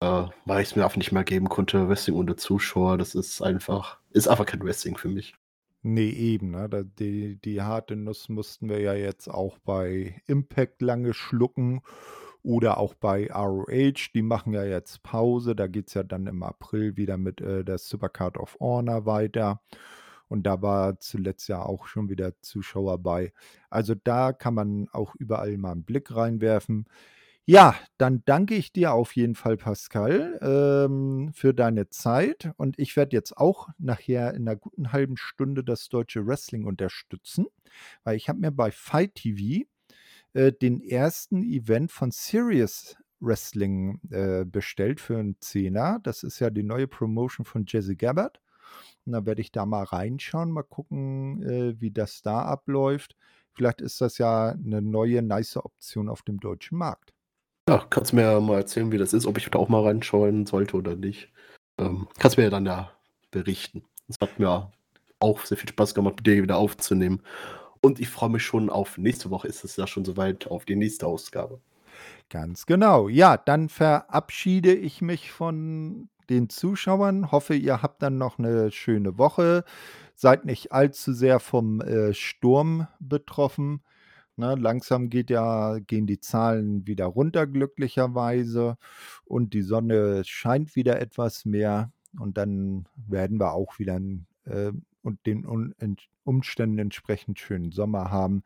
äh, 0.00 0.24
weil 0.44 0.62
ich 0.62 0.70
es 0.70 0.76
mir 0.76 0.84
einfach 0.84 0.96
nicht 0.96 1.12
mehr 1.12 1.24
geben 1.24 1.48
konnte. 1.48 1.88
Wrestling 1.88 2.16
ohne 2.16 2.36
Zuschauer, 2.36 2.98
das 2.98 3.14
ist 3.14 3.42
einfach, 3.42 3.98
ist 4.10 4.28
einfach 4.28 4.46
kein 4.46 4.62
Wrestling 4.62 4.96
für 4.96 5.08
mich. 5.08 5.34
Nee, 5.82 6.10
eben. 6.10 6.50
Ne? 6.52 6.68
Die, 6.98 7.40
die 7.40 7.62
harte 7.62 7.96
Nuss 7.96 8.28
mussten 8.28 8.68
wir 8.68 8.80
ja 8.80 8.94
jetzt 8.94 9.28
auch 9.28 9.58
bei 9.58 10.20
Impact 10.26 10.82
lange 10.82 11.14
schlucken 11.14 11.82
oder 12.42 12.78
auch 12.78 12.94
bei 12.94 13.30
ROH. 13.32 14.10
Die 14.14 14.22
machen 14.22 14.52
ja 14.52 14.64
jetzt 14.64 15.02
Pause. 15.02 15.54
Da 15.54 15.66
geht 15.66 15.88
es 15.88 15.94
ja 15.94 16.02
dann 16.02 16.26
im 16.26 16.42
April 16.42 16.96
wieder 16.96 17.16
mit 17.16 17.40
äh, 17.40 17.64
der 17.64 17.78
Supercard 17.78 18.38
of 18.38 18.56
Honor 18.60 19.06
weiter. 19.06 19.60
Und 20.28 20.44
da 20.44 20.62
war 20.62 20.98
zuletzt 21.00 21.48
ja 21.48 21.62
auch 21.62 21.86
schon 21.86 22.08
wieder 22.08 22.32
Zuschauer 22.42 22.98
bei. 22.98 23.32
Also 23.70 23.94
da 23.94 24.32
kann 24.32 24.54
man 24.54 24.88
auch 24.92 25.14
überall 25.16 25.56
mal 25.56 25.72
einen 25.72 25.84
Blick 25.84 26.14
reinwerfen. 26.14 26.86
Ja, 27.50 27.74
dann 27.96 28.22
danke 28.26 28.54
ich 28.56 28.74
dir 28.74 28.92
auf 28.92 29.16
jeden 29.16 29.34
Fall, 29.34 29.56
Pascal, 29.56 30.38
ähm, 30.42 31.30
für 31.32 31.54
deine 31.54 31.88
Zeit. 31.88 32.50
Und 32.58 32.78
ich 32.78 32.94
werde 32.94 33.16
jetzt 33.16 33.38
auch 33.38 33.70
nachher 33.78 34.34
in 34.34 34.46
einer 34.46 34.56
guten 34.56 34.92
halben 34.92 35.16
Stunde 35.16 35.64
das 35.64 35.88
deutsche 35.88 36.26
Wrestling 36.26 36.64
unterstützen, 36.66 37.46
weil 38.04 38.16
ich 38.16 38.28
habe 38.28 38.40
mir 38.40 38.50
bei 38.50 38.70
Fight 38.70 39.14
TV 39.14 39.64
äh, 40.34 40.52
den 40.52 40.82
ersten 40.82 41.42
Event 41.42 41.90
von 41.90 42.10
Serious 42.10 42.96
Wrestling 43.20 44.00
äh, 44.10 44.44
bestellt 44.44 45.00
für 45.00 45.18
einen 45.18 45.36
Zehner. 45.40 46.00
Das 46.02 46.22
ist 46.22 46.40
ja 46.40 46.50
die 46.50 46.62
neue 46.62 46.86
Promotion 46.86 47.46
von 47.46 47.64
Jesse 47.66 47.96
Gabbard. 47.96 48.40
Und 49.06 49.12
dann 49.12 49.26
werde 49.26 49.40
ich 49.40 49.52
da 49.52 49.66
mal 49.66 49.84
reinschauen, 49.84 50.50
mal 50.50 50.62
gucken, 50.62 51.42
äh, 51.42 51.80
wie 51.80 51.90
das 51.90 52.22
da 52.22 52.42
abläuft. 52.42 53.16
Vielleicht 53.52 53.80
ist 53.80 54.00
das 54.00 54.18
ja 54.18 54.50
eine 54.50 54.82
neue, 54.82 55.22
nice 55.22 55.56
Option 55.56 56.08
auf 56.08 56.22
dem 56.22 56.38
deutschen 56.38 56.78
Markt. 56.78 57.12
Ja, 57.68 57.84
kannst 57.90 58.12
du 58.12 58.16
mir 58.16 58.22
ja 58.22 58.40
mal 58.40 58.58
erzählen, 58.58 58.92
wie 58.92 58.98
das 58.98 59.12
ist, 59.12 59.26
ob 59.26 59.36
ich 59.36 59.48
da 59.50 59.58
auch 59.58 59.68
mal 59.68 59.82
reinschauen 59.82 60.46
sollte 60.46 60.76
oder 60.76 60.96
nicht. 60.96 61.32
Ähm, 61.78 62.08
kannst 62.18 62.36
mir 62.36 62.44
ja 62.44 62.50
dann 62.50 62.66
ja 62.66 62.90
berichten. 63.30 63.84
Es 64.08 64.16
hat 64.20 64.38
mir 64.38 64.70
auch 65.20 65.44
sehr 65.44 65.58
viel 65.58 65.68
Spaß 65.68 65.94
gemacht, 65.94 66.16
mit 66.16 66.26
dir 66.26 66.42
wieder 66.42 66.56
aufzunehmen. 66.56 67.20
Und 67.80 68.00
ich 68.00 68.08
freue 68.08 68.30
mich 68.30 68.42
schon 68.42 68.70
auf 68.70 68.98
nächste 68.98 69.30
Woche, 69.30 69.48
ist 69.48 69.64
es 69.64 69.76
ja 69.76 69.86
schon 69.86 70.04
soweit, 70.04 70.46
auf 70.46 70.64
die 70.64 70.76
nächste 70.76 71.06
Ausgabe. 71.06 71.60
Ganz 72.30 72.66
genau. 72.66 73.08
Ja, 73.08 73.36
dann 73.36 73.68
verabschiede 73.68 74.74
ich 74.74 75.00
mich 75.00 75.30
von 75.32 76.08
den 76.30 76.48
Zuschauern. 76.48 77.32
Hoffe, 77.32 77.54
ihr 77.54 77.82
habt 77.82 78.02
dann 78.02 78.18
noch 78.18 78.38
eine 78.38 78.70
schöne 78.70 79.18
Woche. 79.18 79.64
Seid 80.14 80.44
nicht 80.44 80.72
allzu 80.72 81.12
sehr 81.12 81.40
vom, 81.40 81.80
äh, 81.80 82.12
Sturm 82.14 82.88
betroffen, 83.00 83.82
ne? 84.36 84.54
Langsam 84.56 85.10
geht 85.10 85.30
ja 85.30 85.78
gehen 85.80 86.06
die 86.06 86.20
Zahlen 86.20 86.86
wieder 86.86 87.06
runter 87.06 87.46
glücklicherweise 87.46 88.76
und 89.24 89.54
die 89.54 89.62
Sonne 89.62 90.22
scheint 90.24 90.76
wieder 90.76 91.00
etwas 91.00 91.44
mehr 91.44 91.92
und 92.18 92.38
dann 92.38 92.86
werden 92.96 93.38
wir 93.40 93.52
auch 93.54 93.78
wieder 93.78 94.00
äh 94.46 94.72
und 95.02 95.24
den 95.26 95.46
Umständen 96.24 96.78
entsprechend 96.78 97.38
schönen 97.38 97.72
Sommer 97.72 98.10
haben. 98.10 98.42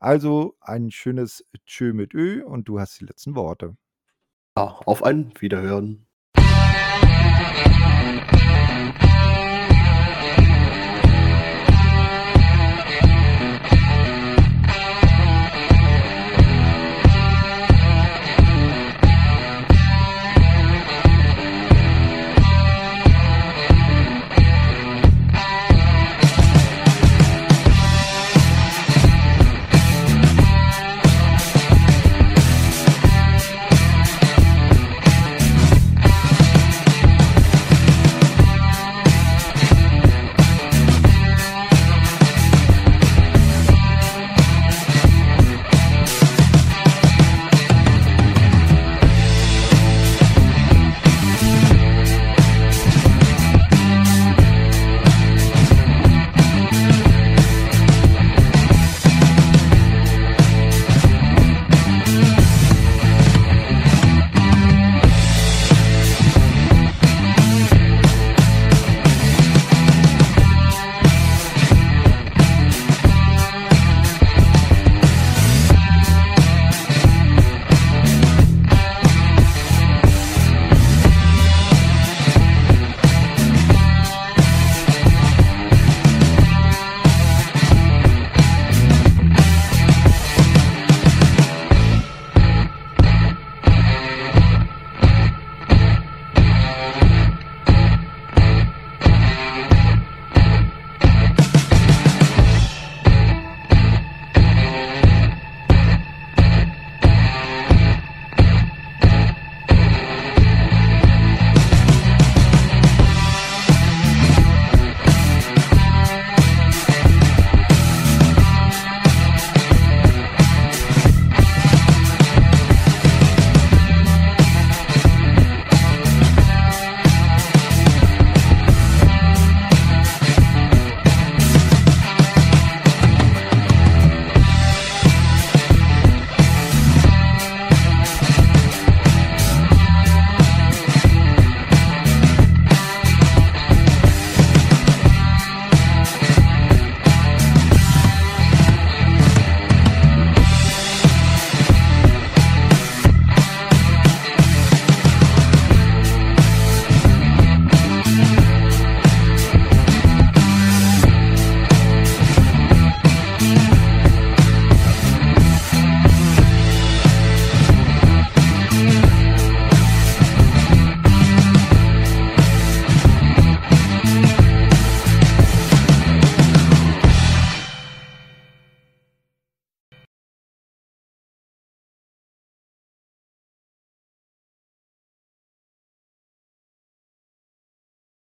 Also, 0.00 0.56
ein 0.60 0.90
schönes 0.90 1.44
Tschö 1.66 1.92
mit 1.92 2.14
Ö 2.14 2.42
und 2.44 2.68
du 2.68 2.80
hast 2.80 3.00
die 3.00 3.04
letzten 3.06 3.34
Worte. 3.34 3.76
Ja, 4.56 4.80
auf 4.86 5.02
ein 5.02 5.32
Wiederhören. 5.40 6.05
Thank 7.56 9.02
you. 9.02 9.05